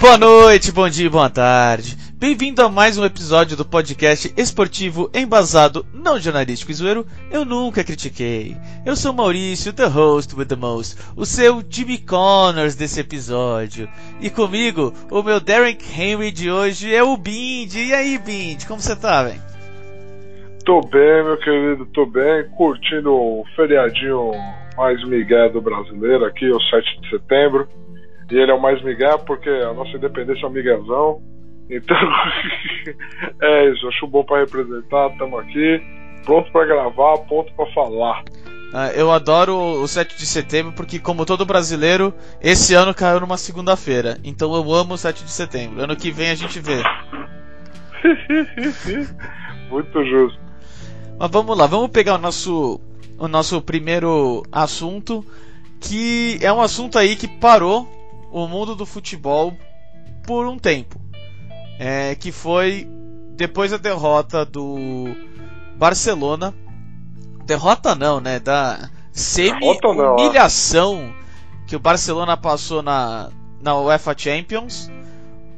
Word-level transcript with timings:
Boa 0.00 0.16
noite, 0.18 0.70
bom 0.70 0.88
dia, 0.88 1.10
boa 1.10 1.28
tarde. 1.28 1.98
Bem-vindo 2.18 2.62
a 2.62 2.68
mais 2.70 2.96
um 2.96 3.04
episódio 3.04 3.58
do 3.58 3.64
podcast 3.64 4.32
esportivo 4.38 5.10
embasado, 5.12 5.84
não 5.92 6.18
jornalístico 6.18 6.70
e 6.72 6.74
zoeiro, 6.74 7.04
eu 7.30 7.44
nunca 7.44 7.84
critiquei. 7.84 8.56
Eu 8.86 8.96
sou 8.96 9.12
Maurício, 9.12 9.70
the 9.70 9.84
host 9.84 10.34
with 10.34 10.46
the 10.46 10.56
most, 10.56 10.96
o 11.14 11.26
seu 11.26 11.62
Jimmy 11.68 11.98
Connors 11.98 12.74
desse 12.74 13.00
episódio. 13.00 13.86
E 14.18 14.30
comigo, 14.30 14.94
o 15.10 15.22
meu 15.22 15.38
Derek 15.38 15.84
Henry 15.92 16.32
de 16.32 16.50
hoje 16.50 16.94
é 16.94 17.02
o 17.02 17.18
Bind. 17.18 17.74
E 17.74 17.92
aí, 17.92 18.16
Bind, 18.16 18.66
como 18.66 18.80
você 18.80 18.98
tá, 18.98 19.24
velho? 19.24 19.42
Tô 20.64 20.80
bem, 20.80 21.22
meu 21.22 21.36
querido, 21.36 21.84
tô 21.92 22.06
bem, 22.06 22.48
curtindo 22.56 23.12
o 23.12 23.44
feriadinho 23.54 24.30
mais 24.74 25.06
migué 25.06 25.50
do 25.50 25.60
brasileiro 25.60 26.24
aqui, 26.24 26.50
o 26.50 26.58
7 26.62 26.98
de 27.02 27.10
setembro. 27.10 27.68
E 28.30 28.36
ele 28.36 28.50
é 28.50 28.54
o 28.54 28.60
mais 28.60 28.82
migué 28.82 29.18
porque 29.26 29.50
a 29.50 29.74
nossa 29.74 29.94
independência 29.98 30.46
é 30.46 30.48
um 30.48 30.52
miguezão. 30.52 31.35
Então, 31.68 31.96
é 33.42 33.70
isso. 33.70 33.88
Acho 33.88 34.06
bom 34.06 34.24
para 34.24 34.40
representar. 34.40 35.10
Estamos 35.10 35.40
aqui, 35.40 35.82
pronto 36.24 36.50
para 36.52 36.66
gravar, 36.66 37.18
pronto 37.18 37.52
para 37.54 37.72
falar. 37.72 38.24
Ah, 38.72 38.90
eu 38.92 39.10
adoro 39.12 39.56
o 39.56 39.86
7 39.86 40.16
de 40.16 40.26
setembro 40.26 40.72
porque, 40.72 40.98
como 40.98 41.24
todo 41.24 41.46
brasileiro, 41.46 42.12
esse 42.40 42.74
ano 42.74 42.94
caiu 42.94 43.20
numa 43.20 43.36
segunda-feira. 43.38 44.18
Então 44.24 44.54
eu 44.54 44.72
amo 44.72 44.94
o 44.94 44.98
7 44.98 45.24
de 45.24 45.30
setembro. 45.30 45.82
Ano 45.82 45.96
que 45.96 46.10
vem 46.10 46.30
a 46.30 46.34
gente 46.34 46.60
vê. 46.60 46.82
Muito 49.70 50.04
justo. 50.04 50.38
Mas 51.18 51.30
vamos 51.30 51.56
lá, 51.56 51.66
vamos 51.66 51.88
pegar 51.90 52.16
o 52.16 52.18
nosso, 52.18 52.80
o 53.18 53.26
nosso 53.26 53.62
primeiro 53.62 54.42
assunto, 54.52 55.24
que 55.80 56.38
é 56.42 56.52
um 56.52 56.60
assunto 56.60 56.98
aí 56.98 57.16
que 57.16 57.26
parou 57.26 57.88
o 58.30 58.46
mundo 58.46 58.74
do 58.74 58.84
futebol 58.84 59.56
por 60.26 60.46
um 60.46 60.58
tempo 60.58 61.05
é, 61.78 62.14
que 62.14 62.32
foi 62.32 62.88
depois 63.36 63.70
da 63.70 63.76
derrota 63.76 64.44
do 64.44 65.14
Barcelona. 65.76 66.54
Derrota 67.44 67.94
não, 67.94 68.20
né? 68.20 68.40
Da 68.40 68.90
semi-humilhação 69.12 71.14
que 71.66 71.76
o 71.76 71.80
Barcelona 71.80 72.36
passou 72.36 72.82
na, 72.82 73.30
na 73.60 73.78
UEFA 73.78 74.14
Champions. 74.16 74.90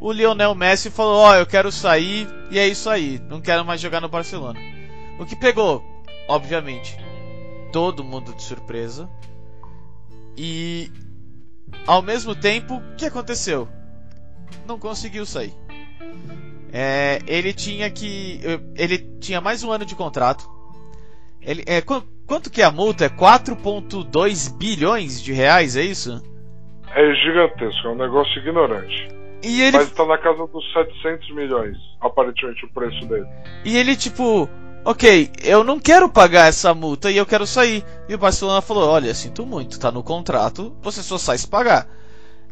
O 0.00 0.12
Lionel 0.12 0.54
Messi 0.54 0.90
falou: 0.90 1.16
Ó, 1.16 1.30
oh, 1.30 1.34
eu 1.34 1.46
quero 1.46 1.72
sair 1.72 2.28
e 2.50 2.58
é 2.58 2.66
isso 2.66 2.88
aí, 2.88 3.20
não 3.28 3.40
quero 3.40 3.64
mais 3.64 3.80
jogar 3.80 4.00
no 4.00 4.08
Barcelona. 4.08 4.58
O 5.18 5.26
que 5.26 5.34
pegou, 5.34 5.82
obviamente, 6.28 6.96
todo 7.72 8.04
mundo 8.04 8.34
de 8.34 8.42
surpresa. 8.42 9.08
E 10.36 10.90
ao 11.86 12.00
mesmo 12.00 12.34
tempo, 12.34 12.76
o 12.76 12.96
que 12.96 13.06
aconteceu? 13.06 13.68
Não 14.66 14.78
conseguiu 14.78 15.26
sair. 15.26 15.52
É, 16.72 17.20
ele 17.26 17.52
tinha 17.52 17.90
que. 17.90 18.40
Ele 18.76 18.98
tinha 19.20 19.40
mais 19.40 19.64
um 19.64 19.72
ano 19.72 19.84
de 19.84 19.94
contrato. 19.94 20.48
Ele, 21.40 21.62
é, 21.66 21.80
quanto 21.80 22.50
que 22.50 22.60
é 22.60 22.64
a 22.64 22.70
multa? 22.70 23.06
É 23.06 23.08
4,2 23.08 24.56
bilhões 24.56 25.22
de 25.22 25.32
reais, 25.32 25.76
é 25.76 25.82
isso? 25.82 26.22
É 26.94 27.14
gigantesco, 27.14 27.86
é 27.86 27.90
um 27.90 27.96
negócio 27.96 28.38
ignorante. 28.40 29.08
E 29.42 29.62
ele... 29.62 29.78
Mas 29.78 29.90
tá 29.92 30.04
na 30.04 30.18
casa 30.18 30.46
dos 30.46 30.72
700 30.72 31.34
milhões, 31.34 31.76
aparentemente, 32.00 32.64
o 32.64 32.68
preço 32.70 33.06
dele. 33.06 33.26
E 33.64 33.76
ele, 33.76 33.94
tipo, 33.96 34.48
ok, 34.84 35.30
eu 35.44 35.62
não 35.62 35.78
quero 35.78 36.08
pagar 36.08 36.48
essa 36.48 36.74
multa 36.74 37.10
e 37.10 37.16
eu 37.16 37.26
quero 37.26 37.46
sair. 37.46 37.84
E 38.08 38.14
o 38.14 38.18
Barcelona 38.18 38.60
falou: 38.60 38.88
olha, 38.88 39.14
sinto 39.14 39.46
muito, 39.46 39.78
tá 39.78 39.92
no 39.92 40.02
contrato, 40.02 40.76
você 40.82 41.02
só 41.02 41.18
sai 41.18 41.38
se 41.38 41.48
pagar. 41.48 41.86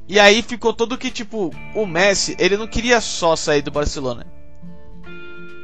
E 0.08 0.20
aí 0.20 0.42
ficou 0.42 0.72
todo 0.72 0.98
que, 0.98 1.10
tipo, 1.10 1.52
o 1.74 1.86
Messi, 1.86 2.36
ele 2.38 2.56
não 2.56 2.66
queria 2.66 3.00
só 3.00 3.34
sair 3.34 3.62
do 3.62 3.72
Barcelona. 3.72 4.26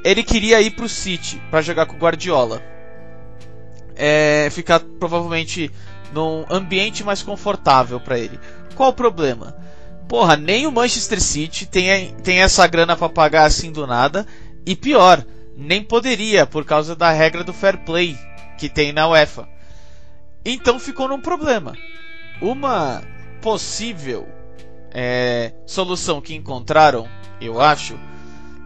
Ele 0.05 0.23
queria 0.25 0.61
ir 0.61 0.73
pro 0.73 0.89
City 0.89 1.41
para 1.51 1.63
jogar 1.63 1.87
com 1.87 1.95
o 1.95 1.99
Guardiola. 1.99 2.61
É, 3.95 4.49
ficar 4.51 4.81
provavelmente 4.81 5.71
num 6.13 6.45
ambiente 6.51 7.05
mais 7.05 7.23
confortável 7.23 8.01
para 8.01 8.19
ele. 8.19 8.39
Qual 8.75 8.91
o 8.91 8.95
problema? 8.95 9.57
Porra, 10.09 10.37
nem 10.37 10.67
o 10.67 10.73
Manchester 10.73 11.21
City 11.21 11.67
tem, 11.67 12.15
tem 12.17 12.43
essa 12.43 12.67
grana 12.67 12.97
para 12.97 13.09
pagar 13.09 13.45
assim 13.45 13.71
do 13.71 13.87
nada. 13.87 14.27
E 14.67 14.75
pior, 14.75 15.25
nem 15.57 15.85
poderia 15.85 16.47
por 16.47 16.65
causa 16.65 16.97
da 16.97 17.13
regra 17.13 17.45
do 17.45 17.53
fair 17.53 17.79
play 17.85 18.19
que 18.59 18.69
tem 18.69 18.93
na 18.93 19.09
UEFA. 19.09 19.49
Então 20.45 20.81
ficou 20.81 21.09
num 21.09 21.21
problema. 21.21 21.75
Uma 22.41 23.03
possível 23.43 24.27
é, 24.95 25.53
solução 25.67 26.21
que 26.21 26.35
encontraram, 26.35 27.09
eu 27.41 27.61
acho, 27.61 27.99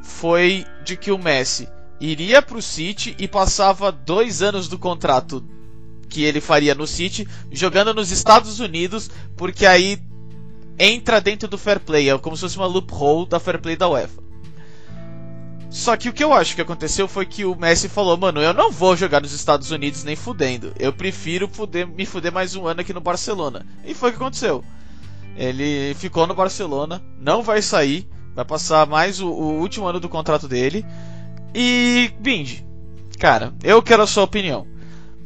foi 0.02 0.64
de 0.84 0.96
que 0.96 1.10
o 1.10 1.18
Messi 1.18 1.68
iria 1.98 2.42
para 2.42 2.58
o 2.58 2.62
City 2.62 3.16
e 3.18 3.26
passava 3.26 3.90
dois 3.90 4.42
anos 4.42 4.68
do 4.68 4.78
contrato 4.78 5.42
que 6.08 6.22
ele 6.22 6.40
faria 6.40 6.74
no 6.74 6.86
City 6.86 7.26
jogando 7.50 7.94
nos 7.94 8.12
Estados 8.12 8.60
Unidos, 8.60 9.10
porque 9.34 9.64
aí 9.64 9.98
entra 10.78 11.20
dentro 11.20 11.48
do 11.48 11.56
fair 11.56 11.80
play, 11.80 12.10
é 12.10 12.18
como 12.18 12.36
se 12.36 12.42
fosse 12.42 12.58
uma 12.58 12.66
loophole 12.66 13.26
da 13.26 13.40
fair 13.40 13.60
play 13.60 13.76
da 13.76 13.88
UEFA. 13.88 14.25
Só 15.68 15.96
que 15.96 16.08
o 16.08 16.12
que 16.12 16.22
eu 16.22 16.32
acho 16.32 16.54
que 16.54 16.60
aconteceu 16.60 17.08
foi 17.08 17.26
que 17.26 17.44
o 17.44 17.56
Messi 17.56 17.88
falou: 17.88 18.16
Mano, 18.16 18.40
eu 18.40 18.54
não 18.54 18.70
vou 18.70 18.96
jogar 18.96 19.20
nos 19.20 19.32
Estados 19.32 19.70
Unidos 19.70 20.04
nem 20.04 20.16
fudendo. 20.16 20.72
Eu 20.78 20.92
prefiro 20.92 21.48
fuder, 21.48 21.86
me 21.86 22.06
fuder 22.06 22.32
mais 22.32 22.54
um 22.54 22.66
ano 22.66 22.80
aqui 22.80 22.92
no 22.92 23.00
Barcelona. 23.00 23.66
E 23.84 23.94
foi 23.94 24.10
o 24.10 24.12
que 24.12 24.18
aconteceu. 24.18 24.64
Ele 25.36 25.94
ficou 25.94 26.26
no 26.26 26.34
Barcelona, 26.34 27.02
não 27.20 27.42
vai 27.42 27.60
sair, 27.60 28.08
vai 28.34 28.44
passar 28.44 28.86
mais 28.86 29.20
o, 29.20 29.28
o 29.28 29.60
último 29.60 29.86
ano 29.86 30.00
do 30.00 30.08
contrato 30.08 30.48
dele. 30.48 30.84
E, 31.54 32.10
Bind, 32.20 32.60
cara, 33.18 33.54
eu 33.62 33.82
quero 33.82 34.02
a 34.02 34.06
sua 34.06 34.24
opinião. 34.24 34.66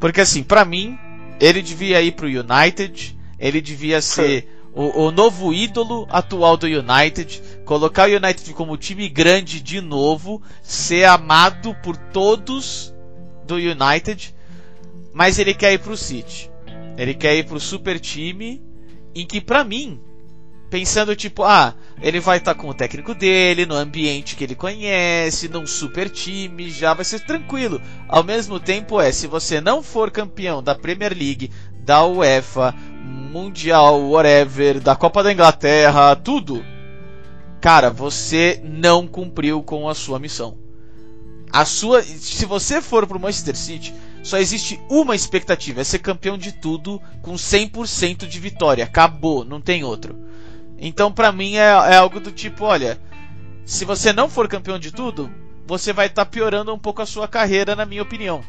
Porque, 0.01 0.21
assim, 0.21 0.43
para 0.43 0.65
mim, 0.65 0.99
ele 1.41 1.63
devia 1.63 2.03
ir 2.03 2.13
pro 2.13 2.27
United, 2.27 3.17
ele 3.39 3.61
devia 3.61 4.01
ser 4.01 4.49
o, 4.73 5.07
o, 5.07 5.11
novo 5.11 5.53
ídolo 5.53 6.07
atual 6.11 6.57
do 6.57 6.67
United, 6.67 7.43
colocar 7.65 8.09
o 8.09 8.17
United 8.17 8.53
como 8.55 8.77
time 8.77 9.09
grande 9.09 9.61
de 9.61 9.81
novo, 9.81 10.41
ser 10.63 11.05
amado 11.05 11.75
por 11.83 11.97
todos 11.97 12.95
do 13.47 13.57
United, 13.57 14.35
mas 15.13 15.39
ele 15.39 15.55
quer 15.55 15.73
ir 15.73 15.79
pro 15.79 15.97
City. 15.97 16.51
Ele 16.97 17.15
quer 17.15 17.37
ir 17.37 17.47
pro 17.47 17.59
super 17.59 17.99
time, 17.99 18.63
em 19.15 19.27
que 19.27 19.41
para 19.41 19.65
mim, 19.65 20.01
pensando 20.71 21.17
tipo, 21.17 21.43
ah, 21.43 21.75
ele 22.01 22.21
vai 22.21 22.39
estar 22.39 22.55
tá 22.55 22.61
com 22.61 22.69
o 22.69 22.75
técnico 22.75 23.13
dele, 23.13 23.67
no 23.67 23.75
ambiente 23.75 24.37
que 24.37 24.45
ele 24.45 24.55
conhece, 24.55 25.49
num 25.49 25.67
super 25.67 26.09
time, 26.09 26.71
já 26.71 26.95
vai 26.95 27.05
ser 27.05 27.21
tranquilo. 27.21 27.83
Ao 28.09 28.23
mesmo 28.23 28.61
tempo 28.61 29.01
é, 29.01 29.11
se 29.11 29.27
você 29.27 29.61
não 29.61 29.83
for 29.83 30.11
campeão 30.11 30.63
da 30.63 30.75
Premier 30.75 31.13
League, 31.13 31.51
da 31.85 32.05
UEFA, 32.05 32.75
Mundial, 33.05 34.03
whatever, 34.03 34.81
da 34.81 34.97
Copa 34.97 35.23
da 35.23 35.33
Inglaterra, 35.33 36.17
tudo, 36.17 36.65
cara, 37.61 37.91
você 37.91 38.61
não 38.65 39.07
cumpriu 39.07 39.63
com 39.63 39.89
a 39.89 39.95
sua 39.95 40.19
missão. 40.19 40.59
A 41.53 41.65
sua, 41.65 42.03
se 42.03 42.47
você 42.47 42.81
for 42.81 43.07
pro 43.07 43.19
Manchester 43.19 43.57
City, 43.57 43.95
só 44.23 44.39
existe 44.39 44.81
uma 44.89 45.17
expectativa, 45.17 45.81
é 45.81 45.85
ser 45.85 45.99
campeão 45.99 46.37
de 46.37 46.53
tudo 46.53 47.01
com 47.23 47.35
100% 47.35 48.27
de 48.27 48.39
vitória. 48.39 48.85
Acabou, 48.85 49.45
não 49.45 49.61
tem 49.61 49.83
outro. 49.83 50.17
Então, 50.79 51.13
pra 51.13 51.33
mim, 51.33 51.57
é, 51.57 51.69
é, 51.69 51.97
algo 51.97 52.21
do 52.21 52.31
tipo: 52.31 52.65
olha, 52.65 53.01
se 53.65 53.85
você 53.85 54.13
não 54.13 54.29
for 54.29 54.49
campeão 54.49 54.79
de 54.79 54.93
tudo, 54.93 55.31
você 55.67 55.93
vai 55.93 56.07
estar 56.07 56.25
tá 56.25 56.31
piorando 56.31 56.73
um 56.73 56.79
pouco 56.79 57.03
a 57.03 57.07
sua 57.07 57.27
carreira, 57.27 57.75
na 57.75 57.85
minha 57.85 58.03
opinião. 58.03 58.43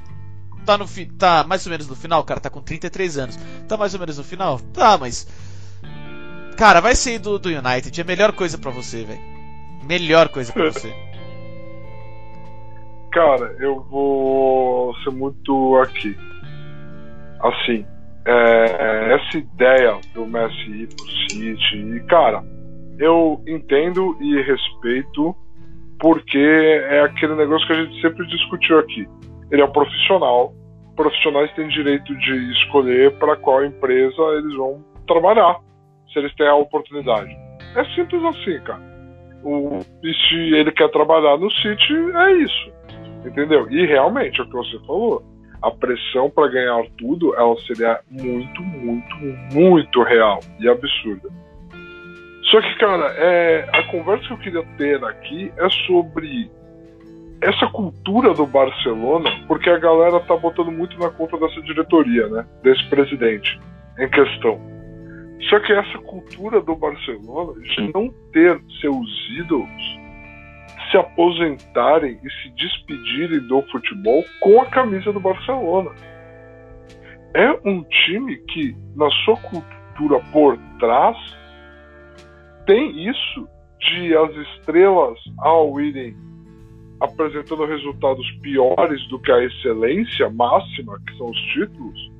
Tá, 0.65 0.77
no 0.77 0.87
fi, 0.87 1.05
tá 1.05 1.43
mais 1.47 1.65
ou 1.65 1.71
menos 1.71 1.87
no 1.87 1.95
final, 1.95 2.23
cara, 2.23 2.39
tá 2.39 2.49
com 2.49 2.61
33 2.61 3.17
anos. 3.17 3.39
Tá 3.67 3.77
mais 3.77 3.93
ou 3.93 3.99
menos 3.99 4.17
no 4.17 4.23
final? 4.23 4.59
Tá, 4.73 4.97
mas. 4.97 5.27
Cara, 6.57 6.79
vai 6.79 6.95
sair 6.95 7.17
do, 7.17 7.39
do 7.39 7.49
United, 7.49 7.99
é 7.99 8.03
a 8.03 8.07
melhor 8.07 8.33
coisa 8.33 8.57
para 8.57 8.71
você, 8.71 9.03
velho. 9.03 9.21
Melhor 9.87 10.29
coisa 10.29 10.53
para 10.53 10.71
você. 10.71 10.93
Cara, 13.11 13.55
eu 13.59 13.81
vou 13.89 14.95
ser 15.03 15.09
muito 15.09 15.77
aqui. 15.77 16.15
Assim, 17.41 17.85
é, 18.25 19.15
essa 19.15 19.37
ideia 19.37 19.99
do 20.13 20.25
Messi 20.25 20.69
ir 20.69 20.87
pro 20.95 21.09
City, 21.09 21.77
e 21.77 21.99
cara, 22.07 22.43
eu 22.99 23.43
entendo 23.47 24.15
e 24.21 24.41
respeito 24.43 25.35
porque 25.99 26.37
é 26.37 27.01
aquele 27.01 27.35
negócio 27.35 27.65
que 27.67 27.73
a 27.73 27.83
gente 27.83 28.01
sempre 28.01 28.25
discutiu 28.27 28.79
aqui. 28.79 29.07
Ele 29.51 29.61
é 29.61 29.65
um 29.65 29.71
profissional, 29.71 30.53
profissionais 30.95 31.51
têm 31.53 31.67
direito 31.67 32.15
de 32.17 32.51
escolher 32.53 33.11
para 33.17 33.35
qual 33.35 33.65
empresa 33.65 34.21
eles 34.37 34.55
vão 34.55 34.83
trabalhar, 35.07 35.59
se 36.11 36.19
eles 36.19 36.33
têm 36.35 36.47
a 36.47 36.55
oportunidade. 36.55 37.35
É 37.75 37.83
simples 37.95 38.23
assim, 38.23 38.59
cara. 38.61 38.81
O, 39.43 39.79
e 40.03 40.13
se 40.13 40.35
ele 40.55 40.71
quer 40.71 40.89
trabalhar 40.89 41.37
no 41.37 41.51
City, 41.51 41.93
é 42.15 42.31
isso. 42.33 42.71
Entendeu? 43.25 43.69
E 43.69 43.85
realmente, 43.85 44.39
é 44.39 44.43
o 44.43 44.47
que 44.47 44.53
você 44.53 44.79
falou. 44.85 45.23
A 45.61 45.69
pressão 45.69 46.29
para 46.29 46.51
ganhar 46.51 46.83
tudo, 46.97 47.35
ela 47.35 47.55
seria 47.61 47.99
muito, 48.09 48.61
muito, 48.61 49.15
muito 49.53 50.03
real 50.03 50.39
e 50.59 50.67
absurda. 50.67 51.29
Só 52.49 52.61
que, 52.61 52.75
cara, 52.79 53.13
é, 53.17 53.69
a 53.71 53.83
conversa 53.83 54.27
que 54.27 54.33
eu 54.33 54.37
queria 54.37 54.65
ter 54.77 55.03
aqui 55.03 55.53
é 55.57 55.69
sobre 55.85 56.49
essa 57.41 57.67
cultura 57.67 58.33
do 58.33 58.45
Barcelona, 58.45 59.29
porque 59.47 59.69
a 59.69 59.79
galera 59.79 60.19
tá 60.21 60.37
botando 60.37 60.71
muito 60.71 60.97
na 60.99 61.09
conta 61.09 61.37
dessa 61.37 61.61
diretoria, 61.61 62.27
né? 62.27 62.45
Desse 62.63 62.87
presidente 62.89 63.59
em 63.97 64.09
questão. 64.09 64.59
Só 65.49 65.59
que 65.59 65.73
essa 65.73 65.97
cultura 65.99 66.61
do 66.61 66.75
Barcelona 66.75 67.59
de 67.61 67.91
não 67.93 68.13
ter 68.31 68.61
seus 68.79 69.29
ídolos 69.39 69.99
se 70.91 70.97
aposentarem 70.97 72.19
e 72.23 72.29
se 72.29 72.49
despedirem 72.55 73.39
do 73.47 73.61
futebol 73.71 74.23
com 74.39 74.61
a 74.61 74.65
camisa 74.67 75.11
do 75.11 75.19
Barcelona. 75.19 75.89
É 77.33 77.49
um 77.65 77.81
time 77.83 78.37
que, 78.49 78.75
na 78.95 79.09
sua 79.23 79.37
cultura 79.37 80.19
por 80.31 80.57
trás, 80.79 81.17
tem 82.67 83.09
isso 83.09 83.47
de 83.79 84.15
as 84.15 84.35
estrelas 84.35 85.17
ao 85.39 85.79
irem 85.79 86.15
apresentando 87.01 87.65
resultados 87.65 88.29
piores 88.43 89.05
do 89.09 89.19
que 89.19 89.31
a 89.31 89.43
excelência 89.43 90.29
máxima, 90.29 90.99
que 91.07 91.17
são 91.17 91.31
os 91.31 91.41
títulos, 91.53 92.11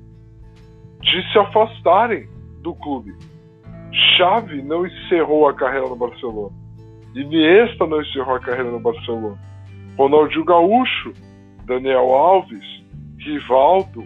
de 1.01 1.31
se 1.31 1.37
afastarem 1.37 2.27
do 2.61 2.73
clube. 2.73 3.13
Xavi 4.17 4.63
não 4.63 4.85
encerrou 4.85 5.47
a 5.47 5.53
carreira 5.53 5.87
no 5.87 5.95
Barcelona. 5.95 6.55
Iniesta 7.13 7.85
não 7.85 8.01
encerrou 8.01 8.35
a 8.35 8.39
carreira 8.39 8.71
no 8.71 8.79
Barcelona. 8.79 9.37
Ronaldinho 9.97 10.45
Gaúcho, 10.45 11.13
Daniel 11.65 12.11
Alves, 12.13 12.65
Rivaldo. 13.19 14.03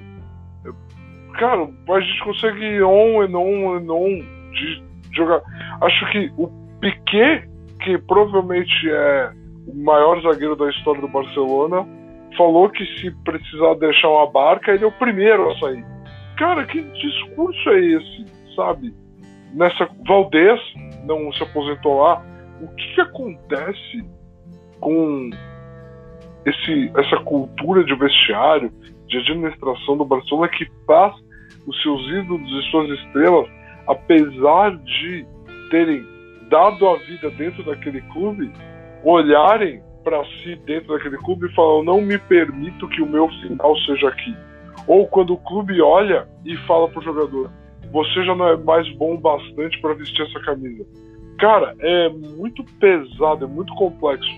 Cara, 1.39 1.69
a 1.89 1.99
gente 2.01 2.23
consegue 2.23 2.81
on 2.81 3.21
and 3.21 3.37
on 3.37 3.77
and 3.77 3.91
on 3.91 4.51
de 4.51 4.83
jogar. 5.13 5.41
Acho 5.81 6.11
que 6.11 6.31
o 6.37 6.49
Piquet, 6.81 7.47
que 7.81 7.97
provavelmente 7.99 8.89
é 8.89 9.44
o 9.67 9.75
maior 9.75 10.21
zagueiro 10.21 10.55
da 10.55 10.69
história 10.69 11.01
do 11.01 11.07
Barcelona, 11.07 11.85
falou 12.37 12.69
que 12.69 12.85
se 12.99 13.11
precisar 13.23 13.75
deixar 13.75 14.09
uma 14.09 14.29
barca, 14.29 14.71
ele 14.71 14.83
é 14.83 14.87
o 14.87 14.91
primeiro 14.91 15.49
a 15.49 15.59
sair. 15.59 15.85
Cara, 16.37 16.65
que 16.65 16.81
discurso 16.81 17.69
é 17.69 17.79
esse, 17.79 18.25
sabe? 18.55 18.93
Nessa 19.53 19.87
Valdez 20.07 20.59
não 21.05 21.31
se 21.33 21.43
aposentou 21.43 22.01
lá. 22.01 22.21
O 22.61 22.67
que, 22.75 22.95
que 22.95 23.01
acontece 23.01 24.05
com 24.79 25.29
esse, 26.45 26.91
essa 26.97 27.17
cultura 27.23 27.83
de 27.83 27.95
vestiário, 27.95 28.71
de 29.07 29.17
administração 29.17 29.97
do 29.97 30.05
Barcelona 30.05 30.49
que 30.49 30.69
faz 30.85 31.13
os 31.65 31.81
seus 31.81 32.01
ídolos 32.09 32.49
e 32.49 32.69
suas 32.69 32.89
estrelas, 32.99 33.49
apesar 33.87 34.75
de 34.77 35.25
terem 35.71 36.05
dado 36.49 36.87
a 36.87 36.97
vida 36.97 37.29
dentro 37.31 37.63
daquele 37.63 38.01
clube, 38.01 38.51
olharem 39.05 39.81
para 40.03 40.23
si 40.25 40.55
dentro 40.65 40.93
daquele 40.93 41.17
clube 41.17 41.47
e 41.47 41.55
falam: 41.55 41.83
não 41.83 42.01
me 42.01 42.17
permito 42.17 42.87
que 42.89 43.01
o 43.01 43.09
meu 43.09 43.29
final 43.41 43.77
seja 43.79 44.09
aqui. 44.09 44.35
Ou 44.87 45.07
quando 45.07 45.33
o 45.33 45.37
clube 45.37 45.81
olha 45.81 46.27
e 46.43 46.55
fala 46.67 46.89
pro 46.89 47.01
jogador: 47.01 47.51
você 47.91 48.23
já 48.23 48.35
não 48.35 48.47
é 48.47 48.57
mais 48.57 48.89
bom 48.97 49.17
bastante 49.17 49.79
para 49.81 49.93
vestir 49.93 50.21
essa 50.25 50.39
camisa. 50.41 50.85
Cara, 51.39 51.75
é 51.79 52.09
muito 52.09 52.63
pesado, 52.79 53.45
é 53.45 53.47
muito 53.47 53.73
complexo. 53.75 54.29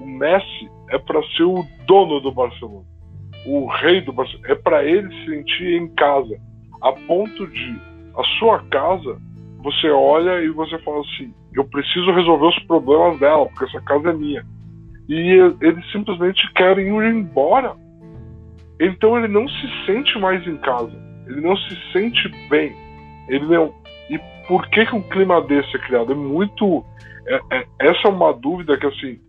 O 0.00 0.06
Messi 0.06 0.70
é 0.90 0.98
para 0.98 1.22
ser 1.36 1.44
o 1.44 1.64
dono 1.86 2.20
do 2.20 2.32
Barcelona, 2.32 2.84
o 3.46 3.66
rei 3.66 4.00
do 4.00 4.12
Barcelona. 4.12 4.48
É 4.48 4.54
para 4.54 4.84
ele 4.84 5.08
se 5.14 5.26
sentir 5.26 5.80
em 5.80 5.88
casa, 5.94 6.36
a 6.82 6.92
ponto 6.92 7.46
de 7.46 7.80
a 8.16 8.24
sua 8.38 8.62
casa 8.64 9.18
você 9.62 9.88
olha 9.88 10.42
e 10.42 10.50
você 10.50 10.76
fala 10.78 11.00
assim: 11.00 11.32
eu 11.54 11.64
preciso 11.64 12.10
resolver 12.12 12.46
os 12.46 12.58
problemas 12.64 13.18
dela, 13.18 13.46
porque 13.46 13.64
essa 13.64 13.80
casa 13.84 14.10
é 14.10 14.12
minha. 14.12 14.44
E 15.08 15.54
eles 15.60 15.90
simplesmente 15.92 16.50
querem 16.54 16.88
ir 16.88 17.14
embora. 17.14 17.74
Então 18.80 19.18
ele 19.18 19.28
não 19.28 19.46
se 19.48 19.86
sente 19.86 20.18
mais 20.18 20.46
em 20.46 20.56
casa. 20.58 20.92
Ele 21.26 21.40
não 21.40 21.56
se 21.56 21.92
sente 21.92 22.28
bem. 22.48 22.74
Ele 23.28 23.46
não. 23.46 23.74
E 24.10 24.18
por 24.48 24.66
que, 24.68 24.86
que 24.86 24.94
um 24.94 25.02
clima 25.02 25.40
desse 25.42 25.76
é 25.76 25.80
criado? 25.80 26.12
É 26.12 26.14
muito. 26.14 26.84
É, 27.26 27.40
é, 27.52 27.66
essa 27.80 28.08
é 28.08 28.10
uma 28.10 28.32
dúvida 28.32 28.76
que, 28.76 28.86
assim, 28.86 29.20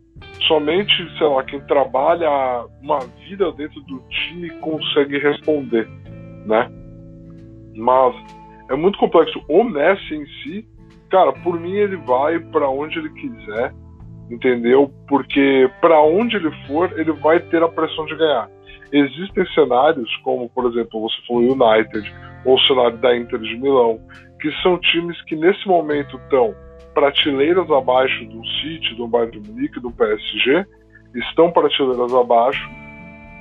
somente, 0.47 0.93
sei 1.17 1.27
lá, 1.27 1.43
quem 1.43 1.59
trabalha 1.61 2.65
uma 2.81 2.99
vida 3.27 3.51
dentro 3.51 3.79
do 3.81 3.99
time 4.09 4.49
consegue 4.59 5.19
responder, 5.19 5.87
né? 6.45 6.69
Mas 7.75 8.15
é 8.69 8.75
muito 8.75 8.97
complexo. 8.97 9.43
O 9.47 9.63
Messi 9.63 10.15
em 10.15 10.25
si, 10.25 10.67
cara, 11.13 11.31
por 11.31 11.59
mim 11.59 11.75
ele 11.75 11.95
vai 11.97 12.39
para 12.39 12.67
onde 12.67 12.97
ele 12.97 13.09
quiser, 13.09 13.71
entendeu? 14.31 14.91
Porque 15.07 15.69
para 15.79 16.01
onde 16.01 16.35
ele 16.37 16.49
for, 16.65 16.91
ele 16.99 17.11
vai 17.11 17.39
ter 17.39 17.61
a 17.61 17.69
pressão 17.69 18.03
de 18.07 18.15
ganhar. 18.15 18.49
Existem 18.91 19.45
cenários 19.53 20.09
como, 20.23 20.49
por 20.49 20.65
exemplo, 20.65 21.01
você 21.01 21.15
falou 21.27 21.43
United 21.43 22.11
ou 22.43 22.55
o 22.55 22.59
cenário 22.61 22.97
da 22.97 23.15
Inter 23.15 23.39
de 23.39 23.55
Milão, 23.57 23.99
que 24.41 24.51
são 24.63 24.79
times 24.79 25.21
que 25.25 25.35
nesse 25.35 25.67
momento 25.67 26.17
estão 26.17 26.55
prateleiras 26.95 27.69
abaixo 27.69 28.25
do 28.25 28.43
City, 28.47 28.95
do 28.95 29.07
Bayern 29.07 29.39
de 29.39 29.51
Munique, 29.51 29.79
do 29.79 29.91
PSG, 29.91 30.65
estão 31.13 31.51
prateleiras 31.51 32.11
abaixo 32.11 32.83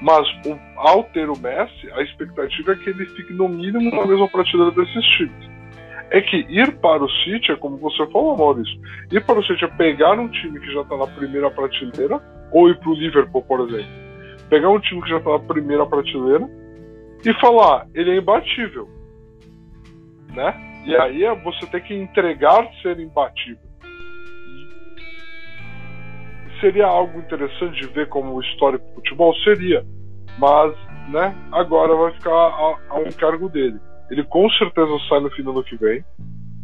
mas 0.03 0.27
o, 0.47 0.59
ao 0.79 1.05
ter 1.05 1.31
o 1.31 1.39
Messi, 1.39 1.89
a 1.93 2.03
expectativa 2.03 2.73
é 2.73 2.77
que 2.77 2.91
ele 2.91 3.07
fique 3.07 3.33
no 3.33 3.49
mínimo 3.49 3.89
na 3.95 4.05
mesma 4.05 4.27
prateleira 4.27 4.73
desses 4.73 5.05
times. 5.17 5.62
É 6.13 6.21
que 6.21 6.37
ir 6.37 6.79
para 6.79 7.03
o 7.03 7.11
City 7.11 7.53
é 7.53 7.57
como 7.57 7.77
você 7.79 8.07
falou, 8.11 8.37
Maurício. 8.37 8.79
Ir 9.11 9.25
para 9.25 9.39
o 9.39 9.45
City 9.45 9.65
é 9.65 9.69
pegar 9.69 10.13
um 10.13 10.29
time 10.29 10.61
que 10.61 10.73
já 10.73 10.83
está 10.83 10.97
na 10.97 11.07
primeira 11.07 11.51
prateleira, 11.51 12.21
ou 12.53 12.69
ir 12.69 12.79
para 12.79 12.91
o 12.91 12.95
Liverpool, 12.95 13.43
por 13.43 13.61
exemplo. 13.61 13.91
Pegar 14.49 14.69
um 14.69 14.79
time 14.79 15.03
que 15.03 15.09
já 15.09 15.17
está 15.17 15.31
na 15.31 15.39
primeira 15.39 15.87
prateleira 15.87 16.49
e 17.25 17.33
falar, 17.41 17.87
ele 17.95 18.11
é 18.11 18.17
imbatível. 18.17 18.89
Né? 20.35 20.83
E 20.87 20.97
aí 20.97 21.25
é 21.25 21.35
você 21.35 21.67
tem 21.67 21.81
que 21.81 21.95
entregar 21.95 22.69
ser 22.83 22.99
imbatível 23.01 23.73
seria 26.63 26.87
algo 26.87 27.19
interessante 27.19 27.81
de 27.81 27.89
ver 27.89 28.09
como 28.09 28.41
histórico 28.41 28.87
do 28.87 28.95
futebol? 28.95 29.35
Seria. 29.43 29.85
Mas, 30.39 30.75
né, 31.11 31.37
agora 31.51 31.95
vai 31.95 32.13
ficar 32.13 32.31
ao 32.89 33.03
encargo 33.07 33.49
dele. 33.49 33.79
Ele 34.11 34.25
com 34.25 34.49
certeza 34.51 34.91
sai 35.09 35.21
no 35.21 35.31
fim 35.31 35.43
do 35.43 35.51
ano 35.51 35.65
que 35.65 35.77
vem. 35.77 36.05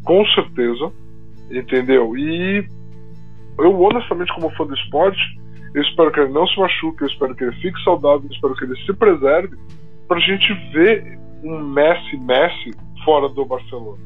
Com 0.04 0.24
certeza. 0.26 0.92
Entendeu? 1.50 2.16
E 2.16 2.66
eu, 3.58 3.80
honestamente, 3.80 4.32
como 4.34 4.54
fã 4.54 4.66
do 4.66 4.74
esporte, 4.74 5.20
eu 5.74 5.82
espero 5.82 6.12
que 6.12 6.20
ele 6.20 6.32
não 6.32 6.46
se 6.46 6.58
machuque, 6.58 7.02
eu 7.02 7.08
espero 7.08 7.34
que 7.34 7.44
ele 7.44 7.56
fique 7.56 7.82
saudável, 7.82 8.22
eu 8.24 8.34
espero 8.34 8.54
que 8.54 8.64
ele 8.64 8.76
se 8.84 8.92
preserve 8.94 9.56
pra 10.06 10.18
gente 10.20 10.52
ver 10.72 11.18
um 11.42 11.58
Messi 11.60 12.16
Messi 12.18 12.70
fora 13.04 13.28
do 13.28 13.44
Barcelona. 13.44 13.98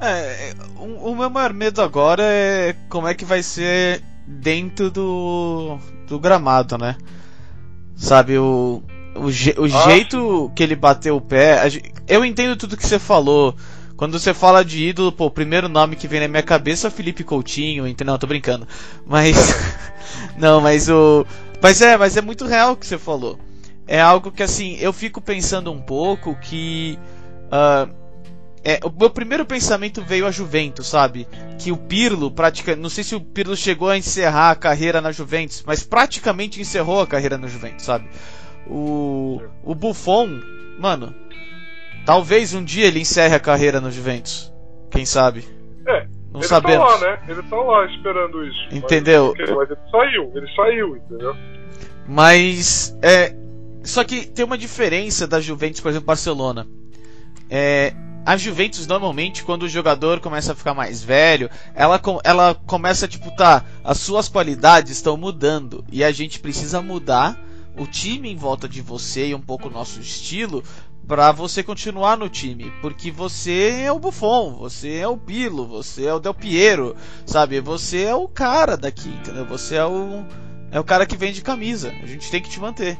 É, 0.00 0.52
o, 0.78 1.10
o, 1.10 1.16
meu 1.16 1.30
maior 1.30 1.52
medo 1.52 1.80
agora 1.80 2.24
é 2.24 2.74
como 2.88 3.06
é 3.06 3.14
que 3.14 3.24
vai 3.24 3.42
ser 3.42 4.02
dentro 4.26 4.90
do, 4.90 5.78
do 6.08 6.18
gramado, 6.18 6.76
né? 6.76 6.96
Sabe, 7.94 8.36
o, 8.36 8.82
o, 9.14 9.30
je, 9.30 9.54
o 9.58 9.64
ah, 9.64 9.68
jeito 9.68 10.50
que 10.54 10.62
ele 10.62 10.76
bateu 10.76 11.16
o 11.16 11.20
pé. 11.20 11.60
Eu 12.08 12.24
entendo 12.24 12.56
tudo 12.56 12.76
que 12.76 12.86
você 12.86 12.98
falou. 12.98 13.54
Quando 13.96 14.18
você 14.18 14.34
fala 14.34 14.64
de 14.64 14.88
ídolo, 14.88 15.12
pô, 15.12 15.26
o 15.26 15.30
primeiro 15.30 15.68
nome 15.68 15.94
que 15.94 16.08
vem 16.08 16.20
na 16.20 16.26
minha 16.26 16.42
cabeça 16.42 16.88
é 16.88 16.90
Felipe 16.90 17.22
Coutinho, 17.22 17.86
entendeu? 17.86 18.12
Não, 18.12 18.18
tô 18.18 18.26
brincando. 18.26 18.66
Mas. 19.06 19.36
não, 20.36 20.60
mas 20.60 20.88
o. 20.88 21.24
Mas 21.60 21.80
é, 21.80 21.96
mas 21.96 22.16
é 22.16 22.20
muito 22.20 22.46
real 22.46 22.72
o 22.72 22.76
que 22.76 22.86
você 22.86 22.98
falou. 22.98 23.38
É 23.86 24.00
algo 24.00 24.32
que 24.32 24.42
assim, 24.42 24.76
eu 24.80 24.92
fico 24.92 25.20
pensando 25.20 25.70
um 25.70 25.80
pouco 25.80 26.34
que. 26.36 26.98
Uh, 27.46 28.02
é, 28.64 28.78
o 28.84 28.90
meu 28.96 29.10
primeiro 29.10 29.44
pensamento 29.44 30.02
veio 30.02 30.26
a 30.26 30.30
Juventus, 30.30 30.86
sabe? 30.86 31.26
Que 31.58 31.72
o 31.72 31.76
Pirlo, 31.76 32.30
praticamente, 32.30 32.82
não 32.82 32.88
sei 32.88 33.02
se 33.02 33.14
o 33.14 33.20
Pirlo 33.20 33.56
chegou 33.56 33.88
a 33.88 33.98
encerrar 33.98 34.50
a 34.50 34.56
carreira 34.56 35.00
na 35.00 35.10
Juventus, 35.10 35.64
mas 35.66 35.82
praticamente 35.82 36.60
encerrou 36.60 37.00
a 37.00 37.06
carreira 37.06 37.36
na 37.36 37.48
Juventus, 37.48 37.84
sabe? 37.84 38.08
O, 38.66 39.42
o 39.64 39.74
Buffon, 39.74 40.40
mano, 40.78 41.14
talvez 42.06 42.54
um 42.54 42.64
dia 42.64 42.86
ele 42.86 43.00
encerre 43.00 43.34
a 43.34 43.40
carreira 43.40 43.80
no 43.80 43.90
Juventus. 43.90 44.52
Quem 44.90 45.04
sabe? 45.04 45.44
É, 45.86 46.06
não 46.32 46.40
ele 46.40 46.48
sabemos. 46.48 46.86
tá 46.86 46.94
lá, 46.94 47.00
né? 47.00 47.22
Ele 47.28 47.42
tá 47.42 47.56
lá 47.56 47.86
esperando 47.86 48.46
isso. 48.46 48.68
Entendeu? 48.70 49.34
Mas, 49.38 49.50
mas 49.50 49.70
ele 49.70 49.80
saiu, 49.90 50.32
ele 50.34 50.54
saiu, 50.54 50.96
entendeu? 50.96 51.36
Mas, 52.06 52.96
é. 53.02 53.34
Só 53.84 54.04
que 54.04 54.26
tem 54.26 54.44
uma 54.44 54.56
diferença 54.56 55.26
da 55.26 55.40
Juventus, 55.40 55.80
por 55.80 55.88
exemplo, 55.88 56.06
Barcelona. 56.06 56.66
É, 57.50 57.92
a 58.24 58.36
Juventus 58.36 58.86
normalmente 58.86 59.42
quando 59.44 59.64
o 59.64 59.68
jogador 59.68 60.20
começa 60.20 60.52
a 60.52 60.54
ficar 60.54 60.74
mais 60.74 61.02
velho, 61.02 61.50
ela, 61.74 62.00
ela 62.22 62.54
começa 62.54 63.08
tipo 63.08 63.34
tá, 63.34 63.64
as 63.82 63.98
suas 63.98 64.28
qualidades 64.28 64.92
estão 64.92 65.16
mudando 65.16 65.84
e 65.90 66.04
a 66.04 66.12
gente 66.12 66.38
precisa 66.38 66.80
mudar 66.80 67.36
o 67.76 67.86
time 67.86 68.30
em 68.30 68.36
volta 68.36 68.68
de 68.68 68.80
você 68.80 69.28
e 69.28 69.34
um 69.34 69.40
pouco 69.40 69.68
o 69.68 69.70
nosso 69.70 70.00
estilo 70.00 70.62
para 71.06 71.32
você 71.32 71.62
continuar 71.62 72.16
no 72.16 72.28
time, 72.28 72.72
porque 72.80 73.10
você 73.10 73.82
é 73.84 73.92
o 73.92 73.98
Buffon, 73.98 74.54
você 74.54 74.98
é 74.98 75.08
o 75.08 75.16
Pilo, 75.16 75.66
você 75.66 76.06
é 76.06 76.14
o 76.14 76.20
Del 76.20 76.32
Piero, 76.32 76.94
sabe? 77.26 77.60
Você 77.60 78.04
é 78.04 78.14
o 78.14 78.28
cara 78.28 78.76
daqui, 78.76 79.08
entendeu? 79.08 79.44
Você 79.46 79.74
é 79.74 79.84
o 79.84 80.24
é 80.70 80.80
o 80.80 80.84
cara 80.84 81.04
que 81.04 81.16
vende 81.16 81.42
camisa. 81.42 81.92
A 82.02 82.06
gente 82.06 82.30
tem 82.30 82.40
que 82.40 82.48
te 82.48 82.58
manter. 82.58 82.98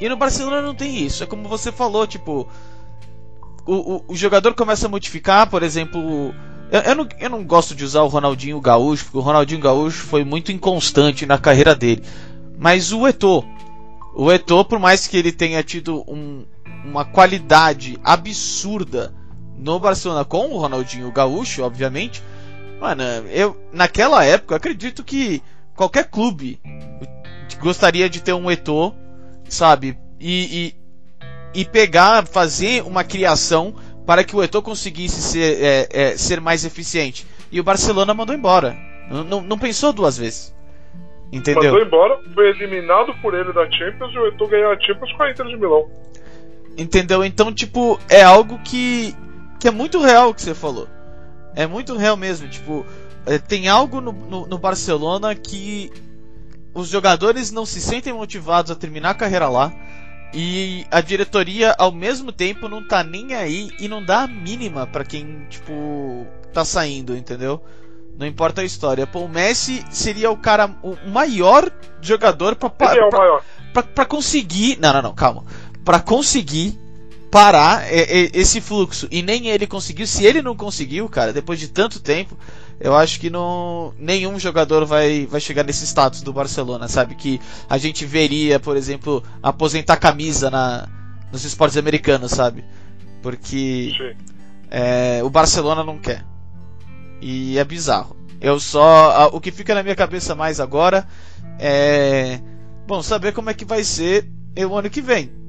E 0.00 0.08
no 0.08 0.16
Barcelona 0.16 0.60
não 0.60 0.74
tem 0.74 1.06
isso. 1.06 1.22
É 1.22 1.26
como 1.26 1.48
você 1.48 1.70
falou, 1.70 2.04
tipo, 2.04 2.48
o, 3.64 3.74
o, 3.74 4.04
o 4.08 4.16
jogador 4.16 4.54
começa 4.54 4.86
a 4.86 4.90
modificar, 4.90 5.48
por 5.48 5.62
exemplo, 5.62 6.34
eu, 6.72 6.80
eu, 6.80 6.94
não, 6.96 7.08
eu 7.20 7.30
não 7.30 7.44
gosto 7.44 7.76
de 7.76 7.84
usar 7.84 8.02
o 8.02 8.08
Ronaldinho 8.08 8.60
Gaúcho, 8.60 9.04
porque 9.04 9.18
o 9.18 9.20
Ronaldinho 9.20 9.60
Gaúcho 9.60 10.02
foi 10.04 10.24
muito 10.24 10.50
inconstante 10.50 11.26
na 11.26 11.38
carreira 11.38 11.76
dele. 11.76 12.02
Mas 12.58 12.92
o 12.92 13.06
Eto'o, 13.06 13.44
o 14.14 14.30
Eto'o, 14.30 14.64
por 14.64 14.78
mais 14.78 15.06
que 15.06 15.16
ele 15.16 15.32
tenha 15.32 15.62
tido 15.62 16.04
um, 16.06 16.44
uma 16.84 17.04
qualidade 17.04 17.98
absurda 18.04 19.14
no 19.56 19.78
Barcelona 19.78 20.24
com 20.24 20.48
o 20.48 20.58
Ronaldinho 20.58 21.10
Gaúcho, 21.12 21.62
obviamente. 21.62 22.22
Mano, 22.80 23.02
eu 23.30 23.56
naquela 23.72 24.24
época 24.24 24.56
acredito 24.56 25.04
que 25.04 25.42
qualquer 25.74 26.04
clube 26.04 26.60
gostaria 27.60 28.10
de 28.10 28.20
ter 28.20 28.32
um 28.32 28.50
Eto'o, 28.50 28.94
sabe? 29.48 29.96
E, 30.18 30.74
e, 31.54 31.60
e, 31.60 31.64
pegar, 31.64 32.26
fazer 32.26 32.82
uma 32.82 33.04
criação 33.04 33.74
para 34.04 34.24
que 34.24 34.34
o 34.34 34.42
Eto'o 34.42 34.62
conseguisse 34.62 35.22
ser, 35.22 35.62
é, 35.62 35.88
é, 35.90 36.16
ser 36.16 36.40
mais 36.40 36.64
eficiente. 36.64 37.26
E 37.50 37.60
o 37.60 37.64
Barcelona 37.64 38.12
mandou 38.12 38.34
embora. 38.34 38.76
Não, 39.08 39.40
não 39.42 39.58
pensou 39.58 39.92
duas 39.92 40.16
vezes. 40.16 40.54
Entendeu? 41.32 41.72
Mandou 41.72 41.82
embora, 41.82 42.20
foi 42.34 42.50
eliminado 42.50 43.14
por 43.22 43.32
ele 43.32 43.54
da 43.54 43.68
Champions 43.70 44.12
e 44.12 44.18
o 44.18 44.26
Eto'o 44.28 44.48
ganhou 44.48 44.70
a 44.70 44.78
Champions 44.78 45.12
com 45.12 45.22
a 45.22 45.30
Inter 45.30 45.46
de 45.46 45.56
Milão. 45.56 45.90
Entendeu? 46.76 47.24
Então, 47.24 47.50
tipo, 47.50 47.98
é 48.10 48.22
algo 48.22 48.58
que, 48.58 49.16
que 49.58 49.66
é 49.66 49.70
muito 49.70 49.98
real 49.98 50.28
o 50.28 50.34
que 50.34 50.42
você 50.42 50.54
falou. 50.54 50.86
É 51.56 51.66
muito 51.66 51.96
real 51.96 52.18
mesmo. 52.18 52.48
Tipo, 52.48 52.84
é, 53.24 53.38
tem 53.38 53.66
algo 53.66 54.02
no, 54.02 54.12
no, 54.12 54.46
no, 54.46 54.58
Barcelona 54.58 55.34
que 55.34 55.90
os 56.74 56.88
jogadores 56.88 57.50
não 57.50 57.64
se 57.64 57.80
sentem 57.80 58.12
motivados 58.12 58.70
a 58.70 58.74
terminar 58.74 59.10
a 59.10 59.14
carreira 59.14 59.48
lá. 59.48 59.72
E 60.34 60.86
a 60.90 61.00
diretoria, 61.00 61.74
ao 61.78 61.92
mesmo 61.92 62.30
tempo, 62.30 62.68
não 62.68 62.86
tá 62.86 63.02
nem 63.02 63.34
aí 63.34 63.70
e 63.78 63.88
não 63.88 64.04
dá 64.04 64.22
a 64.22 64.26
mínima 64.26 64.86
para 64.86 65.04
quem, 65.04 65.46
tipo, 65.48 66.26
tá 66.52 66.64
saindo, 66.64 67.16
entendeu? 67.16 67.62
Não 68.18 68.26
importa 68.26 68.60
a 68.60 68.64
história. 68.64 69.06
Pô, 69.06 69.20
o 69.20 69.28
Messi 69.28 69.84
seria 69.90 70.30
o 70.30 70.36
cara, 70.36 70.70
o 70.82 70.96
maior 71.08 71.70
jogador 72.00 72.54
pra, 72.54 72.70
pra, 72.70 72.94
é 72.94 73.08
pra, 73.08 73.40
pra, 73.72 73.82
pra 73.82 74.04
conseguir. 74.04 74.78
Não, 74.80 74.92
não, 74.92 75.02
não, 75.02 75.14
calma 75.14 75.44
para 75.84 76.00
conseguir 76.00 76.78
parar 77.30 77.84
esse 77.90 78.60
fluxo. 78.60 79.08
E 79.10 79.22
nem 79.22 79.48
ele 79.48 79.66
conseguiu. 79.66 80.06
Se 80.06 80.24
ele 80.24 80.42
não 80.42 80.54
conseguiu, 80.54 81.08
cara, 81.08 81.32
depois 81.32 81.58
de 81.58 81.68
tanto 81.68 82.00
tempo, 82.00 82.36
eu 82.78 82.94
acho 82.94 83.18
que 83.18 83.30
não, 83.30 83.94
nenhum 83.98 84.38
jogador 84.38 84.84
vai, 84.84 85.26
vai 85.26 85.40
chegar 85.40 85.64
nesse 85.64 85.84
status 85.86 86.22
do 86.22 86.32
Barcelona, 86.32 86.88
sabe? 86.88 87.14
Que 87.14 87.40
a 87.68 87.78
gente 87.78 88.04
veria, 88.04 88.60
por 88.60 88.76
exemplo, 88.76 89.22
aposentar 89.42 89.96
camisa 89.96 90.50
na, 90.50 90.88
nos 91.30 91.44
esportes 91.44 91.76
americanos, 91.76 92.32
sabe? 92.32 92.64
Porque 93.22 94.14
é, 94.70 95.20
o 95.22 95.30
Barcelona 95.30 95.82
não 95.82 95.98
quer. 95.98 96.24
E 97.22 97.56
é 97.56 97.64
bizarro. 97.64 98.16
Eu 98.40 98.60
só. 98.60 99.30
O 99.32 99.40
que 99.40 99.50
fica 99.50 99.74
na 99.74 99.82
minha 99.82 99.96
cabeça 99.96 100.34
mais 100.34 100.60
agora 100.60 101.06
é. 101.58 102.40
Bom, 102.86 103.02
saber 103.02 103.32
como 103.32 103.48
é 103.48 103.54
que 103.54 103.64
vai 103.64 103.84
ser 103.84 104.28
o 104.68 104.76
ano 104.76 104.90
que 104.90 105.00
vem 105.00 105.42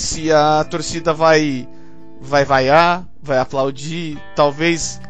se 0.00 0.32
a 0.32 0.64
torcida 0.64 1.12
vai 1.12 1.68
vai 2.22 2.44
vaiar, 2.44 3.06
vai 3.22 3.38
aplaudir, 3.38 4.18
talvez 4.36 5.00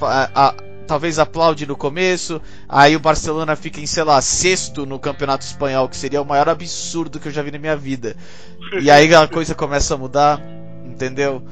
a, 0.00 0.48
a, 0.48 0.54
talvez 0.86 1.18
aplaude 1.18 1.64
no 1.64 1.76
começo, 1.76 2.42
aí 2.68 2.96
o 2.96 3.00
Barcelona 3.00 3.54
fica 3.54 3.80
em, 3.80 3.86
sei 3.86 4.02
lá, 4.02 4.20
sexto 4.20 4.84
no 4.84 4.98
Campeonato 4.98 5.44
Espanhol, 5.44 5.88
que 5.88 5.96
seria 5.96 6.20
o 6.20 6.24
maior 6.24 6.48
absurdo 6.48 7.20
que 7.20 7.28
eu 7.28 7.32
já 7.32 7.42
vi 7.42 7.52
na 7.52 7.58
minha 7.58 7.76
vida. 7.76 8.16
E 8.80 8.90
aí 8.90 9.14
a 9.14 9.28
coisa 9.28 9.54
começa 9.54 9.94
a 9.94 9.98
mudar, 9.98 10.42
entendeu? 10.84 11.44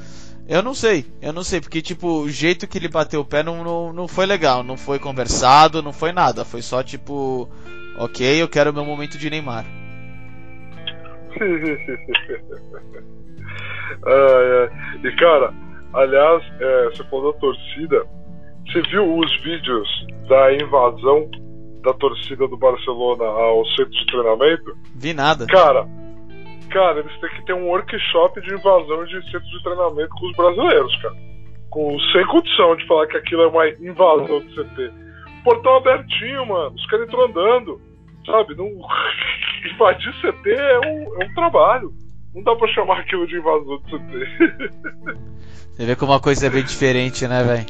Eu 0.49 0.63
não 0.63 0.73
sei, 0.73 1.05
eu 1.21 1.31
não 1.31 1.43
sei, 1.43 1.61
porque 1.61 1.79
tipo, 1.79 2.21
o 2.21 2.29
jeito 2.29 2.67
que 2.67 2.79
ele 2.79 2.87
bateu 2.87 3.21
o 3.21 3.25
pé 3.25 3.43
não, 3.43 3.63
não, 3.63 3.93
não 3.93 4.07
foi 4.07 4.25
legal, 4.25 4.63
não 4.63 4.75
foi 4.75 4.97
conversado, 4.97 5.83
não 5.83 5.93
foi 5.93 6.11
nada, 6.11 6.43
foi 6.43 6.63
só 6.63 6.81
tipo, 6.81 7.47
ok, 7.99 8.41
eu 8.41 8.47
quero 8.47 8.71
o 8.71 8.73
meu 8.73 8.83
momento 8.83 9.17
de 9.17 9.29
Neymar. 9.29 9.65
E 15.03 15.11
cara, 15.15 15.53
aliás, 15.93 16.43
é, 16.59 16.85
você 16.85 17.03
falou 17.05 17.33
da 17.33 17.39
torcida. 17.39 18.05
Você 18.65 18.81
viu 18.83 19.17
os 19.17 19.41
vídeos 19.41 19.87
da 20.27 20.53
invasão 20.53 21.29
da 21.81 21.93
torcida 21.93 22.47
do 22.47 22.57
Barcelona 22.57 23.25
ao 23.25 23.65
centro 23.69 23.91
de 23.91 24.05
treinamento? 24.05 24.77
Vi 24.95 25.13
nada. 25.13 25.47
Cara, 25.47 25.87
cara, 26.69 26.99
eles 26.99 27.19
têm 27.19 27.29
que 27.29 27.45
ter 27.45 27.53
um 27.53 27.67
workshop 27.67 28.41
de 28.41 28.53
invasão 28.53 29.05
de 29.05 29.31
centro 29.31 29.49
de 29.49 29.63
treinamento 29.63 30.09
com 30.09 30.27
os 30.27 30.35
brasileiros, 30.35 30.95
cara. 31.01 31.15
Com, 31.69 31.99
sem 32.11 32.25
condição 32.25 32.75
de 32.75 32.87
falar 32.87 33.07
que 33.07 33.17
aquilo 33.17 33.43
é 33.43 33.47
uma 33.47 33.67
invasão 33.69 34.39
de 34.39 34.55
CT. 34.55 34.91
Portão 35.43 35.77
abertinho, 35.77 36.45
mano. 36.47 36.75
Os 36.75 36.85
caras 36.87 37.07
entram 37.07 37.25
andando. 37.25 37.81
Sabe? 38.25 38.55
Não... 38.55 38.65
Invadir 39.73 40.13
CT 40.21 40.49
é 40.51 40.79
um, 40.79 41.21
é 41.21 41.25
um 41.25 41.33
trabalho. 41.33 41.91
Não 42.33 42.43
dá 42.43 42.55
pra 42.55 42.67
chamar 42.69 42.99
aquilo 42.99 43.27
de 43.27 43.37
invasor 43.37 43.81
de 43.83 43.97
CT. 43.97 45.19
Você 45.73 45.85
vê 45.85 45.95
como 45.95 46.11
uma 46.11 46.19
coisa 46.19 46.47
é 46.47 46.49
bem 46.49 46.63
diferente, 46.63 47.27
né, 47.27 47.43
velho? 47.43 47.65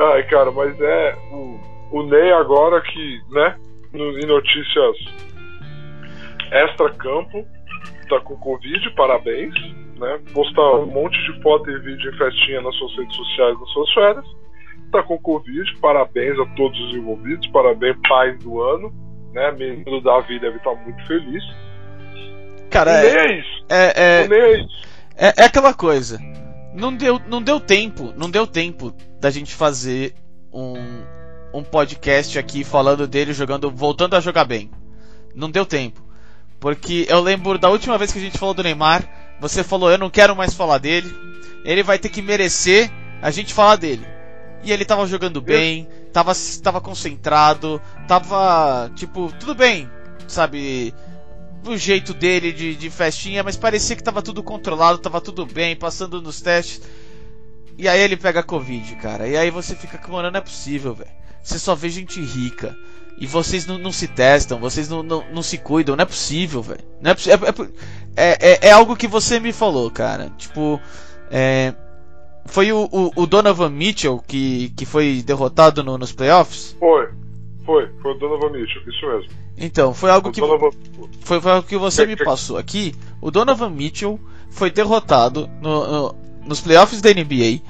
Ai, 0.00 0.22
cara, 0.24 0.50
mas 0.50 0.80
é. 0.80 1.16
O, 1.32 1.60
o 1.92 2.02
Ney 2.04 2.32
agora 2.32 2.80
que, 2.82 3.20
né? 3.30 3.56
No, 3.94 4.18
em 4.18 4.26
notícias 4.26 4.96
extra-campo, 6.52 7.46
tá 8.08 8.20
com 8.20 8.36
Covid, 8.36 8.90
parabéns. 8.94 9.54
Né? 9.96 10.20
Postar 10.32 10.74
um 10.74 10.86
monte 10.86 11.16
de 11.24 11.40
foto 11.40 11.70
e 11.70 11.78
vídeo 11.78 12.12
em 12.12 12.18
festinha 12.18 12.60
nas 12.60 12.74
suas 12.76 12.96
redes 12.96 13.16
sociais, 13.16 13.58
nas 13.60 13.70
suas 13.70 13.92
férias 13.92 14.44
tá 14.94 15.02
com 15.02 15.18
Covid, 15.18 15.76
parabéns 15.80 16.38
a 16.38 16.46
todos 16.54 16.78
os 16.80 16.94
envolvidos, 16.94 17.46
parabéns 17.48 17.96
pais 18.08 18.38
do 18.38 18.62
ano, 18.62 18.92
né? 19.32 19.50
Menino 19.52 20.00
Davi 20.00 20.38
deve 20.38 20.56
estar 20.56 20.74
muito 20.76 21.04
feliz. 21.06 21.42
Cara, 22.70 22.92
é, 22.92 23.16
é 23.16 23.40
isso. 23.40 23.64
É, 23.68 23.92
é, 23.96 24.26
é 24.32 24.60
isso. 24.60 24.88
É, 25.16 25.42
é 25.42 25.44
aquela 25.44 25.74
coisa. 25.74 26.18
Não 26.72 26.94
deu, 26.94 27.20
não 27.26 27.42
deu 27.42 27.58
tempo, 27.60 28.12
não 28.16 28.30
deu 28.30 28.46
tempo 28.46 28.94
da 29.20 29.30
gente 29.30 29.54
fazer 29.54 30.14
um, 30.52 30.74
um 31.54 31.62
podcast 31.62 32.36
aqui 32.36 32.64
falando 32.64 33.06
dele 33.06 33.32
jogando, 33.32 33.70
voltando 33.70 34.16
a 34.16 34.20
jogar 34.20 34.44
bem. 34.44 34.68
Não 35.32 35.48
deu 35.48 35.64
tempo. 35.64 36.02
Porque 36.58 37.06
eu 37.08 37.20
lembro 37.20 37.58
da 37.58 37.70
última 37.70 37.96
vez 37.96 38.10
que 38.10 38.18
a 38.18 38.22
gente 38.22 38.38
falou 38.38 38.54
do 38.54 38.62
Neymar, 38.62 39.08
você 39.40 39.62
falou, 39.62 39.88
eu 39.88 39.98
não 39.98 40.10
quero 40.10 40.34
mais 40.34 40.52
falar 40.52 40.78
dele. 40.78 41.14
Ele 41.64 41.84
vai 41.84 41.96
ter 41.96 42.08
que 42.08 42.20
merecer 42.20 42.90
a 43.22 43.30
gente 43.30 43.54
falar 43.54 43.76
dele. 43.76 44.04
E 44.64 44.72
ele 44.72 44.84
tava 44.84 45.06
jogando 45.06 45.40
bem, 45.40 45.86
tava, 46.12 46.32
tava 46.60 46.80
concentrado, 46.80 47.80
tava, 48.08 48.90
tipo, 48.96 49.32
tudo 49.38 49.54
bem, 49.54 49.88
sabe? 50.26 50.92
O 51.64 51.76
jeito 51.76 52.12
dele 52.12 52.52
de, 52.52 52.74
de 52.74 52.90
festinha, 52.90 53.44
mas 53.44 53.56
parecia 53.56 53.94
que 53.94 54.02
tava 54.02 54.22
tudo 54.22 54.42
controlado, 54.42 54.98
tava 54.98 55.20
tudo 55.20 55.46
bem, 55.46 55.76
passando 55.76 56.20
nos 56.20 56.40
testes. 56.40 56.82
E 57.78 57.88
aí 57.88 58.00
ele 58.00 58.16
pega 58.16 58.42
Covid, 58.42 58.96
cara. 58.96 59.28
E 59.28 59.36
aí 59.36 59.50
você 59.50 59.76
fica, 59.76 60.00
mano, 60.08 60.30
não 60.30 60.38
é 60.38 60.42
possível, 60.42 60.94
velho. 60.94 61.23
Você 61.44 61.58
só 61.58 61.74
vê 61.74 61.90
gente 61.90 62.20
rica. 62.20 62.74
E 63.18 63.26
vocês 63.26 63.64
não, 63.66 63.78
não 63.78 63.92
se 63.92 64.08
testam, 64.08 64.58
vocês 64.58 64.88
não, 64.88 65.02
não, 65.02 65.24
não, 65.32 65.42
se 65.42 65.58
cuidam, 65.58 65.94
não 65.94 66.02
é 66.02 66.06
possível, 66.06 66.60
velho. 66.60 66.80
Não 67.00 67.12
é, 67.12 67.14
é, 67.14 68.30
é, 68.30 68.52
é, 68.52 68.68
é 68.68 68.72
algo 68.72 68.96
que 68.96 69.06
você 69.06 69.38
me 69.38 69.52
falou, 69.52 69.88
cara. 69.90 70.32
Tipo, 70.36 70.80
é, 71.30 71.74
foi 72.46 72.72
o, 72.72 72.88
o, 72.90 73.10
o, 73.14 73.26
Donovan 73.26 73.70
Mitchell 73.70 74.20
que, 74.26 74.70
que 74.70 74.84
foi 74.84 75.22
derrotado 75.24 75.84
no, 75.84 75.96
nos 75.96 76.12
playoffs? 76.12 76.76
Foi, 76.80 77.08
foi, 77.64 77.88
foi 78.02 78.14
o 78.14 78.18
Donovan 78.18 78.50
Mitchell, 78.50 78.82
isso 78.88 79.06
mesmo. 79.06 79.30
Então, 79.56 79.94
foi 79.94 80.10
algo 80.10 80.32
que 80.32 80.40
Donovan... 80.40 80.70
foi, 81.20 81.40
foi 81.40 81.52
algo 81.52 81.68
que 81.68 81.78
você 81.78 82.04
me 82.04 82.16
passou 82.16 82.56
aqui. 82.56 82.94
O 83.20 83.30
Donovan 83.30 83.70
Mitchell 83.70 84.18
foi 84.50 84.72
derrotado 84.72 85.48
no, 85.60 85.86
no, 85.86 86.14
nos 86.44 86.60
playoffs 86.60 87.00
da 87.00 87.10
NBA. 87.10 87.60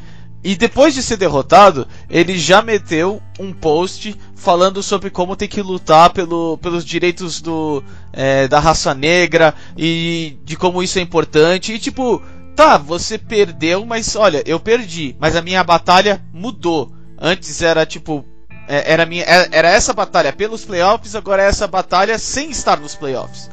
E 0.45 0.55
depois 0.55 0.93
de 0.93 1.03
ser 1.03 1.17
derrotado, 1.17 1.89
ele 2.11 2.39
já 2.39 2.61
meteu 2.61 3.23
um 3.41 3.51
post 3.51 4.15
falando 4.37 4.83
sobre 4.83 5.09
como 5.09 5.35
tem 5.35 5.49
que 5.49 5.63
lutar 5.63 6.13
pelo, 6.13 6.59
pelos 6.59 6.85
direitos 6.85 7.41
do, 7.41 7.83
é, 8.13 8.47
da 8.47 8.61
raça 8.61 8.93
negra 8.93 9.55
e 9.75 10.37
de 10.45 10.55
como 10.55 10.83
isso 10.83 10.99
é 10.99 11.03
importante. 11.03 11.73
E 11.73 11.79
tipo, 11.79 12.23
tá, 12.55 12.77
você 12.77 13.17
perdeu, 13.17 13.87
mas 13.87 14.15
olha, 14.17 14.43
eu 14.45 14.61
perdi, 14.61 15.17
mas 15.19 15.35
a 15.35 15.41
minha 15.41 15.65
batalha 15.65 16.23
mudou. 16.31 16.93
Antes 17.19 17.63
era 17.63 17.87
tipo. 17.87 18.23
é, 18.69 18.93
Era, 18.93 19.07
minha, 19.07 19.25
é, 19.25 19.49
era 19.51 19.71
essa 19.71 19.95
batalha 19.95 20.31
pelos 20.31 20.63
playoffs, 20.63 21.15
agora 21.15 21.43
é 21.43 21.47
essa 21.47 21.67
batalha 21.67 22.19
sem 22.19 22.51
estar 22.51 22.79
nos 22.79 22.95
playoffs. 22.95 23.51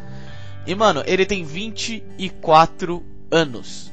E 0.68 0.76
mano, 0.76 1.04
ele 1.06 1.26
tem 1.26 1.46
24 1.46 3.02
anos. 3.32 3.91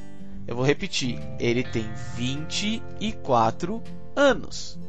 Eu 0.49 0.55
vou 0.55 0.65
repetir, 0.65 1.19
ele 1.39 1.63
tem 1.63 1.87
24 2.15 3.83
anos. 4.15 4.79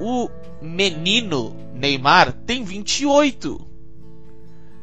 O 0.00 0.28
menino 0.60 1.54
Neymar 1.72 2.32
tem 2.32 2.64
28. 2.64 3.64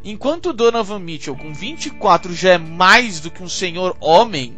Enquanto 0.01 0.51
o 0.51 0.53
Donovan 0.53 0.99
Mitchell 0.99 1.35
com 1.35 1.53
24 1.53 2.33
já 2.33 2.51
é 2.51 2.57
mais 2.57 3.19
do 3.19 3.29
que 3.29 3.43
um 3.43 3.49
senhor 3.49 3.97
homem, 3.99 4.57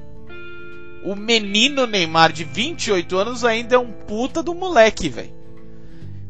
o 1.03 1.15
menino 1.15 1.87
Neymar 1.87 2.31
de 2.31 2.43
28 2.43 3.17
anos 3.17 3.43
ainda 3.43 3.73
é 3.73 3.79
um 3.79 3.91
puta 3.91 4.43
do 4.43 4.53
moleque, 4.53 5.09
velho. 5.09 5.33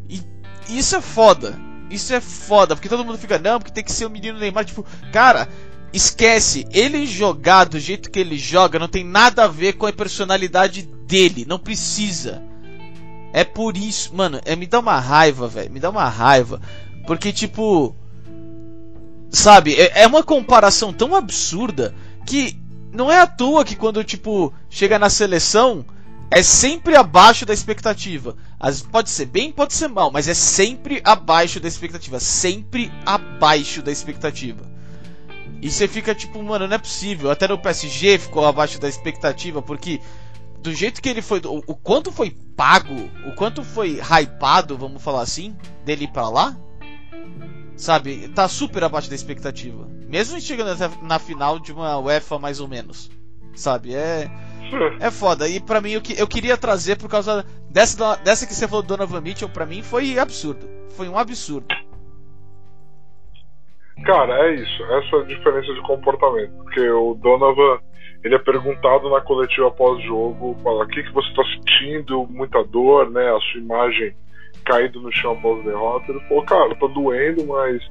E 0.07 0.23
isso 0.69 0.95
é 0.95 1.01
foda. 1.01 1.59
Isso 1.89 2.13
é 2.13 2.21
foda, 2.21 2.73
porque 2.73 2.87
todo 2.87 3.03
mundo 3.03 3.17
fica, 3.17 3.37
não, 3.37 3.59
porque 3.59 3.73
tem 3.73 3.83
que 3.83 3.91
ser 3.91 4.05
o 4.05 4.09
menino 4.09 4.39
Neymar, 4.39 4.63
tipo, 4.63 4.85
cara, 5.11 5.49
esquece, 5.93 6.67
ele 6.71 7.05
jogar 7.05 7.65
do 7.65 7.79
jeito 7.79 8.10
que 8.10 8.19
ele 8.19 8.38
joga 8.38 8.79
não 8.79 8.88
tem 8.88 9.03
nada 9.03 9.43
a 9.43 9.48
ver 9.48 9.74
com 9.74 9.86
a 9.86 9.93
personalidade 9.93 10.83
dele, 10.83 11.45
não 11.48 11.60
precisa. 11.60 12.41
É 13.33 13.43
por 13.43 13.77
isso, 13.77 14.15
mano, 14.15 14.41
é, 14.45 14.55
me 14.55 14.65
dá 14.65 14.79
uma 14.79 15.00
raiva, 15.00 15.48
velho, 15.48 15.71
me 15.71 15.79
dá 15.79 15.89
uma 15.89 16.07
raiva, 16.07 16.62
porque 17.07 17.31
tipo, 17.31 17.95
sabe, 19.29 19.75
é, 19.75 20.01
é 20.03 20.07
uma 20.07 20.24
comparação 20.24 20.91
tão 20.91 21.15
absurda 21.15 21.95
que 22.25 22.57
não 22.91 23.12
é 23.12 23.19
à 23.19 23.27
toa 23.27 23.63
que 23.63 23.75
quando 23.75 24.03
tipo 24.03 24.53
chega 24.69 25.00
na 25.00 25.10
seleção 25.10 25.86
é 26.29 26.41
sempre 26.41 26.95
abaixo 26.95 27.45
da 27.45 27.53
expectativa. 27.53 28.38
As, 28.57 28.81
pode 28.81 29.10
ser 29.10 29.25
bem, 29.25 29.51
pode 29.51 29.74
ser 29.74 29.89
mal, 29.89 30.10
mas 30.12 30.29
é 30.29 30.33
sempre 30.33 31.01
abaixo 31.03 31.60
da 31.60 31.67
expectativa, 31.67 32.19
sempre 32.21 32.89
abaixo 33.05 33.81
da 33.81 33.91
expectativa. 33.91 34.71
E 35.62 35.70
você 35.70 35.88
fica 35.88 36.15
tipo, 36.15 36.41
mano, 36.41 36.68
não 36.68 36.75
é 36.75 36.80
possível. 36.80 37.30
Até 37.30 37.48
no 37.48 37.58
PSG 37.58 38.18
ficou 38.18 38.46
abaixo 38.46 38.80
da 38.80 38.89
expectativa, 38.89 39.62
porque 39.62 40.01
do 40.60 40.74
jeito 40.74 41.01
que 41.01 41.10
ele 41.10 41.22
foi, 41.22 41.39
o, 41.46 41.62
o 41.68 41.75
quanto 41.75 42.12
foi 42.12 42.32
pago, 42.56 42.94
o 43.27 43.36
quanto 43.36 43.63
foi 43.63 44.00
hypado, 44.01 44.77
vamos 44.77 45.01
falar 45.03 45.22
assim, 45.22 45.56
dele 45.86 46.08
pra 46.08 46.30
lá, 46.30 46.58
sabe, 47.75 48.27
tá 48.30 48.48
super 48.48 48.84
abaixo 48.84 49.10
da 49.10 49.15
expectativa. 49.15 49.88
Mesmo 50.08 50.39
chegando 50.41 50.72
até 50.72 50.89
na 51.03 51.20
final 51.20 51.60
de 51.60 51.72
uma 51.72 51.98
UEFA 52.00 52.38
mais 52.38 52.60
ou 52.60 52.68
menos, 52.68 53.10
sabe, 53.56 53.94
é 53.96 54.30
é 55.00 55.12
foda. 55.12 55.48
E 55.48 55.60
pra 55.60 55.82
mim, 55.82 55.91
eu, 55.91 56.01
que- 56.01 56.20
eu 56.20 56.27
queria 56.27 56.58
trazer 56.58 56.96
por 56.98 57.10
causa 57.10 57.46
dessa, 57.70 58.15
dessa 58.18 58.46
que 58.46 58.53
você 58.53 58.68
falou 58.68 58.82
do 58.84 58.88
Donovan 58.88 59.22
Mitchell, 59.22 59.50
pra 59.50 59.65
mim 59.65 59.82
foi 59.82 60.18
absurdo. 60.20 60.68
Foi 60.96 61.08
um 61.10 61.18
absurdo. 61.18 61.68
Cara, 64.05 64.48
é 64.48 64.55
isso. 64.55 64.84
Essa 64.84 65.17
é 65.17 65.20
a 65.20 65.25
diferença 65.25 65.74
de 65.74 65.81
comportamento. 65.81 66.51
Porque 66.63 66.89
o 66.89 67.13
Donovan, 67.15 67.79
ele 68.24 68.36
é 68.36 68.39
perguntado 68.39 69.10
na 69.10 69.22
coletiva 69.22 69.72
pós-jogo, 69.72 70.58
fala, 70.63 70.86
o 70.86 70.88
que, 70.88 71.03
que 71.03 71.13
você 71.13 71.27
está 71.29 71.43
sentindo? 71.43 72.27
Muita 72.29 72.63
dor, 72.63 73.10
né? 73.10 73.29
A 73.29 73.39
sua 73.39 73.62
imagem 73.62 74.15
caído 74.65 75.01
no 75.01 75.12
chão 75.12 75.34
após 75.34 75.60
a 75.60 75.70
derrota. 75.70 76.12
Ele 76.12 76.20
falou, 76.22 76.46
cara, 76.46 76.75
tá 76.75 76.88
doendo, 76.88 77.46
mas 77.46 77.81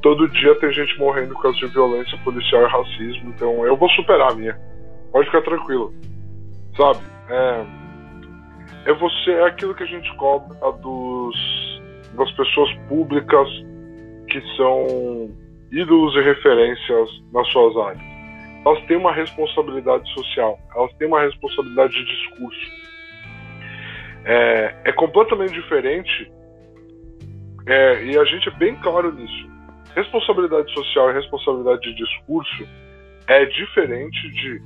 todo 0.00 0.28
dia 0.28 0.54
tem 0.56 0.72
gente 0.72 0.98
morrendo 0.98 1.34
por 1.34 1.42
causa 1.42 1.58
de 1.58 1.66
violência 1.66 2.18
policial 2.18 2.62
e 2.62 2.68
racismo, 2.68 3.30
então 3.30 3.66
eu 3.66 3.76
vou 3.76 3.88
superar 3.90 4.32
a 4.32 4.34
minha. 4.34 4.58
Pode 5.10 5.26
ficar 5.26 5.42
tranquilo. 5.42 5.92
Sabe? 6.76 7.00
É, 7.28 7.66
é 8.86 8.94
você, 8.94 9.30
é 9.30 9.46
aquilo 9.46 9.74
que 9.74 9.82
a 9.82 9.86
gente 9.86 10.14
cobra 10.16 10.72
dos, 10.72 11.36
das 12.16 12.30
pessoas 12.32 12.72
públicas 12.88 13.48
que 14.28 14.40
são 14.56 15.30
ídolos 15.72 16.14
e 16.14 16.20
referências 16.20 17.08
nas 17.32 17.48
suas 17.50 17.76
áreas. 17.76 18.12
Elas 18.64 18.84
têm 18.84 18.96
uma 18.96 19.12
responsabilidade 19.12 20.08
social, 20.12 20.58
elas 20.76 20.92
têm 20.94 21.08
uma 21.08 21.22
responsabilidade 21.22 21.92
de 21.92 22.04
discurso. 22.04 22.82
É, 24.24 24.76
é 24.84 24.92
completamente 24.92 25.52
diferente, 25.54 26.30
é, 27.66 28.04
e 28.04 28.16
a 28.16 28.24
gente 28.24 28.48
é 28.48 28.52
bem 28.52 28.76
claro 28.76 29.12
nisso. 29.12 29.50
Responsabilidade 29.96 30.72
social 30.72 31.10
e 31.10 31.14
responsabilidade 31.14 31.80
de 31.80 31.94
discurso 31.94 32.68
é 33.26 33.44
diferente 33.46 34.30
de 34.30 34.62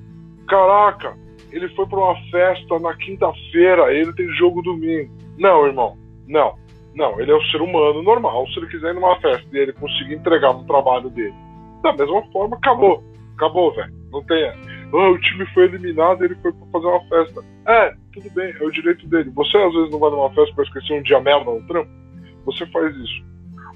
caraca, 0.46 1.16
ele 1.50 1.68
foi 1.70 1.86
para 1.86 1.98
uma 1.98 2.30
festa 2.30 2.78
na 2.78 2.94
quinta-feira, 2.96 3.92
ele 3.92 4.12
tem 4.12 4.28
jogo 4.34 4.62
domingo. 4.62 5.12
Não, 5.38 5.66
irmão, 5.66 5.96
não. 6.26 6.54
Não, 6.96 7.20
ele 7.20 7.30
é 7.30 7.36
um 7.36 7.42
ser 7.42 7.60
humano 7.60 8.02
normal. 8.02 8.46
Se 8.48 8.58
ele 8.58 8.68
quiser 8.68 8.90
ir 8.90 8.94
numa 8.94 9.20
festa 9.20 9.46
e 9.52 9.58
ele 9.58 9.72
conseguir 9.74 10.14
entregar 10.14 10.54
no 10.54 10.64
trabalho 10.64 11.10
dele, 11.10 11.34
da 11.82 11.92
mesma 11.92 12.22
forma, 12.32 12.56
acabou. 12.56 13.04
Acabou, 13.36 13.72
velho. 13.74 13.92
Não 14.10 14.24
tem. 14.24 14.44
Ah, 14.46 15.10
o 15.10 15.18
time 15.18 15.44
foi 15.52 15.64
eliminado 15.64 16.24
ele 16.24 16.34
foi 16.36 16.52
pra 16.52 16.66
fazer 16.72 16.86
uma 16.86 17.08
festa. 17.08 17.44
É, 17.66 17.94
tudo 18.14 18.30
bem, 18.30 18.54
é 18.58 18.64
o 18.64 18.70
direito 18.70 19.06
dele. 19.08 19.30
Você 19.34 19.58
às 19.58 19.74
vezes 19.74 19.90
não 19.90 19.98
vai 19.98 20.10
numa 20.10 20.32
festa 20.32 20.54
pra 20.54 20.64
esquecer 20.64 20.98
um 20.98 21.02
dia 21.02 21.20
merda 21.20 21.50
no 21.50 21.66
trampo. 21.66 21.90
Você 22.46 22.64
faz 22.66 22.96
isso. 22.96 23.24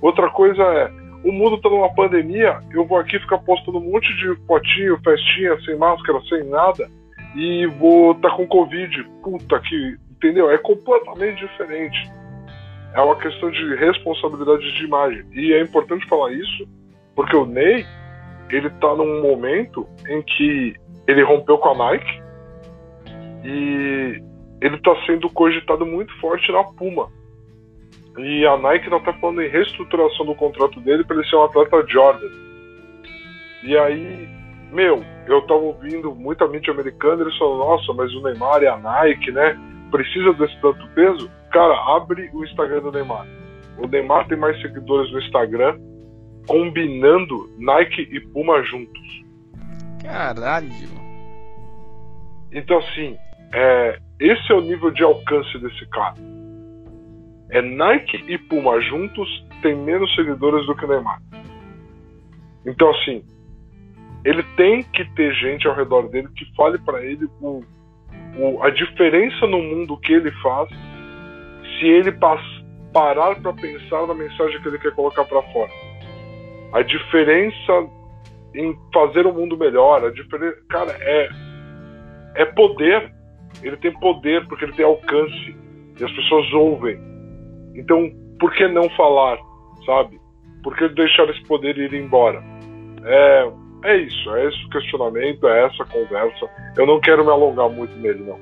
Outra 0.00 0.30
coisa 0.30 0.62
é, 0.62 0.90
o 1.22 1.32
mundo 1.32 1.60
tá 1.60 1.68
numa 1.68 1.92
pandemia, 1.94 2.60
eu 2.72 2.86
vou 2.86 2.98
aqui 2.98 3.18
ficar 3.18 3.38
postando 3.38 3.78
um 3.78 3.92
monte 3.92 4.08
de 4.16 4.34
fotinho, 4.46 4.98
festinha, 5.04 5.60
sem 5.62 5.76
máscara, 5.76 6.20
sem 6.28 6.44
nada, 6.44 6.90
e 7.36 7.66
vou 7.78 8.14
tá 8.14 8.30
com 8.30 8.46
Covid. 8.46 9.04
Puta 9.22 9.60
que. 9.60 9.96
Entendeu? 10.12 10.50
É 10.50 10.58
completamente 10.58 11.40
diferente. 11.40 12.10
É 12.94 13.00
uma 13.00 13.16
questão 13.16 13.50
de 13.50 13.74
responsabilidade 13.76 14.72
de 14.76 14.84
imagem. 14.84 15.24
E 15.32 15.52
é 15.52 15.62
importante 15.62 16.06
falar 16.08 16.32
isso, 16.32 16.68
porque 17.14 17.36
o 17.36 17.46
Ney, 17.46 17.86
ele 18.50 18.70
tá 18.70 18.94
num 18.94 19.22
momento 19.22 19.86
em 20.08 20.22
que 20.22 20.74
ele 21.06 21.22
rompeu 21.22 21.58
com 21.58 21.68
a 21.68 21.74
Nike 21.74 22.22
e 23.44 24.22
ele 24.60 24.78
tá 24.78 24.94
sendo 25.06 25.30
cogitado 25.30 25.86
muito 25.86 26.12
forte 26.20 26.50
na 26.52 26.64
Puma. 26.64 27.08
E 28.18 28.44
a 28.44 28.56
Nike 28.56 28.84
ainda 28.84 29.00
tá 29.00 29.12
falando 29.14 29.40
em 29.40 29.48
reestruturação 29.48 30.26
do 30.26 30.34
contrato 30.34 30.80
dele 30.80 31.04
para 31.04 31.16
ele 31.16 31.28
ser 31.28 31.36
um 31.36 31.44
atleta 31.44 31.84
Jordan. 31.88 32.28
E 33.62 33.76
aí, 33.76 34.28
meu, 34.72 35.02
eu 35.26 35.42
tava 35.42 35.60
ouvindo 35.60 36.14
muita 36.14 36.48
mídia 36.48 36.72
americana, 36.72 37.22
eles 37.22 37.36
falam, 37.38 37.58
nossa, 37.58 37.92
mas 37.92 38.12
o 38.14 38.22
Neymar 38.22 38.62
e 38.62 38.66
a 38.66 38.76
Nike, 38.76 39.30
né? 39.30 39.58
Precisa 39.90 40.32
desse 40.34 40.60
tanto 40.60 40.86
peso? 40.94 41.30
Cara, 41.50 41.96
abre 41.96 42.30
o 42.32 42.44
Instagram 42.44 42.80
do 42.82 42.92
Neymar. 42.92 43.26
O 43.78 43.86
Neymar 43.86 44.26
tem 44.28 44.38
mais 44.38 44.60
seguidores 44.60 45.10
no 45.12 45.20
Instagram 45.20 45.78
combinando 46.46 47.50
Nike 47.58 48.02
e 48.10 48.20
Puma 48.20 48.62
juntos. 48.62 49.24
Caralho. 50.02 50.68
Então, 52.52 52.78
assim, 52.78 53.16
é, 53.52 53.98
esse 54.18 54.52
é 54.52 54.54
o 54.54 54.60
nível 54.60 54.90
de 54.90 55.02
alcance 55.02 55.58
desse 55.58 55.86
cara. 55.90 56.16
É 57.50 57.60
Nike 57.62 58.24
e 58.28 58.38
Puma 58.38 58.80
juntos 58.80 59.28
tem 59.62 59.76
menos 59.76 60.14
seguidores 60.14 60.66
do 60.66 60.74
que 60.74 60.84
o 60.84 60.88
Neymar. 60.88 61.20
Então, 62.66 62.90
assim, 62.90 63.24
ele 64.24 64.42
tem 64.56 64.82
que 64.82 65.04
ter 65.14 65.32
gente 65.34 65.66
ao 65.66 65.74
redor 65.74 66.08
dele 66.08 66.28
que 66.36 66.44
fale 66.54 66.78
para 66.78 67.02
ele 67.04 67.26
o, 67.40 67.62
o, 68.38 68.62
a 68.62 68.70
diferença 68.70 69.46
no 69.46 69.62
mundo 69.62 69.96
que 69.98 70.12
ele 70.12 70.30
faz 70.42 70.68
se 71.78 71.86
ele 71.86 72.12
pas, 72.12 72.40
parar 72.92 73.40
para 73.40 73.52
pensar 73.54 74.06
na 74.06 74.14
mensagem 74.14 74.60
que 74.60 74.68
ele 74.68 74.78
quer 74.78 74.94
colocar 74.94 75.24
para 75.24 75.42
fora. 75.52 75.70
A 76.72 76.82
diferença 76.82 77.88
em 78.54 78.76
fazer 78.92 79.26
o 79.26 79.32
mundo 79.32 79.56
melhor, 79.56 80.04
a 80.04 80.10
diferença, 80.10 80.56
cara, 80.68 80.96
é 81.00 81.28
é 82.34 82.44
poder. 82.44 83.12
Ele 83.62 83.76
tem 83.78 83.92
poder 83.98 84.46
porque 84.46 84.64
ele 84.64 84.72
tem 84.72 84.84
alcance 84.84 85.56
e 85.98 86.04
as 86.04 86.12
pessoas 86.12 86.52
ouvem. 86.52 86.98
Então, 87.74 88.10
por 88.38 88.52
que 88.52 88.66
não 88.68 88.88
falar, 88.90 89.38
sabe? 89.84 90.18
Por 90.62 90.76
que 90.76 90.88
deixar 90.90 91.28
esse 91.28 91.42
poder 91.46 91.76
ir 91.76 91.92
embora? 91.94 92.42
É, 93.04 93.50
é 93.84 93.96
isso, 93.98 94.34
é 94.34 94.48
esse 94.48 94.64
o 94.64 94.70
questionamento, 94.70 95.46
é 95.48 95.66
essa 95.66 95.84
conversa. 95.84 96.48
Eu 96.76 96.86
não 96.86 97.00
quero 97.00 97.24
me 97.24 97.30
alongar 97.30 97.68
muito 97.68 97.96
nele, 97.96 98.22
não. 98.24 98.38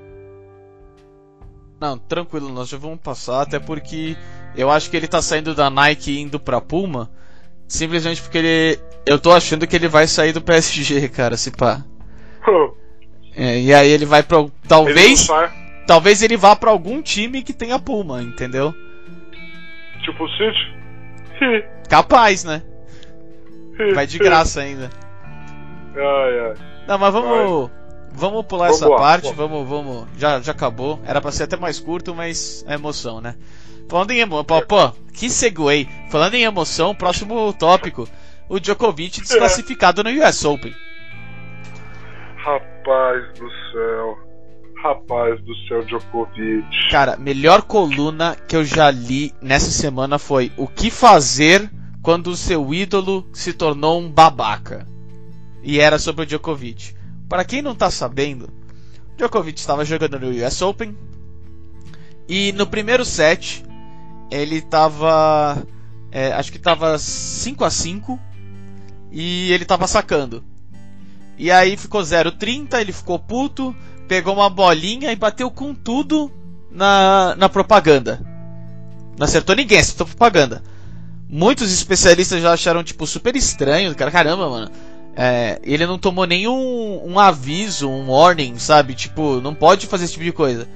Não, 1.81 1.97
tranquilo, 1.99 2.49
nós 2.49 2.69
já 2.69 2.77
vamos 2.77 2.99
passar, 3.01 3.43
até 3.43 3.59
porque 3.61 4.17
eu 4.57 4.69
acho 4.71 4.91
que 4.91 4.97
ele 4.97 5.07
tá 5.07 5.23
saindo 5.23 5.55
da 5.55 5.71
Nike 5.71 6.11
e 6.11 6.21
indo 6.21 6.41
pra 6.41 6.61
Puma, 6.61 7.09
simplesmente 7.69 8.21
porque 8.21 8.39
ele. 8.39 8.81
Eu 9.07 9.19
tô 9.19 9.31
achando 9.33 9.67
que 9.67 9.77
ele 9.77 9.87
vai 9.89 10.07
sair 10.09 10.33
do 10.33 10.43
PSG, 10.43 11.09
cara, 11.09 11.37
se 11.37 11.51
pá. 11.51 11.85
É, 13.41 13.61
e 13.61 13.73
aí 13.73 13.89
ele 13.89 14.05
vai 14.05 14.21
pra. 14.25 14.39
Ele 14.41 14.51
Talvez. 14.67 15.21
sai- 15.21 15.53
Talvez 15.87 16.23
ele 16.23 16.37
vá 16.37 16.57
pra 16.57 16.71
algum 16.73 17.01
time 17.01 17.41
que 17.41 17.53
tenha 17.53 17.79
Puma, 17.79 18.21
entendeu? 18.21 18.75
Tipo 20.03 20.25
o 20.25 20.29
City? 20.31 21.65
Capaz, 21.89 22.43
né? 22.43 22.63
Vai 23.95 24.09
de 24.09 24.19
graça 24.19 24.61
ainda. 24.61 24.91
Ai, 25.97 26.41
ai. 26.41 26.55
Não, 26.87 26.99
mas 26.99 27.13
vamos. 27.13 27.71
Vamos 28.11 28.47
pular 28.47 28.69
Vamos 28.69 28.83
essa 28.83 28.91
parte, 28.97 29.33
vamos. 29.33 29.69
vamos, 29.69 29.69
vamos. 29.69 30.09
Já, 30.19 30.41
já 30.41 30.53
acabou. 30.53 31.01
Era 31.05 31.21
pra 31.21 31.31
ser 31.31 31.45
até 31.45 31.57
mais 31.57 31.79
curto, 31.79 32.15
mas 32.15 32.65
é 32.67 32.75
emoção, 32.75 33.21
né? 33.21 33.37
Falando 33.89 34.11
em 34.11 34.19
emoção. 34.19 34.45
Pô, 34.45 34.63
pô, 34.63 34.93
que 35.13 35.31
segue. 35.31 35.89
Falando 36.11 36.35
em 36.35 36.43
emoção, 36.43 36.95
próximo 36.95 37.53
tópico. 37.53 38.09
O 38.49 38.59
Djokovic 38.59 39.21
desclassificado 39.21 40.03
no 40.03 40.11
US 40.11 40.45
Open. 40.45 40.75
Rapaz 42.37 43.39
do 43.39 43.49
céu. 43.73 44.19
Rapaz 44.83 45.41
do 45.43 45.55
céu, 45.67 45.83
Djokovic. 45.85 46.89
Cara, 46.91 47.17
melhor 47.17 47.63
coluna 47.63 48.37
que 48.47 48.57
eu 48.57 48.65
já 48.65 48.91
li 48.91 49.35
nessa 49.43 49.71
semana 49.71 50.19
foi 50.19 50.51
O 50.57 50.67
que 50.67 50.91
fazer 50.91 51.71
quando 52.03 52.29
o 52.29 52.37
seu 52.37 52.73
ídolo 52.73 53.29
se 53.33 53.53
tornou 53.53 54.01
um 54.01 54.11
babaca. 54.11 54.87
E 55.63 55.81
era 55.81 55.99
sobre 55.99 56.23
o 56.23 56.27
Djokovic. 56.27 56.95
Para 57.29 57.45
quem 57.45 57.63
não 57.63 57.75
tá 57.75 57.91
sabendo, 57.91 58.49
Djokovic 59.17 59.59
estava 59.59 59.85
jogando 59.85 60.19
no 60.19 60.31
US 60.31 60.63
Open 60.63 60.97
e 62.29 62.53
no 62.53 62.67
primeiro 62.67 63.05
set 63.05 63.65
ele 64.31 64.61
tava 64.61 65.67
é, 66.11 66.33
acho 66.33 66.53
que 66.53 66.59
tava 66.59 66.99
5 66.99 67.65
a 67.65 67.71
5 67.71 68.19
e 69.11 69.53
ele 69.53 69.65
tava 69.65 69.87
sacando. 69.87 70.43
E 71.37 71.51
aí 71.51 71.77
ficou 71.77 72.01
0,30, 72.01 72.81
ele 72.81 72.93
ficou 72.93 73.19
puto, 73.19 73.75
pegou 74.09 74.35
uma 74.35 74.51
bolinha 74.51 75.13
e 75.13 75.17
bateu 75.17 75.51
com 75.51 75.75
tudo 75.75 76.33
na, 76.71 77.35
na 77.37 77.49
propaganda. 77.49 78.21
Não 79.19 79.25
acertou 79.25 79.55
ninguém, 79.55 79.79
acertou 79.79 80.07
propaganda. 80.07 80.63
Muitos 81.29 81.73
especialistas 81.73 82.41
já 82.41 82.53
acharam, 82.53 82.83
tipo, 82.83 83.07
super 83.07 83.37
estranho. 83.37 83.95
Cara, 83.95 84.11
caramba, 84.11 84.49
mano. 84.49 84.71
É, 85.21 85.59
ele 85.65 85.85
não 85.85 85.99
tomou 85.99 86.25
nenhum 86.25 87.03
um 87.05 87.19
aviso, 87.19 87.91
um 87.91 88.09
warning, 88.09 88.57
sabe? 88.57 88.95
Tipo, 88.95 89.41
não 89.41 89.53
pode 89.53 89.89
fazer 89.89 90.05
esse 90.05 90.13
tipo 90.13 90.25
de 90.25 90.31
coisa. 90.31 90.69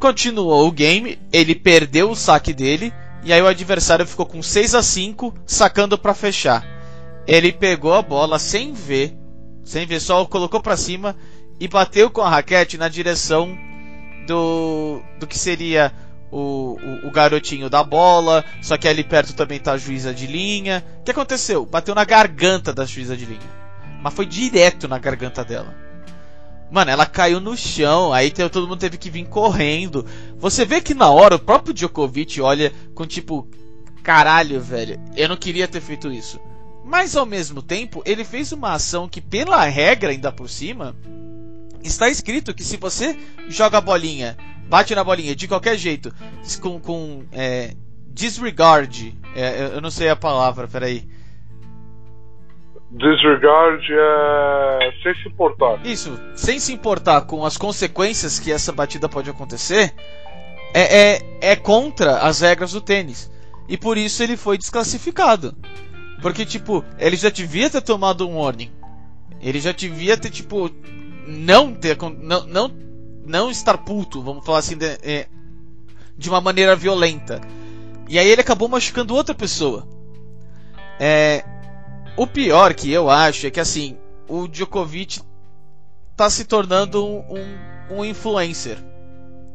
Continuou 0.00 0.66
o 0.66 0.72
game, 0.72 1.18
ele 1.30 1.54
perdeu 1.54 2.10
o 2.10 2.16
saque 2.16 2.54
dele. 2.54 2.90
E 3.22 3.34
aí 3.34 3.42
o 3.42 3.46
adversário 3.46 4.06
ficou 4.06 4.24
com 4.24 4.42
6 4.42 4.74
a 4.74 4.82
5 4.82 5.34
sacando 5.44 5.98
para 5.98 6.14
fechar. 6.14 6.66
Ele 7.26 7.52
pegou 7.52 7.92
a 7.92 8.00
bola 8.00 8.38
sem 8.38 8.72
ver, 8.72 9.14
sem 9.62 9.84
ver, 9.84 10.00
só 10.00 10.24
colocou 10.24 10.62
para 10.62 10.76
cima 10.78 11.14
e 11.60 11.68
bateu 11.68 12.08
com 12.08 12.22
a 12.22 12.30
raquete 12.30 12.78
na 12.78 12.88
direção 12.88 13.54
do, 14.26 15.02
do 15.20 15.26
que 15.26 15.38
seria 15.38 15.92
o, 16.30 16.78
o, 16.80 17.08
o, 17.08 17.10
garotinho 17.10 17.68
da 17.68 17.84
bola. 17.84 18.42
Só 18.62 18.78
que 18.78 18.88
ali 18.88 19.04
perto 19.04 19.34
também 19.34 19.60
tá 19.60 19.72
a 19.72 19.78
juíza 19.78 20.14
de 20.14 20.26
linha. 20.26 20.82
O 21.00 21.04
que 21.04 21.10
aconteceu? 21.10 21.66
Bateu 21.66 21.94
na 21.94 22.06
garganta 22.06 22.72
da 22.72 22.86
juíza 22.86 23.14
de 23.14 23.26
linha. 23.26 23.65
Mas 24.06 24.14
foi 24.14 24.24
direto 24.24 24.86
na 24.86 25.00
garganta 25.00 25.44
dela. 25.44 25.74
Mano, 26.70 26.92
ela 26.92 27.04
caiu 27.04 27.40
no 27.40 27.56
chão, 27.56 28.12
aí 28.12 28.30
todo 28.30 28.68
mundo 28.68 28.78
teve 28.78 28.96
que 28.96 29.10
vir 29.10 29.26
correndo. 29.26 30.06
Você 30.38 30.64
vê 30.64 30.80
que 30.80 30.94
na 30.94 31.10
hora 31.10 31.34
o 31.34 31.40
próprio 31.40 31.74
Djokovic 31.74 32.40
olha 32.40 32.72
com 32.94 33.04
tipo, 33.04 33.48
caralho, 34.04 34.60
velho, 34.60 35.00
eu 35.16 35.28
não 35.28 35.36
queria 35.36 35.66
ter 35.66 35.80
feito 35.80 36.12
isso. 36.12 36.38
Mas 36.84 37.16
ao 37.16 37.26
mesmo 37.26 37.60
tempo, 37.60 38.00
ele 38.06 38.24
fez 38.24 38.52
uma 38.52 38.74
ação 38.74 39.08
que, 39.08 39.20
pela 39.20 39.64
regra, 39.64 40.12
ainda 40.12 40.30
por 40.30 40.48
cima, 40.48 40.94
está 41.82 42.08
escrito 42.08 42.54
que 42.54 42.62
se 42.62 42.76
você 42.76 43.18
joga 43.48 43.78
a 43.78 43.80
bolinha, 43.80 44.38
bate 44.68 44.94
na 44.94 45.02
bolinha 45.02 45.34
de 45.34 45.48
qualquer 45.48 45.76
jeito, 45.76 46.14
com, 46.60 46.78
com 46.78 47.24
é, 47.32 47.74
disregard, 48.06 49.18
é, 49.34 49.72
eu 49.74 49.80
não 49.80 49.90
sei 49.90 50.08
a 50.08 50.14
palavra, 50.14 50.68
peraí. 50.68 51.15
Disregard 52.96 53.86
é 53.92 54.92
sem 55.02 55.14
se 55.22 55.28
importar. 55.28 55.84
Isso, 55.84 56.18
sem 56.34 56.58
se 56.58 56.72
importar 56.72 57.22
com 57.22 57.44
as 57.44 57.58
consequências 57.58 58.38
que 58.38 58.50
essa 58.50 58.72
batida 58.72 59.06
pode 59.06 59.28
acontecer, 59.28 59.92
é, 60.72 61.14
é, 61.14 61.22
é 61.52 61.56
contra 61.56 62.18
as 62.20 62.40
regras 62.40 62.72
do 62.72 62.80
tênis. 62.80 63.30
E 63.68 63.76
por 63.76 63.98
isso 63.98 64.22
ele 64.22 64.36
foi 64.36 64.56
desclassificado. 64.56 65.54
Porque, 66.22 66.46
tipo, 66.46 66.82
ele 66.98 67.16
já 67.16 67.28
devia 67.28 67.68
ter 67.68 67.82
tomado 67.82 68.26
um 68.26 68.38
warning. 68.38 68.72
Ele 69.42 69.60
já 69.60 69.72
devia 69.72 70.16
ter, 70.16 70.30
tipo, 70.30 70.70
não 71.26 71.74
ter. 71.74 71.98
Não, 72.18 72.46
não, 72.46 72.70
não 73.26 73.50
estar 73.50 73.76
puto, 73.78 74.22
vamos 74.22 74.44
falar 74.44 74.60
assim, 74.60 74.76
de, 74.76 74.86
é, 75.02 75.26
de 76.16 76.30
uma 76.30 76.40
maneira 76.40 76.74
violenta. 76.74 77.42
E 78.08 78.18
aí 78.18 78.28
ele 78.28 78.40
acabou 78.40 78.68
machucando 78.68 79.14
outra 79.14 79.34
pessoa. 79.34 79.86
É, 80.98 81.44
o 82.16 82.26
pior 82.26 82.74
que 82.74 82.90
eu 82.90 83.10
acho 83.10 83.46
é 83.46 83.50
que 83.50 83.60
assim, 83.60 83.98
o 84.28 84.48
Djokovic 84.48 85.20
tá 86.16 86.30
se 86.30 86.44
tornando 86.44 87.04
um, 87.04 87.18
um, 87.30 87.98
um 87.98 88.04
influencer. 88.04 88.78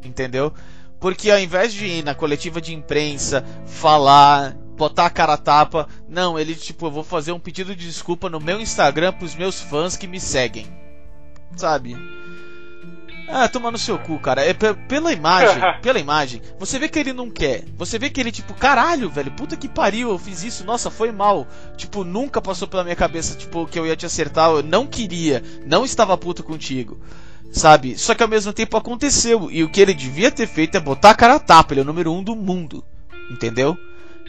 Entendeu? 0.04 0.52
Porque 1.00 1.30
ao 1.30 1.38
invés 1.38 1.72
de 1.72 1.84
ir 1.84 2.04
na 2.04 2.14
coletiva 2.14 2.60
de 2.60 2.72
imprensa, 2.72 3.44
falar, 3.66 4.56
botar 4.76 5.06
a 5.06 5.10
cara 5.10 5.34
a 5.34 5.38
tapa, 5.38 5.88
não, 6.08 6.38
ele 6.38 6.54
tipo, 6.54 6.86
eu 6.86 6.90
vou 6.90 7.04
fazer 7.04 7.32
um 7.32 7.40
pedido 7.40 7.74
de 7.74 7.86
desculpa 7.86 8.30
no 8.30 8.40
meu 8.40 8.60
Instagram 8.60 9.12
pros 9.12 9.34
meus 9.34 9.60
fãs 9.60 9.96
que 9.96 10.06
me 10.06 10.20
seguem. 10.20 10.66
Sabe? 11.56 11.96
Ah, 13.34 13.48
toma 13.48 13.70
no 13.70 13.78
seu 13.78 13.98
cu, 13.98 14.18
cara. 14.18 14.44
É 14.44 14.52
pela 14.52 15.10
imagem, 15.10 15.62
pela 15.80 15.98
imagem. 15.98 16.42
Você 16.58 16.78
vê 16.78 16.86
que 16.86 16.98
ele 16.98 17.14
não 17.14 17.30
quer. 17.30 17.64
Você 17.78 17.98
vê 17.98 18.10
que 18.10 18.20
ele, 18.20 18.30
tipo, 18.30 18.52
caralho, 18.52 19.08
velho, 19.08 19.30
puta 19.30 19.56
que 19.56 19.68
pariu, 19.68 20.10
eu 20.10 20.18
fiz 20.18 20.44
isso, 20.44 20.64
nossa, 20.64 20.90
foi 20.90 21.10
mal. 21.10 21.46
Tipo, 21.74 22.04
nunca 22.04 22.42
passou 22.42 22.68
pela 22.68 22.84
minha 22.84 22.94
cabeça, 22.94 23.34
tipo, 23.34 23.66
que 23.66 23.78
eu 23.78 23.86
ia 23.86 23.96
te 23.96 24.04
acertar, 24.04 24.50
eu 24.50 24.62
não 24.62 24.86
queria, 24.86 25.42
não 25.64 25.82
estava 25.82 26.18
puto 26.18 26.44
contigo. 26.44 27.00
Sabe? 27.50 27.98
Só 27.98 28.14
que 28.14 28.22
ao 28.22 28.28
mesmo 28.28 28.52
tempo 28.52 28.76
aconteceu. 28.76 29.50
E 29.50 29.64
o 29.64 29.70
que 29.70 29.80
ele 29.80 29.94
devia 29.94 30.30
ter 30.30 30.46
feito 30.46 30.76
é 30.76 30.80
botar 30.80 31.10
a 31.10 31.14
cara 31.14 31.36
a 31.36 31.40
tapa. 31.40 31.72
Ele 31.72 31.80
é 31.80 31.84
o 31.84 31.86
número 31.86 32.12
um 32.12 32.22
do 32.22 32.36
mundo. 32.36 32.84
Entendeu? 33.30 33.78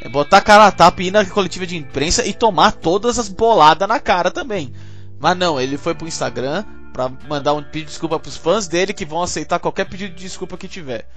É 0.02 0.08
botar 0.08 0.38
a 0.38 0.42
cara 0.42 0.68
a 0.68 0.72
tapa 0.72 1.02
e 1.02 1.08
ir 1.08 1.12
na 1.12 1.26
coletiva 1.26 1.68
de 1.68 1.76
imprensa 1.76 2.26
e 2.26 2.34
tomar 2.34 2.72
todas 2.72 3.20
as 3.20 3.28
boladas 3.28 3.88
na 3.88 4.00
cara 4.00 4.32
também. 4.32 4.74
Mas 5.20 5.38
não, 5.38 5.60
ele 5.60 5.78
foi 5.78 5.94
pro 5.94 6.08
Instagram, 6.08 6.66
para 6.94 7.10
mandar 7.28 7.54
um 7.54 7.64
pedido 7.64 7.88
de 7.88 7.92
desculpa 7.92 8.20
pros 8.20 8.38
fãs 8.38 8.68
dele 8.68 8.94
que 8.94 9.04
vão 9.04 9.24
aceitar 9.24 9.60
qualquer 9.60 9.86
pedido 9.86 10.14
de 10.16 10.22
desculpa 10.22 10.58
que 10.58 10.68
tiver. 10.68 11.10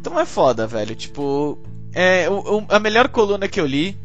Então 0.00 0.18
é 0.18 0.26
foda, 0.26 0.66
velho. 0.66 0.94
Tipo, 0.94 1.58
é, 1.94 2.28
o, 2.28 2.66
a 2.68 2.80
melhor 2.80 3.08
coluna 3.08 3.48
que 3.48 3.60
eu 3.60 3.66
li 3.66 3.96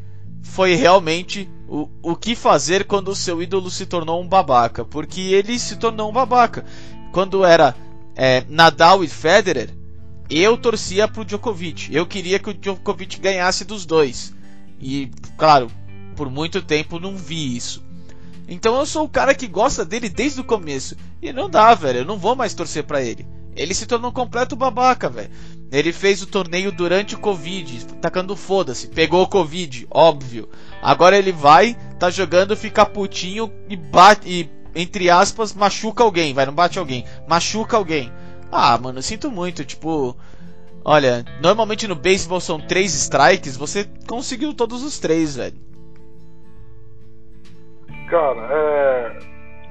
foi 0.43 0.75
realmente 0.75 1.49
o, 1.67 1.89
o 2.01 2.15
que 2.15 2.35
fazer 2.35 2.85
quando 2.85 3.09
o 3.09 3.15
seu 3.15 3.41
ídolo 3.41 3.69
se 3.69 3.85
tornou 3.85 4.21
um 4.21 4.27
babaca. 4.27 4.85
Porque 4.85 5.19
ele 5.19 5.57
se 5.57 5.75
tornou 5.75 6.09
um 6.09 6.13
babaca. 6.13 6.63
Quando 7.11 7.43
era 7.43 7.75
é, 8.15 8.45
Nadal 8.47 9.03
e 9.03 9.07
Federer, 9.07 9.71
eu 10.29 10.55
torcia 10.55 11.07
pro 11.07 11.25
Djokovic. 11.25 11.93
Eu 11.93 12.05
queria 12.05 12.37
que 12.37 12.51
o 12.51 12.53
Djokovic 12.53 13.19
ganhasse 13.19 13.65
dos 13.65 13.85
dois. 13.85 14.33
E, 14.79 15.11
claro, 15.35 15.69
por 16.15 16.29
muito 16.29 16.61
tempo 16.61 16.99
não 16.99 17.17
vi 17.17 17.57
isso. 17.57 17.83
Então 18.49 18.79
eu 18.79 18.85
sou 18.85 19.05
o 19.05 19.09
cara 19.09 19.35
que 19.35 19.47
gosta 19.47 19.85
dele 19.85 20.09
desde 20.09 20.41
o 20.41 20.43
começo. 20.43 20.95
E 21.21 21.31
não 21.31 21.47
dá, 21.47 21.73
velho. 21.75 21.99
Eu 21.99 22.05
não 22.05 22.17
vou 22.17 22.35
mais 22.35 22.55
torcer 22.55 22.83
para 22.83 23.01
ele. 23.01 23.27
Ele 23.55 23.75
se 23.75 23.85
tornou 23.85 24.09
um 24.09 24.13
completo 24.13 24.55
babaca, 24.55 25.07
velho. 25.07 25.29
Ele 25.71 25.93
fez 25.93 26.23
o 26.23 26.25
torneio 26.25 26.71
durante 26.71 27.13
o 27.13 27.19
Covid, 27.19 27.85
tacando 28.01 28.35
foda-se. 28.35 28.87
Pegou 28.87 29.21
o 29.21 29.27
Covid, 29.27 29.85
óbvio. 29.91 30.49
Agora 30.81 31.15
ele 31.15 31.31
vai, 31.31 31.77
tá 31.99 32.09
jogando, 32.09 32.57
fica 32.57 32.85
putinho 32.85 33.51
e 33.69 33.75
bate. 33.75 34.27
E, 34.27 34.49
entre 34.73 35.11
aspas, 35.11 35.53
machuca 35.53 36.03
alguém. 36.03 36.33
Vai, 36.33 36.47
não 36.47 36.53
bate 36.53 36.79
alguém. 36.79 37.05
Machuca 37.27 37.77
alguém. 37.77 38.11
Ah, 38.51 38.77
mano, 38.79 39.01
sinto 39.03 39.29
muito. 39.29 39.63
Tipo. 39.63 40.17
Olha, 40.83 41.23
normalmente 41.39 41.87
no 41.87 41.95
beisebol 41.95 42.39
são 42.39 42.59
três 42.59 42.95
strikes. 42.95 43.55
Você 43.57 43.87
conseguiu 44.07 44.55
todos 44.55 44.81
os 44.81 44.97
três, 44.97 45.35
velho. 45.35 45.68
Cara, 48.09 48.41
é... 48.51 49.19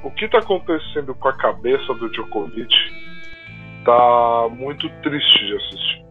o 0.04 0.10
que 0.12 0.28
tá 0.28 0.38
acontecendo 0.38 1.12
com 1.16 1.28
a 1.28 1.36
cabeça 1.36 1.92
do 1.94 2.08
Djokovic 2.08 2.72
tá 3.84 4.48
muito 4.50 4.88
triste 5.02 5.46
de 5.46 5.56
assistir. 5.56 6.04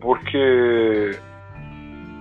Porque 0.00 1.18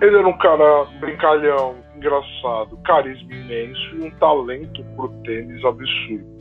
ele 0.02 0.18
era 0.18 0.28
um 0.28 0.38
cara 0.38 0.86
brincalhão, 1.02 1.76
engraçado, 1.98 2.78
carisma 2.86 3.34
imenso 3.34 3.96
e 3.96 4.08
um 4.08 4.12
talento 4.12 4.82
pro 4.96 5.10
tênis 5.24 5.64
absurdo. 5.66 6.36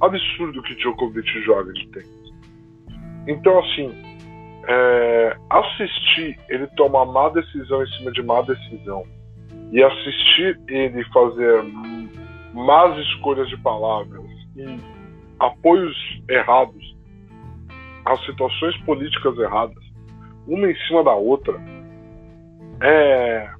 Absurdo 0.00 0.62
que 0.62 0.76
Djokovic 0.76 1.28
joga 1.42 1.72
de 1.72 1.88
tênis. 1.88 2.20
Então, 3.26 3.58
assim, 3.58 3.90
é... 4.68 5.36
assistir 5.50 6.38
ele 6.48 6.68
tomar 6.76 7.04
má 7.06 7.30
decisão 7.30 7.82
em 7.82 7.88
cima 7.96 8.12
de 8.12 8.22
má 8.22 8.42
decisão 8.42 9.04
e 9.72 9.82
assistir 9.82 10.60
ele 10.68 11.04
fazer 11.12 11.62
más 12.52 12.96
escolhas 12.98 13.48
de 13.48 13.56
palavras 13.58 14.24
e 14.56 14.64
apoios 15.38 15.96
errados 16.28 16.96
às 18.04 18.24
situações 18.26 18.76
políticas 18.84 19.38
erradas, 19.38 19.82
uma 20.46 20.70
em 20.70 20.76
cima 20.86 21.04
da 21.04 21.14
outra, 21.14 21.60
é, 22.82 23.50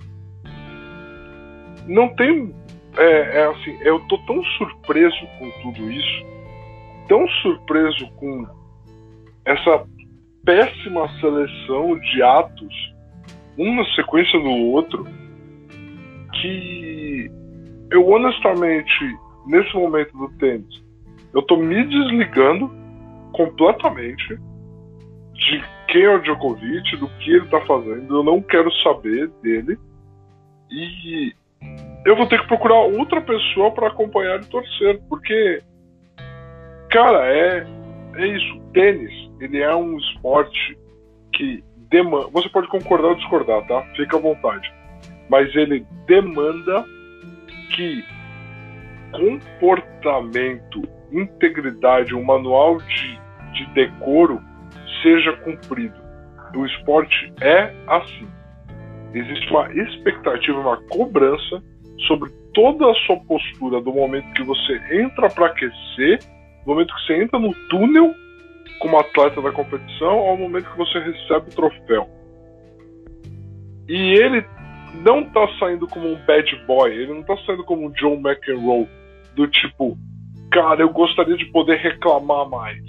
não 1.86 2.08
tem. 2.14 2.54
É, 2.96 3.40
é 3.40 3.46
assim, 3.46 3.78
eu 3.82 4.00
tô 4.08 4.18
tão 4.26 4.42
surpreso 4.58 5.26
com 5.38 5.50
tudo 5.62 5.90
isso, 5.92 6.26
tão 7.06 7.26
surpreso 7.42 8.10
com 8.16 8.46
essa 9.44 9.86
péssima 10.44 11.08
seleção 11.20 11.98
de 11.98 12.22
atos, 12.22 12.94
um 13.56 13.76
na 13.76 13.84
sequência 13.94 14.38
do 14.40 14.50
outro, 14.50 15.06
que 16.40 17.30
eu 17.90 18.08
honestamente, 18.08 19.18
nesse 19.46 19.74
momento 19.74 20.16
do 20.16 20.28
tênis, 20.38 20.82
eu 21.34 21.42
tô 21.42 21.56
me 21.56 21.84
desligando 21.84 22.70
completamente 23.32 24.38
de 25.34 25.64
quem 25.88 26.02
é 26.02 26.14
o 26.14 26.20
Djokovic, 26.20 26.96
do 26.96 27.08
que 27.18 27.32
ele 27.32 27.46
tá 27.46 27.60
fazendo, 27.62 28.16
eu 28.16 28.22
não 28.22 28.40
quero 28.42 28.70
saber 28.82 29.28
dele. 29.42 29.78
E 30.70 31.32
eu 32.04 32.16
vou 32.16 32.26
ter 32.26 32.40
que 32.40 32.46
procurar 32.46 32.80
outra 32.80 33.20
pessoa 33.20 33.70
para 33.72 33.88
acompanhar 33.88 34.40
e 34.40 34.46
torcer, 34.46 35.00
porque 35.08 35.62
cara, 36.90 37.26
é 37.26 37.66
é 38.16 38.26
isso, 38.26 38.60
tênis, 38.72 39.12
ele 39.40 39.58
é 39.60 39.74
um 39.74 39.96
esporte 39.98 40.78
que 41.32 41.62
demanda, 41.88 42.28
você 42.32 42.48
pode 42.48 42.68
concordar 42.68 43.08
ou 43.08 43.14
discordar, 43.14 43.66
tá? 43.66 43.82
Fica 43.96 44.16
à 44.16 44.20
vontade. 44.20 44.79
Mas 45.30 45.54
ele 45.54 45.86
demanda 46.06 46.84
que 47.74 48.04
comportamento, 49.12 50.82
integridade, 51.12 52.14
um 52.14 52.24
manual 52.24 52.78
de, 52.78 53.20
de 53.52 53.66
decoro 53.74 54.40
seja 55.02 55.32
cumprido. 55.38 55.94
O 56.54 56.66
esporte 56.66 57.32
é 57.40 57.72
assim. 57.86 58.28
Existe 59.14 59.48
uma 59.50 59.72
expectativa, 59.72 60.58
uma 60.58 60.82
cobrança 60.88 61.62
sobre 62.08 62.30
toda 62.52 62.90
a 62.90 62.94
sua 63.06 63.16
postura 63.20 63.80
do 63.80 63.92
momento 63.92 64.32
que 64.34 64.42
você 64.42 64.80
entra 64.90 65.28
para 65.30 65.46
aquecer, 65.46 66.18
do 66.64 66.72
momento 66.72 66.92
que 66.94 67.06
você 67.06 67.22
entra 67.22 67.38
no 67.38 67.54
túnel 67.68 68.12
como 68.80 68.98
atleta 68.98 69.40
da 69.40 69.52
competição, 69.52 70.10
ao 70.10 70.36
momento 70.36 70.70
que 70.70 70.78
você 70.78 70.98
recebe 70.98 71.50
o 71.50 71.54
troféu. 71.54 72.08
E 73.88 74.14
ele 74.14 74.44
não 74.94 75.24
tá 75.24 75.46
saindo 75.58 75.86
como 75.86 76.08
um 76.08 76.16
bad 76.26 76.56
boy, 76.66 76.90
ele 76.90 77.14
não 77.14 77.22
tá 77.22 77.36
saindo 77.46 77.64
como 77.64 77.86
um 77.86 77.90
John 77.90 78.14
McEnroe, 78.14 78.88
do 79.34 79.46
tipo, 79.46 79.96
cara, 80.50 80.82
eu 80.82 80.90
gostaria 80.90 81.36
de 81.36 81.46
poder 81.46 81.78
reclamar 81.78 82.48
mais. 82.48 82.82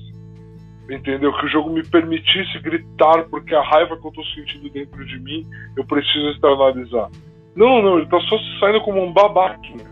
Entendeu? 0.89 1.31
Que 1.33 1.45
o 1.45 1.49
jogo 1.49 1.69
me 1.69 1.87
permitisse 1.87 2.59
gritar 2.59 3.23
porque 3.29 3.55
a 3.55 3.61
raiva 3.61 3.97
que 3.97 4.05
eu 4.05 4.11
tô 4.11 4.23
sentindo 4.25 4.69
dentro 4.69 5.05
de 5.05 5.19
mim, 5.19 5.47
eu 5.77 5.85
preciso 5.85 6.29
externalizar. 6.31 7.09
Não, 7.55 7.81
não, 7.81 7.97
ele 7.97 8.07
tá 8.07 8.19
só 8.21 8.37
saindo 8.59 8.81
como 8.81 9.01
um 9.01 9.13
babaquinha. 9.13 9.85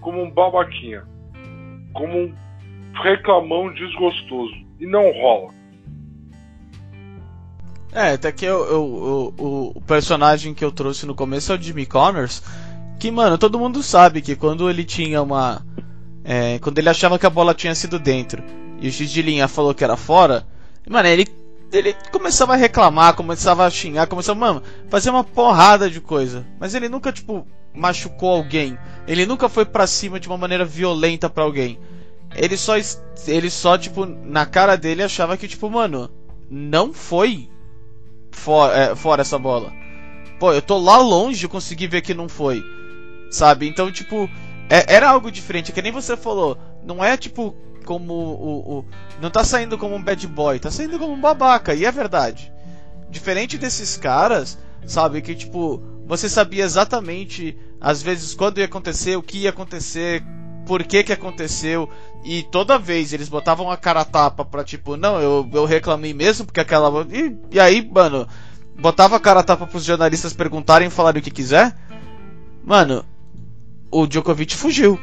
Como 0.00 0.22
um 0.22 0.30
babaquinha. 0.30 1.02
Como 1.92 2.18
um 2.18 2.34
reclamão 3.02 3.72
desgostoso. 3.72 4.54
E 4.80 4.86
não 4.86 5.10
rola. 5.12 5.52
É, 7.92 8.12
até 8.12 8.32
que 8.32 8.46
eu, 8.46 8.64
eu, 8.64 9.34
eu, 9.38 9.72
o 9.74 9.80
personagem 9.82 10.54
que 10.54 10.64
eu 10.64 10.72
trouxe 10.72 11.04
no 11.04 11.14
começo 11.14 11.52
é 11.52 11.56
o 11.56 11.60
Jimmy 11.60 11.84
Connors. 11.84 12.42
Que, 12.98 13.10
mano, 13.10 13.36
todo 13.36 13.58
mundo 13.58 13.82
sabe 13.82 14.22
que 14.22 14.34
quando 14.34 14.70
ele 14.70 14.82
tinha 14.82 15.20
uma. 15.20 15.64
É, 16.24 16.58
quando 16.60 16.78
ele 16.78 16.88
achava 16.88 17.18
que 17.18 17.26
a 17.26 17.30
bola 17.30 17.52
tinha 17.52 17.74
sido 17.74 17.98
dentro 17.98 18.42
e 18.80 18.88
o 18.88 18.92
X 18.92 19.10
de 19.10 19.20
linha 19.20 19.48
falou 19.48 19.74
que 19.74 19.84
era 19.84 19.96
fora, 19.96 20.46
mano, 20.88 21.08
ele, 21.08 21.26
ele 21.72 21.94
começava 22.10 22.54
a 22.54 22.56
reclamar, 22.56 23.14
começava 23.14 23.66
a 23.66 23.70
xingar, 23.70 24.06
começava, 24.06 24.38
mano, 24.38 24.62
fazer 24.88 25.10
uma 25.10 25.24
porrada 25.24 25.90
de 25.90 26.00
coisa. 26.00 26.46
Mas 26.58 26.74
ele 26.74 26.88
nunca, 26.88 27.12
tipo, 27.12 27.46
machucou 27.74 28.30
alguém. 28.30 28.78
Ele 29.06 29.26
nunca 29.26 29.48
foi 29.48 29.66
pra 29.66 29.86
cima 29.86 30.18
de 30.18 30.28
uma 30.28 30.38
maneira 30.38 30.64
violenta 30.64 31.28
para 31.28 31.44
alguém. 31.44 31.78
Ele 32.34 32.56
só, 32.56 32.74
ele 33.26 33.50
só, 33.50 33.76
tipo, 33.76 34.06
na 34.06 34.46
cara 34.46 34.76
dele 34.76 35.02
achava 35.02 35.36
que, 35.36 35.46
tipo, 35.46 35.68
mano, 35.68 36.08
não 36.48 36.92
foi 36.92 37.51
fora, 38.32 38.76
é, 38.76 38.94
fora 38.96 39.22
essa 39.22 39.38
bola. 39.38 39.72
Pô, 40.38 40.52
eu 40.52 40.60
tô 40.60 40.78
lá 40.78 40.96
longe, 40.98 41.44
eu 41.44 41.50
consegui 41.50 41.86
ver 41.86 42.02
que 42.02 42.14
não 42.14 42.28
foi. 42.28 42.64
Sabe? 43.30 43.68
Então, 43.68 43.92
tipo, 43.92 44.28
é, 44.68 44.94
era 44.94 45.08
algo 45.08 45.30
diferente. 45.30 45.70
É 45.70 45.74
que 45.74 45.82
nem 45.82 45.92
você 45.92 46.16
falou. 46.16 46.58
Não 46.84 47.04
é 47.04 47.16
tipo 47.16 47.54
como 47.84 48.12
o, 48.14 48.78
o, 48.78 48.84
Não 49.20 49.30
tá 49.30 49.44
saindo 49.44 49.76
como 49.76 49.94
um 49.94 50.02
bad 50.02 50.26
boy, 50.26 50.58
tá 50.58 50.70
saindo 50.70 50.98
como 50.98 51.12
um 51.12 51.20
babaca. 51.20 51.74
E 51.74 51.84
é 51.84 51.92
verdade. 51.92 52.52
Diferente 53.10 53.58
desses 53.58 53.96
caras, 53.96 54.58
sabe? 54.86 55.20
Que 55.20 55.34
tipo, 55.34 55.82
você 56.06 56.28
sabia 56.28 56.64
exatamente, 56.64 57.56
às 57.80 58.02
vezes, 58.02 58.34
quando 58.34 58.58
ia 58.58 58.64
acontecer, 58.64 59.16
o 59.16 59.22
que 59.22 59.38
ia 59.38 59.50
acontecer, 59.50 60.22
por 60.66 60.84
que 60.84 61.02
que 61.02 61.12
aconteceu. 61.12 61.88
E 62.24 62.42
toda 62.44 62.78
vez 62.78 63.12
eles 63.12 63.28
botavam 63.28 63.70
a 63.70 63.76
cara 63.76 64.04
tapa 64.04 64.44
pra 64.44 64.64
tipo, 64.64 64.96
não, 64.96 65.20
eu, 65.20 65.48
eu 65.52 65.64
reclamei 65.64 66.14
mesmo 66.14 66.46
porque 66.46 66.60
aquela. 66.60 67.06
E, 67.10 67.36
e 67.50 67.60
aí, 67.60 67.88
mano, 67.88 68.26
botava 68.78 69.16
a 69.16 69.20
cara 69.20 69.42
tapa 69.42 69.66
pros 69.66 69.84
jornalistas 69.84 70.32
perguntarem 70.32 70.88
e 70.88 70.90
falarem 70.90 71.20
o 71.20 71.24
que 71.24 71.30
quiser. 71.30 71.76
Mano, 72.64 73.04
o 73.90 74.06
Djokovic 74.06 74.56
fugiu. 74.56 74.98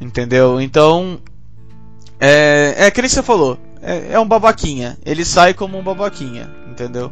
Entendeu? 0.00 0.60
Então. 0.60 1.20
É, 2.18 2.74
é 2.86 2.90
que 2.90 3.00
nem 3.00 3.08
você 3.08 3.22
falou. 3.22 3.58
É, 3.82 4.12
é 4.12 4.20
um 4.20 4.28
babaquinha. 4.28 4.98
Ele 5.04 5.24
sai 5.24 5.54
como 5.54 5.78
um 5.78 5.82
babaquinha. 5.82 6.50
Entendeu? 6.68 7.10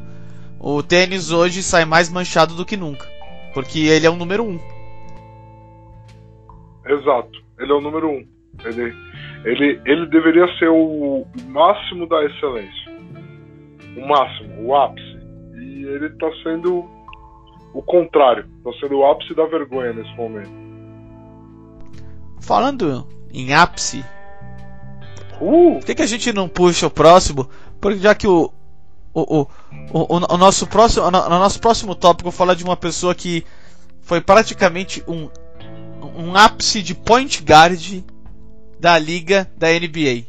O 0.61 0.83
tênis 0.83 1.31
hoje 1.31 1.63
sai 1.63 1.85
mais 1.85 2.09
manchado 2.09 2.55
do 2.55 2.67
que 2.67 2.77
nunca. 2.77 3.07
Porque 3.55 3.79
ele 3.81 4.07
é 4.07 4.11
o 4.11 4.17
número 4.17 4.45
um. 4.45 4.61
Exato. 6.89 7.43
Ele 7.59 7.73
é 7.73 7.75
o 7.75 7.81
número 7.81 8.09
um. 8.09 8.27
Ele, 8.65 8.95
ele, 9.45 9.81
ele 9.85 10.07
deveria 10.07 10.47
ser 10.59 10.69
o, 10.69 11.27
máximo 11.47 12.07
da 12.09 12.25
excelência. 12.25 12.93
O 13.97 14.07
máximo, 14.07 14.67
o 14.67 14.75
ápice. 14.75 15.19
E 15.55 15.85
ele 15.85 16.07
está 16.07 16.29
sendo 16.43 16.89
o 17.75 17.83
contrário. 17.83 18.47
Está 18.59 18.81
sendo 18.81 18.99
o 18.99 19.07
ápice 19.07 19.35
da 19.35 19.47
vergonha 19.47 19.93
nesse 19.93 20.15
momento. 20.17 20.51
Falando 22.41 23.07
em 23.33 23.53
ápice, 23.53 24.05
uh! 25.41 25.75
por 25.75 25.85
que, 25.85 25.95
que 25.97 26.03
a 26.03 26.07
gente 26.07 26.33
não 26.33 26.49
puxa 26.49 26.87
o 26.87 26.91
próximo? 26.91 27.49
Porque 27.81 27.99
já 27.99 28.15
que 28.15 28.27
o, 28.27 28.51
o, 29.13 29.43
o, 29.43 29.49
o, 29.93 30.35
o 30.35 30.39
nosso 30.39 30.67
próximo, 30.67 31.07
o 31.07 31.11
nosso 31.11 31.61
próximo 31.61 31.95
tópico 31.95 32.31
fala 32.31 32.57
de 32.57 32.65
uma 32.65 32.77
pessoa 32.77 33.15
que 33.15 33.45
foi 34.01 34.21
praticamente 34.21 35.05
um, 35.07 35.29
um 36.19 36.35
ápice 36.37 36.83
de 36.83 36.97
point 36.97 37.45
guard 37.45 38.03
da 38.81 38.99
liga 38.99 39.49
da 39.57 39.69
NBA. 39.69 40.25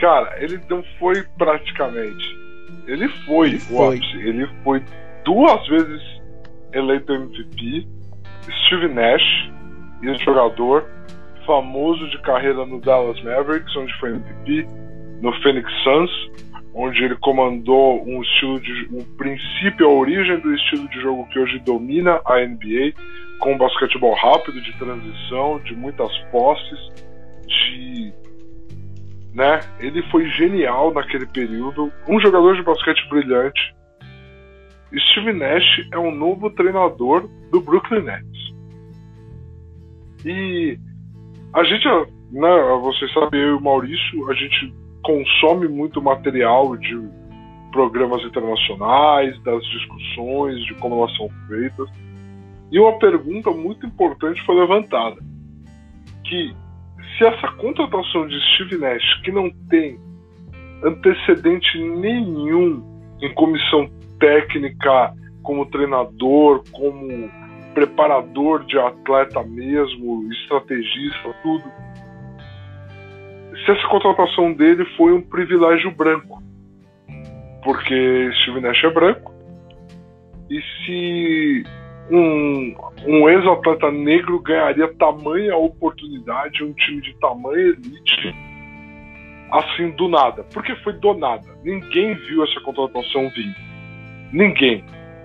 Cara, 0.00 0.42
ele 0.42 0.60
não 0.68 0.82
foi 0.98 1.22
praticamente. 1.38 2.36
Ele 2.88 3.08
foi 3.24 3.50
ele 3.50 3.56
o 3.56 3.60
foi. 3.60 3.96
ápice. 3.96 4.16
Ele 4.16 4.48
foi 4.64 4.82
duas 5.24 5.66
vezes 5.68 6.02
eleito 6.72 7.12
MVP. 7.12 7.86
Steve 8.66 8.88
Nash, 8.88 9.50
esse 10.02 10.24
jogador 10.24 10.84
famoso 11.46 12.08
de 12.10 12.20
carreira 12.22 12.66
no 12.66 12.80
Dallas 12.80 13.22
Mavericks, 13.22 13.74
onde 13.76 13.92
foi 14.00 14.10
MVP, 14.10 14.66
no 15.20 15.32
Phoenix 15.42 15.70
Suns, 15.84 16.10
onde 16.74 17.04
ele 17.04 17.16
comandou 17.16 18.04
um 18.04 18.20
estilo 18.22 18.60
de 18.60 18.88
um 18.92 19.04
princípio, 19.16 19.86
a 19.86 19.92
origem 19.92 20.40
do 20.40 20.52
estilo 20.54 20.88
de 20.88 21.00
jogo 21.00 21.28
que 21.28 21.38
hoje 21.38 21.58
domina 21.60 22.20
a 22.26 22.40
NBA, 22.40 22.92
com 23.38 23.56
basquetebol 23.56 24.14
rápido, 24.14 24.60
de 24.60 24.72
transição, 24.76 25.60
de 25.60 25.74
muitas 25.74 26.16
posses, 26.30 26.78
de 27.46 28.12
né? 29.34 29.60
Ele 29.80 30.00
foi 30.10 30.28
genial 30.30 30.92
naquele 30.94 31.26
período, 31.26 31.92
um 32.08 32.20
jogador 32.20 32.54
de 32.54 32.62
basquete 32.62 33.08
brilhante. 33.08 33.74
Steve 35.10 35.32
Nash 35.32 35.88
é 35.92 35.98
um 35.98 36.14
novo 36.14 36.50
treinador 36.50 37.28
do 37.50 37.60
Brooklyn 37.60 38.02
Nets. 38.02 38.54
E 40.24 40.78
a 41.52 41.64
gente, 41.64 41.84
né, 42.30 42.78
você 42.80 43.08
sabe, 43.08 43.38
eu 43.38 43.48
e 43.48 43.52
o 43.54 43.60
Maurício, 43.60 44.30
a 44.30 44.34
gente 44.34 44.72
consome 45.04 45.68
muito 45.68 46.02
material 46.02 46.76
de 46.76 47.08
programas 47.70 48.22
internacionais, 48.24 49.40
das 49.42 49.62
discussões, 49.64 50.64
de 50.64 50.74
como 50.74 50.96
elas 50.96 51.16
são 51.16 51.28
feitas. 51.48 51.88
E 52.72 52.78
uma 52.78 52.98
pergunta 52.98 53.50
muito 53.50 53.86
importante 53.86 54.42
foi 54.44 54.56
levantada, 54.56 55.16
que 56.24 56.54
se 57.16 57.24
essa 57.24 57.48
contratação 57.52 58.26
de 58.26 58.36
Steve 58.54 58.78
Nash, 58.78 59.22
que 59.22 59.30
não 59.30 59.50
tem 59.68 59.98
antecedente 60.82 61.78
nenhum 61.78 62.82
em 63.20 63.32
comissão 63.34 63.88
técnica, 64.18 65.14
como 65.42 65.66
treinador, 65.66 66.62
como 66.72 67.30
preparador 67.74 68.64
de 68.64 68.78
atleta 68.78 69.42
mesmo, 69.42 70.32
estrategista, 70.32 71.34
tudo. 71.42 71.64
Se 73.64 73.70
essa 73.70 73.88
contratação 73.88 74.52
dele 74.52 74.84
foi 74.96 75.12
um 75.12 75.22
privilégio 75.22 75.90
branco, 75.90 76.42
porque 77.62 78.30
Steve 78.42 78.60
Nash 78.60 78.84
é 78.84 78.90
branco 78.90 79.32
e 80.50 80.60
se 80.60 81.64
um, 82.10 82.74
um 83.06 83.28
ex-atleta 83.30 83.90
negro 83.90 84.38
ganharia 84.40 84.92
tamanha 84.94 85.56
oportunidade 85.56 86.62
um 86.62 86.74
time 86.74 87.00
de 87.00 87.18
tamanho 87.18 87.70
elite 87.70 88.34
assim 89.50 89.90
do 89.92 90.08
nada. 90.08 90.44
Porque 90.52 90.74
foi 90.76 90.92
do 90.94 91.14
nada. 91.14 91.46
Ninguém 91.62 92.14
viu 92.14 92.44
essa 92.44 92.60
contratação 92.60 93.30
vir. 93.30 93.54
Ninguém. 94.32 94.84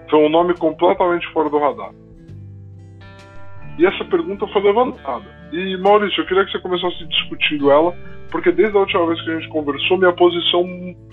Foi 0.10 0.20
um 0.20 0.30
nome 0.30 0.56
completamente 0.56 1.28
fora 1.34 1.50
do 1.50 1.60
radar. 1.60 1.94
E 3.78 3.86
essa 3.86 4.06
pergunta 4.06 4.48
foi 4.48 4.62
levantada. 4.62 5.39
E 5.52 5.78
Maurício, 5.78 6.22
eu 6.22 6.28
queria 6.28 6.46
que 6.46 6.52
você 6.52 6.60
começasse 6.60 7.06
discutindo 7.06 7.72
ela, 7.72 7.96
porque 8.32 8.52
desde 8.52 8.78
a 8.78 8.82
última 8.82 9.08
vez 9.08 9.22
que 9.22 9.32
a 9.32 9.40
gente 9.40 9.50
conversou, 9.50 9.98
minha 9.98 10.14
posição 10.14 10.64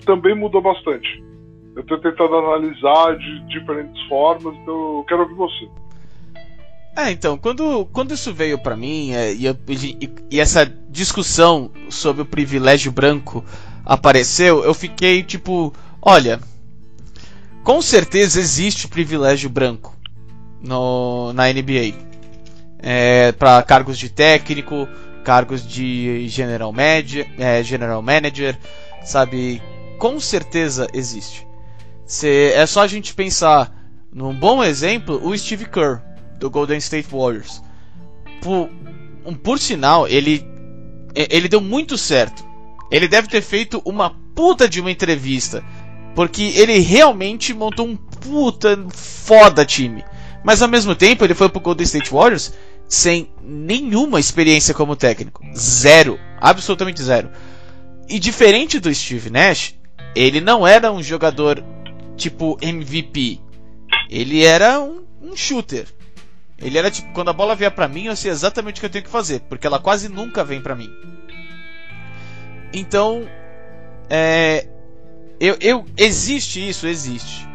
também 0.05 0.35
mudou 0.35 0.61
bastante. 0.61 1.23
Eu 1.75 1.81
estou 1.81 1.97
tentando 1.99 2.35
analisar 2.35 3.17
de 3.17 3.39
diferentes 3.47 4.01
formas, 4.07 4.55
então 4.55 4.97
eu 4.97 5.05
quero 5.07 5.21
ouvir 5.21 5.35
você. 5.35 5.67
É, 6.95 7.11
então, 7.11 7.37
quando, 7.37 7.85
quando 7.93 8.13
isso 8.15 8.33
veio 8.33 8.57
para 8.57 8.75
mim 8.75 9.11
é, 9.11 9.31
e, 9.31 9.47
e, 9.47 10.09
e, 10.31 10.39
essa 10.39 10.65
discussão 10.89 11.69
sobre 11.89 12.23
o 12.23 12.25
privilégio 12.25 12.91
branco 12.91 13.45
apareceu, 13.85 14.63
eu 14.63 14.73
fiquei 14.73 15.21
tipo, 15.21 15.71
olha, 16.01 16.39
com 17.63 17.79
certeza 17.83 18.39
existe 18.39 18.87
privilégio 18.87 19.47
branco 19.47 19.95
no, 20.59 21.31
na 21.33 21.53
NBA. 21.53 22.06
É, 22.89 23.33
para 23.33 23.61
cargos 23.63 23.97
de 23.97 24.07
técnico, 24.07 24.87
cargos 25.25 25.67
de 25.67 26.25
general 26.29 26.71
manager, 26.71 27.27
é, 27.37 27.61
general 27.61 28.01
manager, 28.01 28.57
sabe? 29.03 29.61
Com 29.97 30.21
certeza 30.21 30.87
existe. 30.93 31.45
É 32.23 32.65
só 32.65 32.83
a 32.83 32.87
gente 32.87 33.13
pensar 33.13 33.73
num 34.13 34.33
bom 34.33 34.63
exemplo, 34.63 35.19
o 35.21 35.37
Steve 35.37 35.65
Kerr 35.65 35.99
do 36.39 36.49
Golden 36.49 36.77
State 36.77 37.09
Warriors. 37.11 37.61
Por, 38.41 38.69
um, 39.25 39.33
por 39.33 39.59
sinal, 39.59 40.07
ele 40.07 40.47
ele 41.13 41.49
deu 41.49 41.59
muito 41.59 41.97
certo. 41.97 42.45
Ele 42.89 43.07
deve 43.07 43.27
ter 43.27 43.41
feito 43.41 43.81
uma 43.83 44.11
puta 44.33 44.69
de 44.69 44.79
uma 44.79 44.91
entrevista, 44.91 45.61
porque 46.15 46.53
ele 46.55 46.79
realmente 46.79 47.53
montou 47.53 47.85
um 47.85 47.97
puta 47.97 48.79
foda 48.93 49.65
time. 49.65 50.05
Mas 50.43 50.61
ao 50.61 50.69
mesmo 50.69 50.95
tempo, 50.95 51.25
ele 51.25 51.33
foi 51.33 51.49
pro 51.49 51.59
Golden 51.59 51.83
State 51.83 52.11
Warriors 52.11 52.53
sem 52.87 53.29
nenhuma 53.41 54.19
experiência 54.19 54.73
como 54.73 54.95
técnico. 54.95 55.43
Zero. 55.55 56.19
Absolutamente 56.39 57.01
zero. 57.01 57.29
E 58.07 58.19
diferente 58.19 58.79
do 58.79 58.93
Steve 58.93 59.29
Nash, 59.29 59.75
ele 60.15 60.39
não 60.39 60.65
era 60.65 60.91
um 60.91 61.03
jogador 61.03 61.63
tipo 62.15 62.57
MVP. 62.61 63.39
Ele 64.09 64.43
era 64.43 64.79
um, 64.79 65.03
um 65.21 65.35
shooter. 65.35 65.85
Ele 66.57 66.77
era 66.77 66.89
tipo, 66.89 67.11
quando 67.13 67.29
a 67.29 67.33
bola 67.33 67.55
vier 67.55 67.71
para 67.71 67.87
mim, 67.87 68.05
eu 68.05 68.15
sei 68.15 68.31
exatamente 68.31 68.77
o 68.77 68.79
que 68.79 68.85
eu 68.85 68.89
tenho 68.89 69.03
que 69.03 69.11
fazer, 69.11 69.41
porque 69.41 69.67
ela 69.67 69.79
quase 69.79 70.09
nunca 70.09 70.43
vem 70.43 70.61
para 70.61 70.75
mim. 70.75 70.89
Então, 72.73 73.27
é, 74.09 74.67
eu, 75.39 75.55
eu, 75.61 75.85
existe 75.95 76.67
isso, 76.67 76.87
existe. 76.87 77.47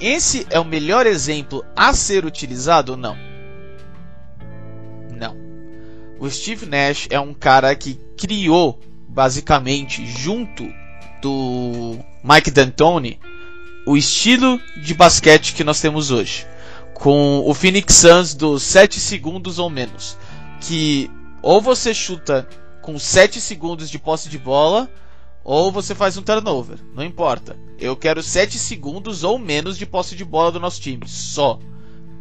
Esse 0.00 0.46
é 0.50 0.58
o 0.58 0.64
melhor 0.64 1.06
exemplo 1.06 1.64
a 1.76 1.92
ser 1.92 2.24
utilizado? 2.24 2.96
Não. 2.96 3.14
Não. 3.14 3.27
O 6.18 6.28
Steve 6.28 6.66
Nash 6.66 7.06
é 7.10 7.20
um 7.20 7.32
cara 7.32 7.74
que 7.74 7.98
criou, 8.16 8.78
basicamente, 9.08 10.06
junto 10.06 10.68
do 11.22 11.98
Mike 12.22 12.50
D'Antoni, 12.50 13.20
o 13.86 13.96
estilo 13.96 14.60
de 14.82 14.94
basquete 14.94 15.54
que 15.54 15.64
nós 15.64 15.80
temos 15.80 16.10
hoje 16.10 16.46
com 16.98 17.44
o 17.46 17.54
Phoenix 17.54 17.94
Suns 17.94 18.34
dos 18.34 18.62
7 18.64 19.00
segundos 19.00 19.58
ou 19.58 19.70
menos. 19.70 20.18
Que 20.60 21.10
ou 21.40 21.60
você 21.62 21.94
chuta 21.94 22.48
com 22.82 22.98
7 22.98 23.40
segundos 23.40 23.88
de 23.88 23.98
posse 23.98 24.28
de 24.28 24.38
bola, 24.38 24.90
ou 25.44 25.70
você 25.70 25.94
faz 25.94 26.16
um 26.16 26.22
turnover. 26.22 26.78
Não 26.94 27.04
importa. 27.04 27.56
Eu 27.78 27.96
quero 27.96 28.22
7 28.22 28.58
segundos 28.58 29.22
ou 29.22 29.38
menos 29.38 29.78
de 29.78 29.86
posse 29.86 30.16
de 30.16 30.24
bola 30.24 30.50
do 30.50 30.60
nosso 30.60 30.80
time. 30.80 31.06
Só. 31.06 31.58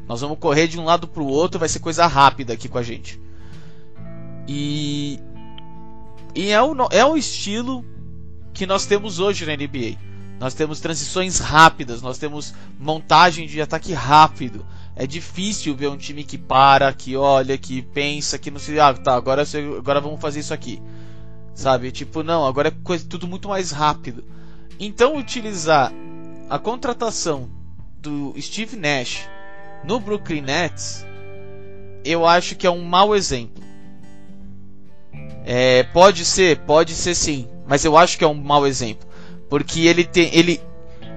Nós 0.08 0.22
vamos 0.22 0.38
correr 0.40 0.68
de 0.68 0.80
um 0.80 0.86
lado 0.86 1.08
para 1.08 1.24
o 1.24 1.28
outro, 1.28 1.60
vai 1.60 1.68
ser 1.68 1.80
coisa 1.80 2.06
rápida 2.06 2.54
aqui 2.54 2.70
com 2.70 2.78
a 2.78 2.84
gente. 2.84 3.20
E. 4.48 5.20
E 6.34 6.52
é 6.52 6.62
o, 6.62 6.76
é 6.92 7.04
o 7.04 7.18
estilo 7.18 7.84
que 8.54 8.66
nós 8.66 8.86
temos 8.86 9.20
hoje 9.20 9.46
na 9.46 9.56
NBA. 9.56 9.98
Nós 10.40 10.54
temos 10.54 10.80
transições 10.80 11.40
rápidas, 11.40 12.02
nós 12.02 12.20
temos 12.20 12.54
montagem 12.80 13.48
de 13.48 13.60
ataque 13.60 13.92
rápido. 13.94 14.66
É 14.96 15.06
difícil 15.08 15.76
ver 15.76 15.90
um 15.90 15.98
time 15.98 16.24
que 16.24 16.38
para, 16.38 16.94
que 16.94 17.16
olha, 17.16 17.58
que 17.58 17.82
pensa, 17.82 18.38
que 18.38 18.52
não 18.52 18.60
se. 18.60 18.80
Ah, 18.80 18.94
tá, 18.94 19.16
agora, 19.16 19.44
agora 19.78 20.00
vamos 20.00 20.22
fazer 20.22 20.40
isso 20.40 20.54
aqui. 20.54 20.82
Sabe? 21.56 21.92
Tipo, 21.92 22.22
não, 22.22 22.46
agora 22.46 22.68
é 22.68 22.74
coisa, 22.84 23.06
tudo 23.08 23.28
muito 23.28 23.50
mais 23.50 23.72
rápido. 23.72 24.24
Então, 24.80 25.18
utilizar 25.18 25.92
a 26.50 26.60
contratação 26.60 27.50
do 28.00 28.34
Steve 28.40 28.78
Nash 28.78 29.28
no 29.84 30.00
Brooklyn 30.00 30.42
Nets, 30.42 31.06
eu 32.06 32.28
acho 32.28 32.56
que 32.56 32.68
é 32.68 32.72
um 32.72 32.84
mau 32.84 33.16
exemplo. 33.16 33.64
É, 35.50 35.84
pode 35.84 36.26
ser, 36.26 36.58
pode 36.60 36.94
ser 36.94 37.16
sim, 37.16 37.48
mas 37.66 37.86
eu 37.86 37.98
acho 37.98 38.18
que 38.18 38.24
é 38.26 38.28
um 38.28 38.34
mau 38.34 38.68
exemplo. 38.68 39.08
Porque 39.50 39.88
ele 39.88 40.04
tem. 40.04 40.30
Ele. 40.34 40.60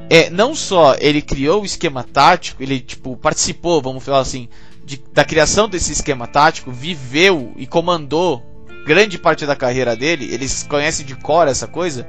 É, 0.09 0.31
não 0.31 0.55
só 0.55 0.95
ele 1.01 1.21
criou 1.21 1.63
o 1.63 1.65
esquema 1.65 2.05
tático, 2.05 2.63
ele 2.63 2.79
tipo, 2.79 3.17
participou, 3.17 3.83
vamos 3.83 4.05
falar 4.05 4.21
assim, 4.21 4.49
de, 4.85 5.03
da 5.13 5.25
criação 5.25 5.69
desse 5.69 5.93
esquema 5.93 6.29
tático, 6.29 6.71
viveu 6.71 7.53
e 7.57 7.67
comandou 7.67 8.41
grande 8.87 9.19
parte 9.19 9.45
da 9.45 9.57
carreira 9.57 9.97
dele, 9.97 10.33
eles 10.33 10.63
conhecem 10.63 11.05
de 11.05 11.15
cor 11.17 11.49
essa 11.49 11.67
coisa, 11.67 12.09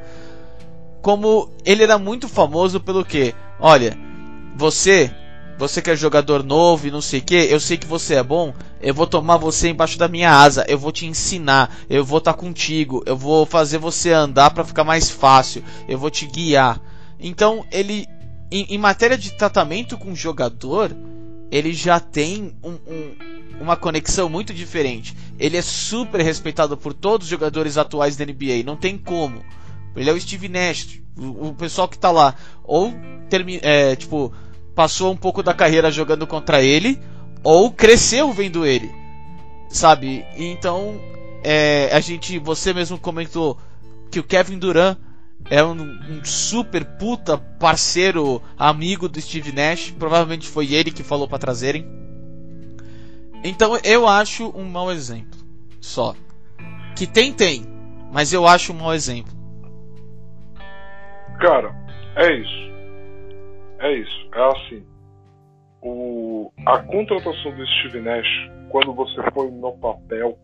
como 1.01 1.49
ele 1.65 1.83
era 1.83 1.97
muito 1.97 2.27
famoso 2.27 2.79
pelo 2.79 3.03
que, 3.03 3.35
olha, 3.59 3.97
você, 4.55 5.11
você 5.61 5.79
que 5.79 5.91
é 5.91 5.95
jogador 5.95 6.43
novo 6.43 6.87
e 6.87 6.91
não 6.91 7.01
sei 7.01 7.19
o 7.19 7.23
que, 7.23 7.35
eu 7.35 7.59
sei 7.59 7.77
que 7.77 7.85
você 7.85 8.15
é 8.15 8.23
bom, 8.23 8.51
eu 8.81 8.95
vou 8.95 9.05
tomar 9.05 9.37
você 9.37 9.69
embaixo 9.69 9.95
da 9.95 10.07
minha 10.07 10.31
asa, 10.31 10.65
eu 10.67 10.75
vou 10.75 10.91
te 10.91 11.05
ensinar, 11.05 11.71
eu 11.87 12.03
vou 12.03 12.17
estar 12.17 12.33
tá 12.33 12.39
contigo, 12.39 13.03
eu 13.05 13.15
vou 13.15 13.45
fazer 13.45 13.77
você 13.77 14.11
andar 14.11 14.49
para 14.49 14.63
ficar 14.65 14.83
mais 14.83 15.11
fácil, 15.11 15.63
eu 15.87 15.99
vou 15.99 16.09
te 16.09 16.25
guiar. 16.25 16.81
Então 17.19 17.63
ele, 17.71 18.07
em, 18.51 18.73
em 18.73 18.77
matéria 18.79 19.15
de 19.15 19.33
tratamento 19.33 19.99
com 19.99 20.13
o 20.13 20.15
jogador, 20.15 20.97
ele 21.51 21.73
já 21.73 21.99
tem 21.99 22.55
um, 22.63 22.71
um, 22.71 23.15
uma 23.61 23.77
conexão 23.77 24.27
muito 24.27 24.55
diferente. 24.55 25.15
Ele 25.37 25.57
é 25.57 25.61
super 25.61 26.21
respeitado 26.21 26.75
por 26.75 26.91
todos 26.91 27.27
os 27.27 27.29
jogadores 27.29 27.77
atuais 27.77 28.17
da 28.17 28.25
NBA, 28.25 28.63
não 28.65 28.75
tem 28.75 28.97
como. 28.97 29.43
Ele 29.95 30.09
é 30.09 30.13
o 30.13 30.19
Steve 30.19 30.49
Nash, 30.49 30.99
o, 31.15 31.49
o 31.49 31.53
pessoal 31.53 31.87
que 31.87 31.99
tá 31.99 32.09
lá, 32.09 32.33
ou 32.63 32.91
termi, 33.29 33.59
é, 33.61 33.95
tipo 33.95 34.33
passou 34.75 35.11
um 35.11 35.17
pouco 35.17 35.43
da 35.43 35.53
carreira 35.53 35.91
jogando 35.91 36.25
contra 36.25 36.61
ele, 36.61 36.99
ou 37.43 37.71
cresceu 37.71 38.31
vendo 38.31 38.65
ele, 38.65 38.91
sabe? 39.69 40.25
Então, 40.37 40.99
é, 41.43 41.89
a 41.91 41.99
gente, 41.99 42.37
você 42.39 42.73
mesmo 42.73 42.97
comentou 42.97 43.57
que 44.09 44.19
o 44.19 44.23
Kevin 44.23 44.59
Durant 44.59 44.97
é 45.49 45.63
um, 45.63 45.81
um, 45.81 46.23
super 46.23 46.85
puta 46.85 47.37
parceiro, 47.37 48.41
amigo 48.57 49.09
do 49.09 49.19
Steve 49.19 49.51
Nash. 49.51 49.91
Provavelmente 49.91 50.47
foi 50.47 50.73
ele 50.73 50.91
que 50.91 51.03
falou 51.03 51.27
para 51.27 51.39
trazerem. 51.39 51.85
Então 53.43 53.77
eu 53.83 54.07
acho 54.07 54.51
um 54.55 54.65
mau 54.65 54.91
exemplo. 54.91 55.39
Só. 55.79 56.15
Que 56.95 57.07
tem, 57.07 57.33
tem. 57.33 57.65
Mas 58.11 58.33
eu 58.33 58.45
acho 58.45 58.71
um 58.71 58.77
mau 58.77 58.93
exemplo. 58.93 59.33
Cara, 61.39 61.73
é 62.17 62.33
isso. 62.33 62.70
É 63.81 63.93
isso. 63.93 64.29
É 64.33 64.41
assim 64.43 64.91
o, 65.81 66.51
a 66.65 66.79
contratação 66.79 67.51
do 67.55 67.67
Steve 67.67 68.01
Nash, 68.01 68.49
quando 68.69 68.93
você 68.93 69.21
põe 69.31 69.49
no 69.49 69.75
papel, 69.77 70.37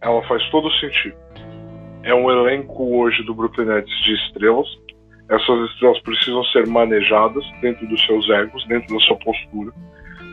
ela 0.00 0.22
faz 0.28 0.42
todo 0.50 0.70
sentido. 0.78 1.16
É 2.02 2.14
um 2.14 2.30
elenco 2.30 2.96
hoje 2.96 3.22
do 3.24 3.34
Brooklyn 3.34 3.66
Nets 3.66 4.04
de 4.04 4.14
estrelas. 4.14 4.66
Essas 5.28 5.70
estrelas 5.70 6.00
precisam 6.02 6.42
ser 6.44 6.66
manejadas 6.66 7.44
dentro 7.60 7.86
dos 7.86 8.00
seus 8.06 8.28
egos, 8.30 8.66
dentro 8.66 8.94
da 8.94 9.00
sua 9.04 9.16
postura. 9.18 9.72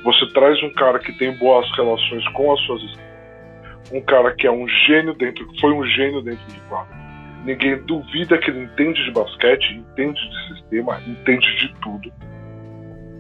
Você 0.04 0.32
traz 0.34 0.62
um 0.64 0.74
cara 0.74 1.00
que 1.00 1.12
tem 1.18 1.36
boas 1.38 1.70
relações 1.76 2.28
com 2.30 2.54
as 2.54 2.60
suas 2.62 2.82
estrelas. 2.84 3.08
Um 3.92 4.02
cara 4.02 4.34
que 4.36 4.48
é 4.48 4.52
um 4.52 4.68
gênio 4.68 5.14
dentro, 5.16 5.48
foi 5.60 5.74
um 5.74 5.86
gênio 5.86 6.22
dentro 6.22 6.46
de 6.48 6.60
quadro. 6.62 7.07
Ninguém 7.48 7.78
duvida 7.84 8.38
que 8.40 8.52
ele 8.52 8.66
entende 8.66 9.02
de 9.06 9.12
basquete, 9.14 9.78
entende 9.78 10.20
de 10.20 10.48
sistema, 10.54 11.02
entende 11.08 11.48
de 11.56 11.74
tudo. 11.80 12.12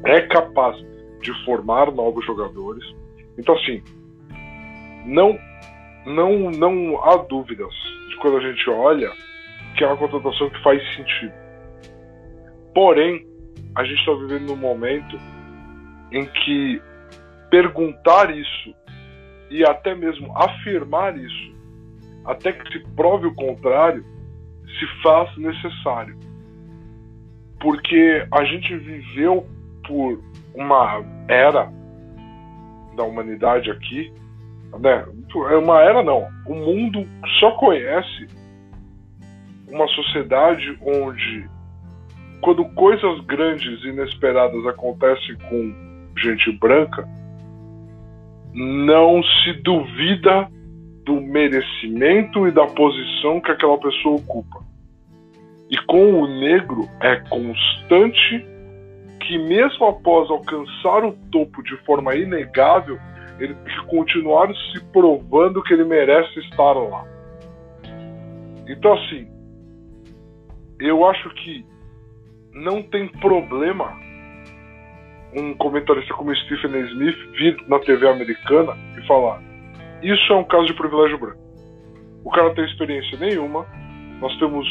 É 0.06 0.20
capaz 0.28 0.76
de 1.22 1.46
formar 1.46 1.90
novos 1.94 2.26
jogadores. 2.26 2.84
Então, 3.38 3.56
assim, 3.56 3.82
não, 5.06 5.40
não, 6.06 6.52
não 6.52 7.02
há 7.06 7.16
dúvidas 7.16 7.74
de 8.10 8.18
quando 8.18 8.36
a 8.36 8.42
gente 8.42 8.70
olha 8.70 9.10
que 9.78 9.86
é 9.86 9.88
uma 9.88 9.96
contratação 9.96 10.50
que 10.50 10.62
faz 10.62 10.84
sentido. 10.98 11.34
Porém, 12.76 13.26
a 13.76 13.86
gente 13.86 14.00
está 14.00 14.12
vivendo 14.12 14.48
num 14.48 14.58
momento 14.58 15.18
em 16.12 16.26
que 16.26 16.82
perguntar 17.50 18.36
isso 18.36 18.76
e 19.50 19.64
até 19.64 19.96
mesmo 19.96 20.38
afirmar 20.38 21.18
isso, 21.18 21.56
até 22.26 22.52
que 22.52 22.74
se 22.74 22.86
prove 22.94 23.28
o 23.28 23.34
contrário, 23.34 24.17
se 24.80 25.02
faz 25.02 25.36
necessário. 25.38 26.18
Porque 27.60 28.28
a 28.32 28.44
gente 28.44 28.76
viveu 28.78 29.48
por 29.88 30.22
uma 30.54 31.04
era 31.28 31.72
da 32.96 33.04
humanidade 33.04 33.72
aqui, 33.72 34.12
né? 34.80 35.06
É 35.52 35.56
uma 35.56 35.82
era 35.82 36.04
não. 36.04 36.28
O 36.46 36.54
mundo 36.54 37.08
só 37.40 37.52
conhece 37.52 38.28
uma 39.68 39.88
sociedade 39.88 40.78
onde 40.82 41.50
quando 42.42 42.66
coisas 42.74 43.20
grandes 43.26 43.84
e 43.84 43.90
inesperadas 43.90 44.66
acontecem 44.68 45.36
com 45.50 46.14
gente 46.18 46.52
branca, 46.54 47.08
não 48.54 49.22
se 49.24 49.54
duvida 49.64 50.50
do 51.08 51.22
merecimento 51.22 52.46
e 52.48 52.52
da 52.52 52.68
posição 52.68 53.40
que 53.40 53.50
aquela 53.50 53.80
pessoa 53.80 54.18
ocupa. 54.18 54.62
E 55.72 55.78
com 55.86 56.22
o 56.22 56.28
negro 56.28 56.88
é 57.02 57.16
constante 57.30 58.46
que, 59.22 59.38
mesmo 59.38 59.86
após 59.86 60.30
alcançar 60.30 61.06
o 61.06 61.14
topo 61.32 61.64
de 61.64 61.78
forma 61.86 62.14
inegável, 62.14 63.00
ele 63.40 63.54
tem 63.56 63.74
que 63.74 63.86
continuar 63.88 64.54
se 64.54 64.84
provando 64.92 65.64
que 65.64 65.74
ele 65.74 65.86
merece 65.86 66.40
estar 66.42 66.74
lá. 66.74 67.06
Então, 68.68 68.94
assim, 68.94 69.28
eu 70.82 71.08
acho 71.08 71.30
que 71.36 71.66
não 72.54 72.84
tem 72.84 73.08
problema 73.08 73.98
um 75.34 75.54
comentarista 75.56 76.14
como 76.14 76.36
Stephen 76.36 76.82
Smith 76.92 77.18
vir 77.38 77.58
na 77.68 77.80
TV 77.80 78.08
americana 78.10 78.74
e 78.98 79.08
falar: 79.08 79.47
Isso 80.02 80.34
é 80.34 80.36
um 80.36 80.44
caso 80.44 80.66
de 80.66 80.74
privilégio 80.74 81.18
branco. 81.18 81.42
O 82.24 82.32
cara 82.32 82.48
não 82.48 82.56
tem 82.56 82.66
experiência 82.66 83.18
nenhuma, 83.18 83.66
nós 84.20 84.38
temos 84.38 84.68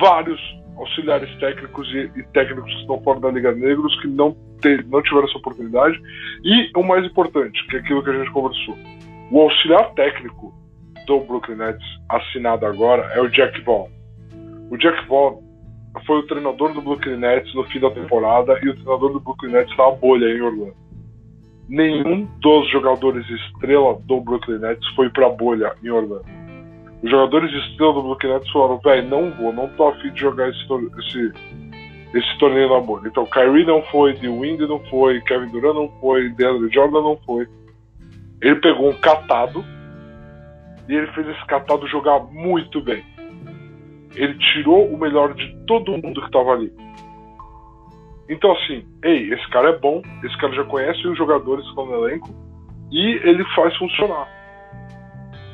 vários 0.00 0.40
auxiliares 0.76 1.32
técnicos 1.38 1.88
e, 1.88 2.10
e 2.16 2.22
técnicos 2.32 2.72
que 2.72 2.80
estão 2.80 3.00
fora 3.02 3.20
da 3.20 3.30
Liga 3.30 3.52
Negros 3.52 3.98
que 4.00 4.08
não, 4.08 4.36
ter, 4.60 4.84
não 4.86 5.02
tiveram 5.02 5.26
essa 5.26 5.38
oportunidade. 5.38 6.00
E 6.42 6.70
o 6.76 6.82
mais 6.82 7.04
importante, 7.04 7.64
que 7.68 7.76
é 7.76 7.80
aquilo 7.80 8.02
que 8.02 8.10
a 8.10 8.18
gente 8.18 8.30
conversou: 8.30 8.76
o 9.30 9.40
auxiliar 9.40 9.92
técnico 9.94 10.52
do 11.06 11.20
Brooklyn 11.20 11.56
Nets, 11.56 11.86
assinado 12.08 12.66
agora, 12.66 13.02
é 13.14 13.20
o 13.20 13.28
Jack 13.28 13.60
Vaughn. 13.62 13.88
O 14.70 14.76
Jack 14.76 15.06
Vaughn 15.06 15.42
foi 16.06 16.18
o 16.18 16.26
treinador 16.26 16.72
do 16.72 16.82
Brooklyn 16.82 17.16
Nets 17.16 17.54
no 17.54 17.64
fim 17.64 17.78
da 17.78 17.90
temporada 17.90 18.58
e 18.62 18.68
o 18.68 18.74
treinador 18.74 19.12
do 19.12 19.20
Brooklyn 19.20 19.52
Nets 19.52 19.76
na 19.76 19.90
bolha 19.92 20.26
em 20.26 20.40
Orlando. 20.40 20.83
Nenhum 21.68 22.26
dos 22.40 22.70
jogadores 22.70 23.28
estrela 23.28 23.98
do 24.04 24.20
Brooklyn 24.20 24.58
Nets 24.58 24.86
foi 24.94 25.08
pra 25.08 25.30
bolha 25.30 25.74
em 25.82 25.90
Orlando. 25.90 26.26
Os 27.02 27.10
jogadores 27.10 27.52
estrela 27.52 27.94
do 27.94 28.02
Brooklyn 28.02 28.32
Nets 28.32 28.50
falaram: 28.50 28.78
velho, 28.78 29.08
não 29.08 29.30
vou, 29.32 29.52
não 29.52 29.68
tô 29.68 29.88
afim 29.88 30.12
de 30.12 30.20
jogar 30.20 30.48
esse, 30.50 30.64
esse, 30.98 31.32
esse 32.14 32.38
torneio 32.38 32.68
na 32.68 32.80
bolha. 32.80 33.08
Então, 33.08 33.26
Kyrie 33.26 33.66
não 33.66 33.82
foi, 33.84 34.14
The 34.14 34.28
Wind 34.28 34.60
não 34.60 34.80
foi, 34.90 35.20
Kevin 35.22 35.50
Durant 35.50 35.74
não 35.74 35.88
foi, 36.00 36.28
DeAndre 36.30 36.72
Jordan 36.72 37.00
não 37.00 37.16
foi. 37.24 37.48
Ele 38.42 38.56
pegou 38.56 38.90
um 38.90 38.94
catado 38.94 39.64
e 40.88 40.94
ele 40.94 41.06
fez 41.08 41.26
esse 41.28 41.46
catado 41.46 41.86
jogar 41.88 42.20
muito 42.30 42.80
bem 42.82 43.02
ele 44.16 44.34
tirou 44.38 44.86
o 44.86 44.98
melhor 44.98 45.34
de 45.34 45.54
todo 45.66 45.92
mundo 45.92 46.20
que 46.20 46.26
estava 46.26 46.52
ali. 46.52 46.72
Então, 48.28 48.52
assim, 48.52 48.86
ei, 49.02 49.32
esse 49.32 49.48
cara 49.50 49.70
é 49.70 49.78
bom, 49.78 50.02
esse 50.22 50.36
cara 50.38 50.52
já 50.54 50.64
conhece 50.64 51.06
os 51.06 51.16
jogadores 51.16 51.62
que 51.64 51.70
estão 51.70 51.86
no 51.86 52.06
elenco 52.06 52.28
e 52.90 53.20
ele 53.22 53.44
faz 53.54 53.76
funcionar. 53.76 54.28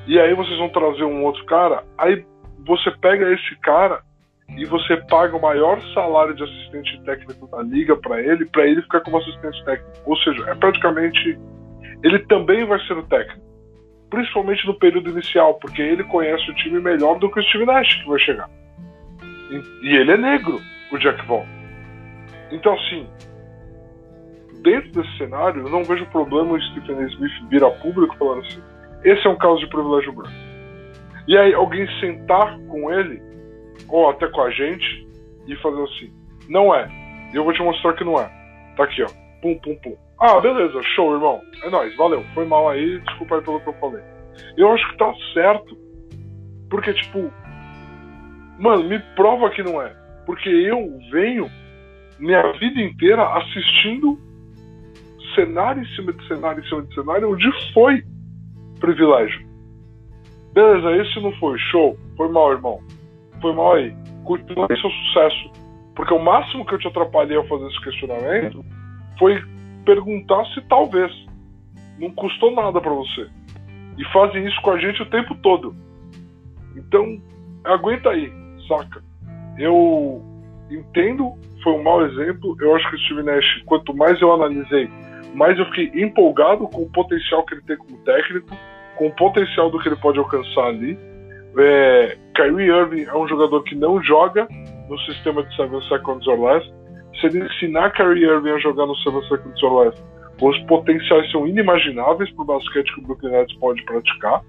E 0.06 0.18
aí 0.18 0.34
vocês 0.34 0.56
vão 0.58 0.68
trazer 0.68 1.04
um 1.04 1.24
outro 1.24 1.44
cara, 1.46 1.84
aí 1.98 2.24
você 2.66 2.90
pega 3.00 3.32
esse 3.32 3.56
cara 3.60 4.02
e 4.56 4.64
você 4.66 4.96
paga 5.08 5.36
o 5.36 5.42
maior 5.42 5.80
salário 5.94 6.34
de 6.34 6.42
assistente 6.42 7.00
técnico 7.04 7.46
da 7.48 7.62
liga 7.62 7.96
para 7.96 8.20
ele, 8.20 8.44
para 8.46 8.66
ele 8.66 8.82
ficar 8.82 9.00
como 9.00 9.18
assistente 9.18 9.64
técnico. 9.64 9.92
Ou 10.06 10.16
seja, 10.18 10.50
é 10.50 10.54
praticamente 10.54 11.38
ele 12.02 12.18
também 12.20 12.64
vai 12.64 12.78
ser 12.86 12.94
o 12.94 13.02
técnico 13.04 13.50
principalmente 14.10 14.66
no 14.66 14.74
período 14.74 15.10
inicial, 15.10 15.54
porque 15.54 15.80
ele 15.80 16.04
conhece 16.04 16.50
o 16.50 16.54
time 16.56 16.80
melhor 16.80 17.18
do 17.18 17.30
que 17.30 17.38
o 17.38 17.42
Steve 17.44 17.64
Nash 17.64 17.94
que 17.94 18.08
vai 18.08 18.18
chegar. 18.18 18.50
E, 19.50 19.88
e 19.88 19.96
ele 19.96 20.12
é 20.12 20.16
negro, 20.16 20.60
o 20.92 20.98
Jack 20.98 21.24
Vaughn. 21.26 21.46
Então, 22.50 22.74
assim, 22.74 23.06
dentro 24.62 24.90
desse 24.92 25.18
cenário, 25.18 25.62
eu 25.62 25.70
não 25.70 25.84
vejo 25.84 26.06
problema 26.06 26.52
o 26.52 26.60
Stephen 26.60 27.00
Smith 27.08 27.32
vir 27.48 27.64
a 27.64 27.70
público 27.70 28.16
falando 28.16 28.44
assim: 28.46 28.62
esse 29.04 29.26
é 29.26 29.30
um 29.30 29.36
caso 29.36 29.58
de 29.60 29.66
privilégio 29.68 30.12
branco. 30.12 30.34
E 31.26 31.36
aí 31.36 31.54
alguém 31.54 31.86
sentar 32.00 32.58
com 32.68 32.92
ele, 32.92 33.22
ou 33.88 34.10
até 34.10 34.26
com 34.28 34.42
a 34.42 34.50
gente, 34.50 35.06
e 35.46 35.56
fazer 35.56 35.82
assim: 35.82 36.12
não 36.48 36.74
é. 36.74 36.88
E 37.32 37.36
eu 37.36 37.44
vou 37.44 37.52
te 37.52 37.62
mostrar 37.62 37.92
que 37.94 38.04
não 38.04 38.20
é. 38.20 38.28
Tá 38.76 38.84
aqui, 38.84 39.02
ó. 39.02 39.06
Pum, 39.40 39.58
pum, 39.58 39.76
pum. 39.76 39.96
Ah, 40.20 40.38
beleza, 40.40 40.82
show, 40.94 41.14
irmão. 41.14 41.40
É 41.62 41.70
nóis, 41.70 41.96
valeu. 41.96 42.22
Foi 42.34 42.44
mal 42.44 42.68
aí, 42.68 42.98
desculpa 43.00 43.36
aí 43.36 43.42
pelo 43.42 43.60
que 43.60 43.68
eu 43.68 43.74
falei. 43.74 44.02
Eu 44.56 44.72
acho 44.72 44.90
que 44.90 44.98
tá 44.98 45.12
certo. 45.32 45.78
Porque, 46.68 46.92
tipo, 46.92 47.32
mano, 48.58 48.84
me 48.84 48.98
prova 49.16 49.50
que 49.50 49.62
não 49.62 49.80
é. 49.80 49.94
Porque 50.26 50.48
eu 50.48 50.98
venho 51.10 51.50
minha 52.20 52.52
vida 52.52 52.80
inteira 52.80 53.22
assistindo 53.38 54.18
cenário 55.34 55.82
em 55.82 55.86
cima 55.94 56.12
de 56.12 56.26
cenário 56.28 56.62
em 56.62 56.68
cima 56.68 56.82
de 56.82 56.94
cenário, 56.94 57.32
onde 57.32 57.72
foi 57.72 58.02
privilégio. 58.78 59.48
Beleza, 60.52 60.90
esse 60.96 61.20
não 61.20 61.32
foi, 61.32 61.58
show. 61.58 61.96
Foi 62.16 62.28
mal, 62.28 62.52
irmão. 62.52 62.80
Foi 63.40 63.54
mal 63.54 63.74
aí. 63.74 63.94
Continua 64.24 64.66
seu 64.68 64.90
sucesso. 64.90 65.50
Porque 65.94 66.12
o 66.12 66.22
máximo 66.22 66.64
que 66.64 66.74
eu 66.74 66.78
te 66.78 66.88
atrapalhei 66.88 67.36
ao 67.36 67.46
fazer 67.46 67.66
esse 67.68 67.80
questionamento 67.82 68.64
foi 69.18 69.40
perguntar 69.84 70.44
se 70.46 70.60
talvez. 70.62 71.12
Não 71.98 72.10
custou 72.10 72.54
nada 72.54 72.80
para 72.80 72.92
você. 72.92 73.28
E 73.98 74.04
fazem 74.12 74.46
isso 74.46 74.60
com 74.62 74.70
a 74.70 74.78
gente 74.78 75.02
o 75.02 75.10
tempo 75.10 75.34
todo. 75.36 75.74
Então, 76.74 77.20
aguenta 77.64 78.10
aí, 78.10 78.32
saca? 78.66 79.02
Eu 79.58 80.24
entendo, 80.70 81.32
foi 81.62 81.72
um 81.72 81.82
mau 81.82 82.04
exemplo. 82.04 82.56
Eu 82.60 82.74
acho 82.74 82.88
que 82.90 82.96
o 82.96 82.98
Steve 83.00 83.22
Nash, 83.22 83.62
quanto 83.66 83.94
mais 83.94 84.20
eu 84.20 84.32
analisei, 84.32 84.88
mais 85.34 85.58
eu 85.58 85.66
fiquei 85.66 86.02
empolgado 86.02 86.68
com 86.68 86.82
o 86.82 86.90
potencial 86.90 87.44
que 87.44 87.54
ele 87.54 87.62
tem 87.62 87.76
como 87.76 87.96
técnico, 88.04 88.56
com 88.96 89.06
o 89.06 89.16
potencial 89.16 89.70
do 89.70 89.78
que 89.78 89.88
ele 89.88 89.96
pode 89.96 90.18
alcançar 90.18 90.66
ali. 90.66 90.98
É, 91.58 92.16
Kyrie 92.34 92.68
Irving 92.68 93.02
é 93.02 93.16
um 93.16 93.26
jogador 93.26 93.62
que 93.64 93.74
não 93.74 94.02
joga 94.02 94.46
no 94.88 94.98
sistema 95.00 95.42
de 95.42 95.56
7 95.56 95.88
seconds 95.88 96.26
or 96.26 96.40
less 96.40 96.80
se 97.20 97.26
ele 97.26 97.44
ensinar 97.44 97.90
Kyrie 97.90 98.24
Irving 98.24 98.50
a 98.50 98.58
jogar 98.58 98.86
no 98.86 98.96
Seven 98.96 99.22
Seconds 99.28 99.62
or 99.62 99.84
Less, 99.84 100.02
os 100.40 100.58
potenciais 100.62 101.30
são 101.30 101.46
inimagináveis 101.46 102.30
para 102.32 102.42
o 102.42 102.46
basquete 102.46 102.94
que 102.94 103.00
o 103.00 103.02
Brooklyn 103.02 103.32
Nets 103.32 103.54
pode 103.58 103.82
praticar. 103.84 104.42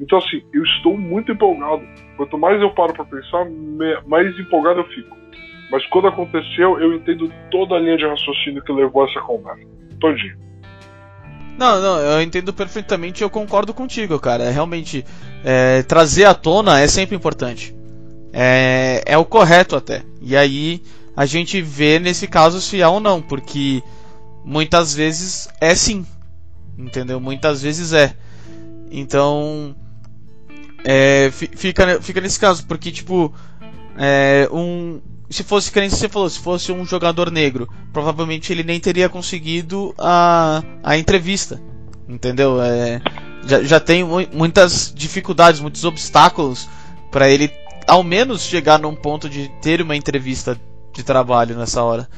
Então, 0.00 0.18
assim, 0.18 0.42
eu 0.52 0.62
estou 0.62 0.96
muito 0.96 1.32
empolgado. 1.32 1.86
Quanto 2.16 2.38
mais 2.38 2.60
eu 2.60 2.70
paro 2.70 2.94
para 2.94 3.04
pensar, 3.04 3.46
mais 4.06 4.38
empolgado 4.38 4.80
eu 4.80 4.84
fico. 4.84 5.16
Mas 5.70 5.84
quando 5.86 6.08
aconteceu, 6.08 6.80
eu 6.80 6.94
entendo 6.94 7.30
toda 7.50 7.74
a 7.74 7.78
linha 7.78 7.96
de 7.96 8.06
raciocínio 8.06 8.62
que 8.62 8.72
levou 8.72 9.04
a 9.04 9.08
essa 9.08 9.20
conversa. 9.20 9.66
Todinho. 10.00 10.36
Não, 11.58 11.80
não, 11.80 11.98
eu 11.98 12.22
entendo 12.22 12.52
perfeitamente 12.52 13.22
e 13.22 13.24
eu 13.24 13.30
concordo 13.30 13.72
contigo, 13.72 14.18
cara. 14.20 14.44
É 14.44 14.50
realmente, 14.50 15.04
é, 15.42 15.82
trazer 15.82 16.24
à 16.24 16.34
tona 16.34 16.80
é 16.80 16.86
sempre 16.86 17.16
importante. 17.16 17.74
É, 18.32 19.02
é 19.06 19.16
o 19.16 19.24
correto 19.24 19.74
até. 19.74 20.02
E 20.20 20.36
aí, 20.36 20.82
a 21.16 21.24
gente 21.24 21.62
vê 21.62 21.98
nesse 21.98 22.28
caso 22.28 22.60
se 22.60 22.80
é 22.82 22.86
ou 22.86 23.00
não, 23.00 23.22
porque 23.22 23.82
muitas 24.44 24.94
vezes 24.94 25.48
é 25.60 25.74
sim, 25.74 26.06
entendeu? 26.78 27.18
Muitas 27.18 27.62
vezes 27.62 27.94
é. 27.94 28.14
Então, 28.90 29.74
é, 30.84 31.30
fica, 31.32 32.00
fica 32.02 32.20
nesse 32.20 32.38
caso, 32.38 32.66
porque 32.66 32.92
tipo, 32.92 33.34
é, 33.98 34.48
um, 34.52 35.00
se 35.28 35.42
fosse, 35.42 35.72
que 35.72 35.88
você 35.88 36.08
falou, 36.08 36.28
se 36.28 36.38
fosse 36.38 36.72
um 36.72 36.84
jogador 36.84 37.30
negro, 37.30 37.68
provavelmente 37.92 38.52
ele 38.52 38.62
nem 38.62 38.78
teria 38.78 39.08
conseguido 39.08 39.94
a, 39.98 40.62
a 40.82 40.96
entrevista, 40.96 41.60
entendeu? 42.08 42.60
É, 42.62 43.00
já, 43.46 43.62
já 43.62 43.80
tem 43.80 44.04
muitas 44.32 44.92
dificuldades, 44.94 45.60
muitos 45.60 45.84
obstáculos 45.84 46.68
para 47.10 47.28
ele 47.28 47.50
ao 47.86 48.02
menos 48.02 48.42
chegar 48.42 48.78
num 48.78 48.94
ponto 48.94 49.28
de 49.28 49.48
ter 49.60 49.80
uma 49.80 49.96
entrevista 49.96 50.58
de 50.92 51.02
trabalho 51.02 51.56
nessa 51.56 51.82
hora. 51.82 52.08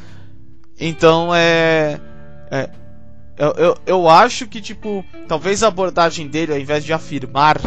Então 0.81 1.35
é. 1.35 2.01
é 2.51 2.70
eu, 3.37 3.53
eu, 3.53 3.76
eu 3.87 4.09
acho 4.09 4.49
que, 4.49 4.61
tipo, 4.61 5.05
talvez 5.29 5.62
a 5.62 5.68
abordagem 5.68 6.26
dele, 6.26 6.53
ao 6.53 6.59
invés 6.59 6.85
de 6.85 6.93
afirmar, 6.93 7.61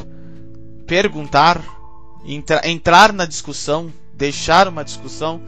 perguntar, 0.86 1.64
entra, 2.26 2.62
entrar 2.68 3.14
na 3.14 3.26
discussão, 3.26 3.92
deixar 4.14 4.68
uma 4.68 4.84
discussão, 4.84 5.42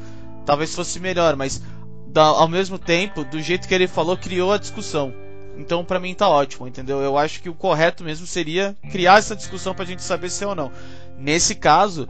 talvez 0.46 0.74
fosse 0.74 1.00
melhor, 1.00 1.36
mas 1.36 1.62
da, 2.08 2.24
ao 2.24 2.48
mesmo 2.48 2.78
tempo, 2.78 3.24
do 3.24 3.42
jeito 3.42 3.68
que 3.68 3.74
ele 3.74 3.88
falou, 3.88 4.16
criou 4.16 4.54
a 4.54 4.58
discussão. 4.58 5.14
Então, 5.58 5.86
pra 5.86 6.00
mim 6.00 6.14
tá 6.14 6.28
ótimo, 6.28 6.68
entendeu? 6.68 7.00
Eu 7.02 7.18
acho 7.18 7.42
que 7.42 7.50
o 7.50 7.54
correto 7.54 8.04
mesmo 8.04 8.26
seria 8.26 8.76
criar 8.92 9.20
essa 9.20 9.36
discussão 9.36 9.74
pra 9.74 9.86
gente 9.86 10.02
saber 10.02 10.30
se 10.30 10.44
é 10.44 10.48
ou 10.48 10.56
não. 10.56 10.72
Nesse 11.18 11.56
caso, 11.56 12.08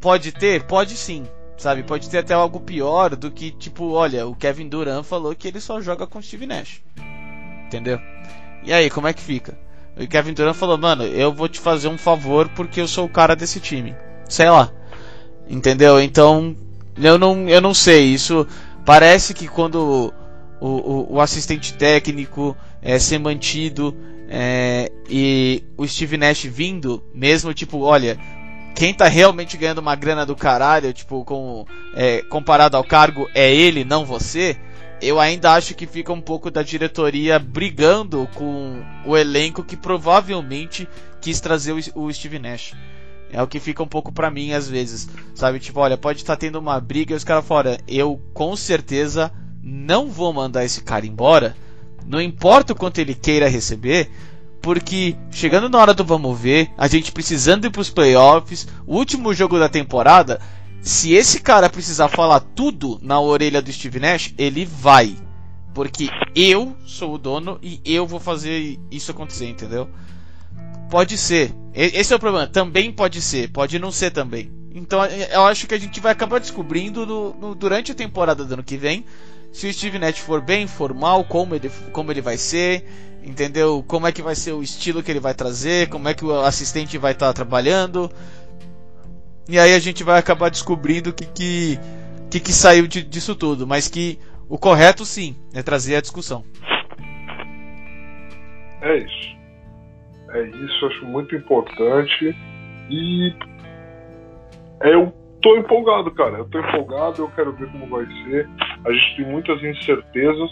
pode 0.00 0.32
ter? 0.32 0.64
Pode 0.64 0.96
sim. 0.96 1.26
Sabe, 1.58 1.82
pode 1.82 2.08
ter 2.08 2.18
até 2.18 2.34
algo 2.34 2.60
pior 2.60 3.16
do 3.16 3.32
que, 3.32 3.50
tipo, 3.50 3.90
olha, 3.90 4.26
o 4.26 4.36
Kevin 4.36 4.68
Durant 4.68 5.04
falou 5.04 5.34
que 5.34 5.48
ele 5.48 5.60
só 5.60 5.80
joga 5.80 6.06
com 6.06 6.22
Steve 6.22 6.46
Nash. 6.46 6.80
Entendeu? 7.66 8.00
E 8.62 8.72
aí, 8.72 8.88
como 8.88 9.08
é 9.08 9.12
que 9.12 9.20
fica? 9.20 9.58
O 9.98 10.06
Kevin 10.06 10.32
Durant 10.32 10.54
falou, 10.54 10.78
mano, 10.78 11.04
eu 11.04 11.32
vou 11.32 11.48
te 11.48 11.58
fazer 11.58 11.88
um 11.88 11.98
favor 11.98 12.48
porque 12.50 12.80
eu 12.80 12.88
sou 12.88 13.06
o 13.06 13.08
cara 13.08 13.34
desse 13.34 13.60
time. 13.60 13.94
Sei 14.28 14.48
lá. 14.48 14.70
Entendeu? 15.48 16.00
Então, 16.00 16.56
eu 16.96 17.18
não, 17.18 17.48
eu 17.48 17.60
não 17.60 17.74
sei. 17.74 18.06
Isso 18.06 18.46
parece 18.84 19.34
que 19.34 19.48
quando 19.48 20.12
o, 20.60 20.68
o, 20.68 21.14
o 21.16 21.20
assistente 21.20 21.74
técnico 21.74 22.56
é 22.80 22.98
ser 22.98 23.18
mantido 23.18 23.94
é, 24.28 24.92
e 25.08 25.64
o 25.76 25.86
Steve 25.86 26.16
Nash 26.16 26.44
vindo, 26.44 27.02
mesmo 27.14 27.54
tipo, 27.54 27.80
olha, 27.80 28.18
quem 28.74 28.92
tá 28.92 29.08
realmente 29.08 29.56
ganhando 29.56 29.78
uma 29.78 29.96
grana 29.96 30.24
do 30.24 30.36
caralho, 30.36 30.92
tipo, 30.92 31.24
com, 31.24 31.64
é, 31.96 32.22
comparado 32.22 32.76
ao 32.76 32.84
cargo, 32.84 33.28
é 33.34 33.52
ele, 33.52 33.84
não 33.84 34.04
você. 34.04 34.56
Eu 35.00 35.20
ainda 35.20 35.52
acho 35.52 35.74
que 35.74 35.86
fica 35.86 36.12
um 36.12 36.20
pouco 36.20 36.50
da 36.50 36.62
diretoria 36.62 37.38
brigando 37.38 38.28
com 38.34 38.82
o 39.06 39.16
elenco 39.16 39.62
que 39.62 39.76
provavelmente 39.76 40.88
quis 41.20 41.40
trazer 41.40 41.72
o, 41.94 42.12
Steve 42.12 42.38
Nash. 42.38 42.72
É 43.30 43.40
o 43.42 43.46
que 43.46 43.60
fica 43.60 43.82
um 43.82 43.86
pouco 43.86 44.10
para 44.10 44.30
mim 44.30 44.52
às 44.52 44.68
vezes, 44.68 45.08
sabe? 45.34 45.60
Tipo, 45.60 45.80
olha, 45.80 45.96
pode 45.96 46.18
estar 46.18 46.34
tá 46.34 46.40
tendo 46.40 46.58
uma 46.58 46.80
briga 46.80 47.12
e 47.12 47.16
os 47.16 47.24
caras 47.24 47.46
fora, 47.46 47.78
eu 47.86 48.20
com 48.32 48.56
certeza 48.56 49.30
não 49.62 50.08
vou 50.08 50.32
mandar 50.32 50.64
esse 50.64 50.82
cara 50.82 51.06
embora, 51.06 51.54
não 52.06 52.20
importa 52.20 52.72
o 52.72 52.76
quanto 52.76 52.98
ele 52.98 53.14
queira 53.14 53.48
receber, 53.48 54.10
porque 54.62 55.14
chegando 55.30 55.68
na 55.68 55.78
hora 55.78 55.94
do 55.94 56.04
vamos 56.04 56.38
ver, 56.38 56.70
a 56.76 56.88
gente 56.88 57.12
precisando 57.12 57.66
ir 57.66 57.70
pros 57.70 57.90
playoffs, 57.90 58.66
o 58.86 58.96
último 58.96 59.32
jogo 59.34 59.58
da 59.58 59.68
temporada, 59.68 60.40
se 60.80 61.12
esse 61.12 61.40
cara 61.40 61.68
precisar 61.68 62.08
falar 62.08 62.40
tudo 62.40 62.98
na 63.02 63.20
orelha 63.20 63.60
do 63.60 63.72
Steve 63.72 64.00
Nash, 64.00 64.32
ele 64.38 64.64
vai. 64.64 65.16
Porque 65.74 66.08
eu 66.34 66.76
sou 66.84 67.14
o 67.14 67.18
dono 67.18 67.58
e 67.62 67.80
eu 67.84 68.06
vou 68.06 68.18
fazer 68.18 68.78
isso 68.90 69.10
acontecer, 69.10 69.46
entendeu? 69.46 69.88
Pode 70.90 71.18
ser. 71.18 71.54
Esse 71.74 72.12
é 72.12 72.16
o 72.16 72.20
problema. 72.20 72.46
Também 72.46 72.90
pode 72.90 73.20
ser. 73.20 73.50
Pode 73.50 73.78
não 73.78 73.92
ser 73.92 74.10
também. 74.10 74.50
Então 74.74 75.04
eu 75.04 75.42
acho 75.46 75.66
que 75.66 75.74
a 75.74 75.78
gente 75.78 76.00
vai 76.00 76.12
acabar 76.12 76.40
descobrindo 76.40 77.06
no, 77.06 77.34
no, 77.34 77.54
durante 77.54 77.92
a 77.92 77.94
temporada 77.94 78.44
do 78.44 78.54
ano 78.54 78.62
que 78.62 78.76
vem 78.76 79.04
se 79.52 79.66
o 79.66 79.72
Steve 79.72 79.98
Nash 79.98 80.18
for 80.18 80.42
bem, 80.42 80.66
for 80.66 80.92
mal, 80.92 81.24
como 81.24 81.54
ele, 81.54 81.70
como 81.92 82.12
ele 82.12 82.20
vai 82.20 82.36
ser 82.36 82.84
entendeu? 83.22 83.84
Como 83.86 84.06
é 84.06 84.12
que 84.12 84.22
vai 84.22 84.34
ser 84.34 84.52
o 84.52 84.62
estilo 84.62 85.02
que 85.02 85.10
ele 85.10 85.20
vai 85.20 85.34
trazer, 85.34 85.88
como 85.88 86.08
é 86.08 86.14
que 86.14 86.24
o 86.24 86.40
assistente 86.40 86.96
vai 86.98 87.12
estar 87.12 87.26
tá 87.28 87.32
trabalhando. 87.32 88.10
E 89.48 89.58
aí 89.58 89.74
a 89.74 89.78
gente 89.78 90.04
vai 90.04 90.18
acabar 90.18 90.50
descobrindo 90.50 91.10
o 91.10 91.12
que, 91.12 91.24
que, 91.24 91.78
que, 92.30 92.38
que 92.38 92.52
saiu 92.52 92.86
de, 92.86 93.02
disso 93.02 93.34
tudo. 93.34 93.66
Mas 93.66 93.88
que 93.88 94.18
o 94.48 94.58
correto 94.58 95.04
sim 95.04 95.34
é 95.54 95.62
trazer 95.62 95.96
a 95.96 96.00
discussão. 96.00 96.44
É 98.82 98.96
isso. 98.98 99.38
É 100.30 100.42
isso, 100.42 100.86
acho 100.86 101.04
muito 101.06 101.34
importante. 101.34 102.36
E 102.90 103.34
eu 104.82 105.12
tô 105.40 105.56
empolgado, 105.56 106.10
cara. 106.12 106.38
Eu 106.38 106.44
tô 106.50 106.60
empolgado, 106.60 107.22
eu 107.22 107.28
quero 107.30 107.52
ver 107.54 107.70
como 107.72 107.86
vai 107.86 108.04
ser. 108.06 108.46
A 108.84 108.92
gente 108.92 109.16
tem 109.16 109.26
muitas 109.26 109.62
incertezas 109.62 110.50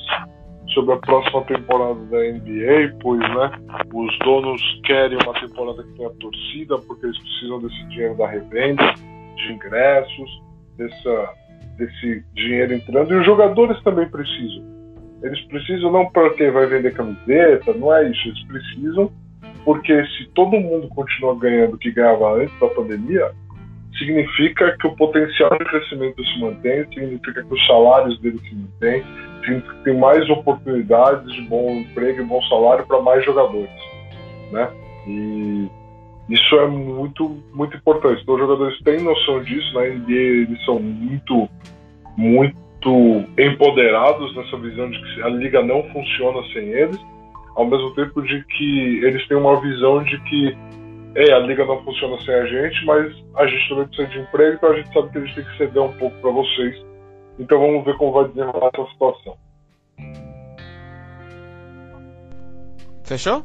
sobre 0.73 0.95
a 0.95 0.97
próxima 0.99 1.43
temporada 1.45 2.01
da 2.07 2.19
NBA, 2.19 2.97
pois 3.01 3.21
né, 3.21 3.51
os 3.93 4.19
donos 4.21 4.61
querem 4.85 5.19
uma 5.23 5.35
temporada 5.35 5.83
que 5.83 5.93
tenha 5.95 6.11
torcida, 6.11 6.79
porque 6.79 7.07
eles 7.07 7.19
precisam 7.19 7.61
desse 7.61 7.85
dinheiro 7.89 8.17
da 8.17 8.29
revenda, 8.29 8.95
de 9.37 9.53
ingressos, 9.53 10.43
dessa, 10.77 11.35
desse 11.79 12.25
dinheiro 12.35 12.75
entrando, 12.75 13.13
e 13.13 13.17
os 13.17 13.27
jogadores 13.27 13.81
também 13.83 14.09
precisam. 14.09 14.65
Eles 15.23 15.41
precisam 15.47 15.91
não 15.91 16.07
porque 16.11 16.51
vai 16.51 16.67
vender 16.67 16.95
camiseta, 16.95 17.73
não 17.75 17.95
é 17.95 18.11
isso, 18.11 18.29
eles 18.29 18.45
precisam 18.45 19.11
porque 19.67 20.07
se 20.07 20.29
todo 20.29 20.61
mundo 20.61 20.87
continua 20.89 21.37
ganhando 21.37 21.75
o 21.75 21.79
que 21.79 21.91
ganhava 21.91 22.37
antes 22.37 22.57
da 22.61 22.69
pandemia, 22.69 23.33
significa 23.99 24.77
que 24.79 24.87
o 24.87 24.95
potencial 24.95 25.51
de 25.59 25.65
crescimento 25.65 26.25
se 26.25 26.41
mantém, 26.41 26.85
significa 26.85 27.43
que 27.43 27.53
os 27.53 27.67
salários 27.67 28.17
deles 28.21 28.41
se 28.43 28.55
mantêm, 28.55 29.03
significa 29.47 29.75
que 29.75 29.85
tem 29.85 29.97
mais 29.97 30.29
oportunidades 30.29 31.33
de 31.33 31.43
bom 31.43 31.71
emprego 31.71 32.21
e 32.21 32.25
bom 32.25 32.43
salário 32.43 32.87
para 32.87 33.01
mais 33.01 33.25
jogadores, 33.25 33.71
né? 34.51 34.71
E 35.07 35.69
isso 36.29 36.57
é 36.57 36.67
muito, 36.67 37.41
muito 37.55 37.77
importante. 37.77 38.21
Então, 38.23 38.35
os 38.35 38.41
jogadores 38.41 38.79
têm 38.81 39.01
noção 39.01 39.43
disso, 39.43 39.73
na 39.75 39.83
NBA 39.83 40.13
eles 40.13 40.65
são 40.65 40.81
muito, 40.81 41.49
muito 42.17 42.67
empoderados 43.39 44.35
nessa 44.37 44.57
visão 44.59 44.91
de 44.91 45.01
que 45.01 45.23
a 45.23 45.29
liga 45.29 45.63
não 45.63 45.83
funciona 45.91 46.43
sem 46.53 46.69
eles, 46.69 47.01
ao 47.55 47.67
mesmo 47.67 47.95
tempo 47.95 48.23
de 48.23 48.45
que 48.45 49.05
eles 49.05 49.27
têm 49.29 49.37
uma 49.37 49.61
visão 49.61 50.03
de 50.03 50.21
que 50.25 50.57
é, 51.17 51.33
a 51.33 51.39
liga 51.39 51.65
não 51.65 51.83
funciona 51.83 52.21
sem 52.23 52.35
a 52.35 52.45
gente, 52.45 52.85
mas 52.85 53.13
a 53.37 53.47
gente 53.47 53.69
também 53.69 53.87
precisa 53.87 54.09
de 54.09 54.19
emprego, 54.19 54.57
então 54.57 54.71
a 54.71 54.77
gente 54.77 54.93
sabe 54.93 55.11
que 55.11 55.19
a 55.19 55.21
gente 55.23 55.35
tem 55.35 55.45
que 55.45 55.57
ceder 55.57 55.83
um 55.83 55.93
pouco 55.95 56.17
para 56.21 56.31
vocês. 56.31 56.86
Então 57.39 57.59
vamos 57.59 57.85
ver 57.85 57.97
como 57.97 58.13
vai 58.13 58.29
desenrolar 58.29 58.71
essa 58.75 58.91
situação. 58.91 59.37
Fechou? 63.05 63.45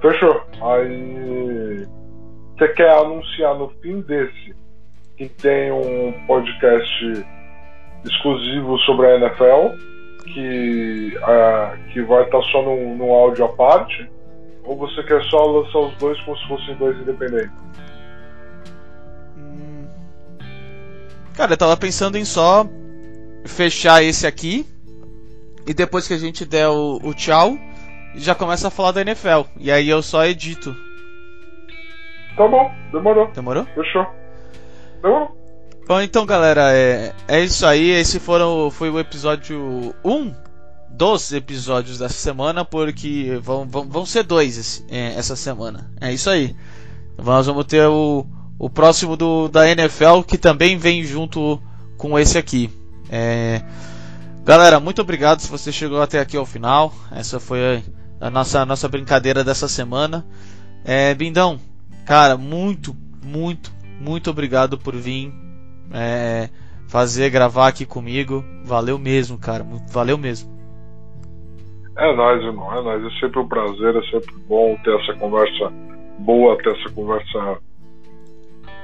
Fechou. 0.00 0.42
Aí 0.60 1.86
você 2.56 2.68
quer 2.74 2.90
anunciar 2.90 3.56
no 3.56 3.68
fim 3.80 4.00
desse 4.02 4.54
que 5.16 5.28
tem 5.28 5.70
um 5.72 6.12
podcast 6.26 7.26
exclusivo 8.04 8.78
sobre 8.78 9.06
a 9.06 9.16
NFL 9.16 9.76
que, 10.24 11.16
uh, 11.18 11.92
que 11.92 12.02
vai 12.02 12.24
estar 12.24 12.42
só 12.42 12.62
no, 12.62 12.96
no 12.96 13.12
áudio 13.12 13.44
à 13.44 13.48
parte 13.48 14.10
ou 14.64 14.76
você 14.76 15.02
quer 15.04 15.22
só 15.24 15.44
lançar 15.44 15.78
os 15.78 15.96
dois 15.96 16.20
como 16.22 16.36
se 16.38 16.48
fossem 16.48 16.76
dois 16.76 16.96
independentes? 16.98 17.52
Cara, 21.34 21.52
eu 21.52 21.56
tava 21.56 21.76
pensando 21.76 22.16
em 22.18 22.24
só 22.24 22.66
fechar 23.44 24.02
esse 24.02 24.26
aqui. 24.26 24.66
E 25.66 25.72
depois 25.72 26.08
que 26.08 26.14
a 26.14 26.18
gente 26.18 26.44
der 26.44 26.68
o, 26.68 26.98
o 27.02 27.14
tchau, 27.14 27.56
já 28.14 28.34
começa 28.34 28.68
a 28.68 28.70
falar 28.70 28.92
da 28.92 29.00
NFL. 29.00 29.42
E 29.58 29.70
aí 29.70 29.88
eu 29.88 30.02
só 30.02 30.24
edito. 30.24 30.74
Tá 32.36 32.48
bom, 32.48 32.70
demorou. 32.90 33.30
Demorou? 33.32 33.64
Fechou. 33.74 34.06
Demorou. 35.02 35.36
Bom, 35.86 36.00
então 36.00 36.24
galera, 36.24 36.72
é, 36.72 37.12
é 37.28 37.40
isso 37.40 37.66
aí. 37.66 37.90
Esse 37.90 38.18
foram, 38.18 38.70
foi 38.70 38.90
o 38.90 38.98
episódio 38.98 39.94
1 40.04 40.34
dos 40.90 41.32
episódios 41.32 41.98
dessa 41.98 42.14
semana, 42.14 42.64
porque 42.64 43.38
vão, 43.42 43.66
vão, 43.66 43.88
vão 43.88 44.06
ser 44.06 44.22
dois 44.22 44.84
é, 44.90 45.14
essa 45.14 45.36
semana. 45.36 45.90
É 46.00 46.12
isso 46.12 46.30
aí. 46.30 46.54
Nós 47.18 47.46
vamos 47.46 47.64
ter 47.66 47.86
o, 47.86 48.26
o 48.62 48.70
próximo 48.70 49.16
do, 49.16 49.48
da 49.48 49.68
NFL, 49.68 50.22
que 50.24 50.38
também 50.38 50.76
vem 50.76 51.02
junto 51.02 51.60
com 51.98 52.16
esse 52.16 52.38
aqui. 52.38 52.70
É... 53.10 53.60
Galera, 54.44 54.78
muito 54.78 55.02
obrigado 55.02 55.40
se 55.40 55.50
você 55.50 55.72
chegou 55.72 56.00
até 56.00 56.20
aqui 56.20 56.36
ao 56.36 56.46
final. 56.46 56.94
Essa 57.10 57.40
foi 57.40 57.82
a, 58.20 58.30
nossa, 58.30 58.64
nossa 58.64 58.88
brincadeira 58.88 59.42
dessa 59.42 59.66
semana. 59.66 60.24
É, 60.84 61.12
Bindão, 61.12 61.58
cara, 62.06 62.36
muito, 62.36 62.94
muito, 63.24 63.72
muito 64.00 64.30
obrigado 64.30 64.78
por 64.78 64.94
vir 64.94 65.34
é, 65.92 66.48
fazer, 66.86 67.30
gravar 67.30 67.66
aqui 67.66 67.84
comigo. 67.84 68.44
Valeu 68.64 68.96
mesmo, 68.96 69.38
cara. 69.38 69.66
Valeu 69.90 70.16
mesmo. 70.16 70.48
É 71.98 72.14
nóis, 72.14 72.40
irmão, 72.44 72.72
é 72.72 72.80
nóis. 72.80 73.04
É 73.12 73.18
sempre 73.18 73.40
um 73.40 73.48
prazer, 73.48 73.96
é 73.96 74.02
sempre 74.02 74.36
bom 74.46 74.76
ter 74.84 74.96
essa 75.00 75.14
conversa 75.14 75.72
boa, 76.20 76.56
ter 76.58 76.78
essa 76.78 76.90
conversa. 76.90 77.58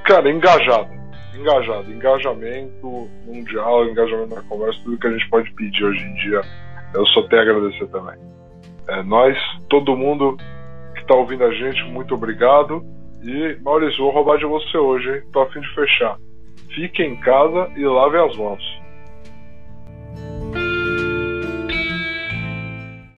Cara, 0.09 0.27
engajada. 0.31 0.89
Engajado. 1.35 1.93
Engajamento 1.93 3.07
mundial, 3.27 3.85
engajamento 3.85 4.33
na 4.33 4.41
conversa, 4.41 4.79
tudo 4.83 4.97
que 4.97 5.05
a 5.05 5.11
gente 5.11 5.29
pode 5.29 5.51
pedir 5.53 5.85
hoje 5.85 6.03
em 6.03 6.13
dia. 6.15 6.41
Eu 6.95 7.05
só 7.05 7.21
tenho 7.27 7.43
a 7.43 7.45
agradecer 7.45 7.87
também. 7.89 8.15
É 8.87 9.03
nós, 9.03 9.37
todo 9.69 9.95
mundo 9.95 10.35
que 10.95 11.01
está 11.01 11.13
ouvindo 11.13 11.43
a 11.43 11.53
gente, 11.53 11.83
muito 11.91 12.15
obrigado. 12.15 12.83
E, 13.21 13.55
Maurício, 13.61 14.03
vou 14.03 14.11
roubar 14.11 14.39
de 14.39 14.47
você 14.47 14.79
hoje, 14.79 15.07
hein? 15.11 15.21
Tô 15.31 15.41
a 15.41 15.51
fim 15.51 15.61
de 15.61 15.75
fechar. 15.75 16.17
Fique 16.73 17.03
em 17.03 17.15
casa 17.17 17.69
e 17.77 17.85
lave 17.85 18.17
as 18.17 18.35
mãos. 18.35 18.78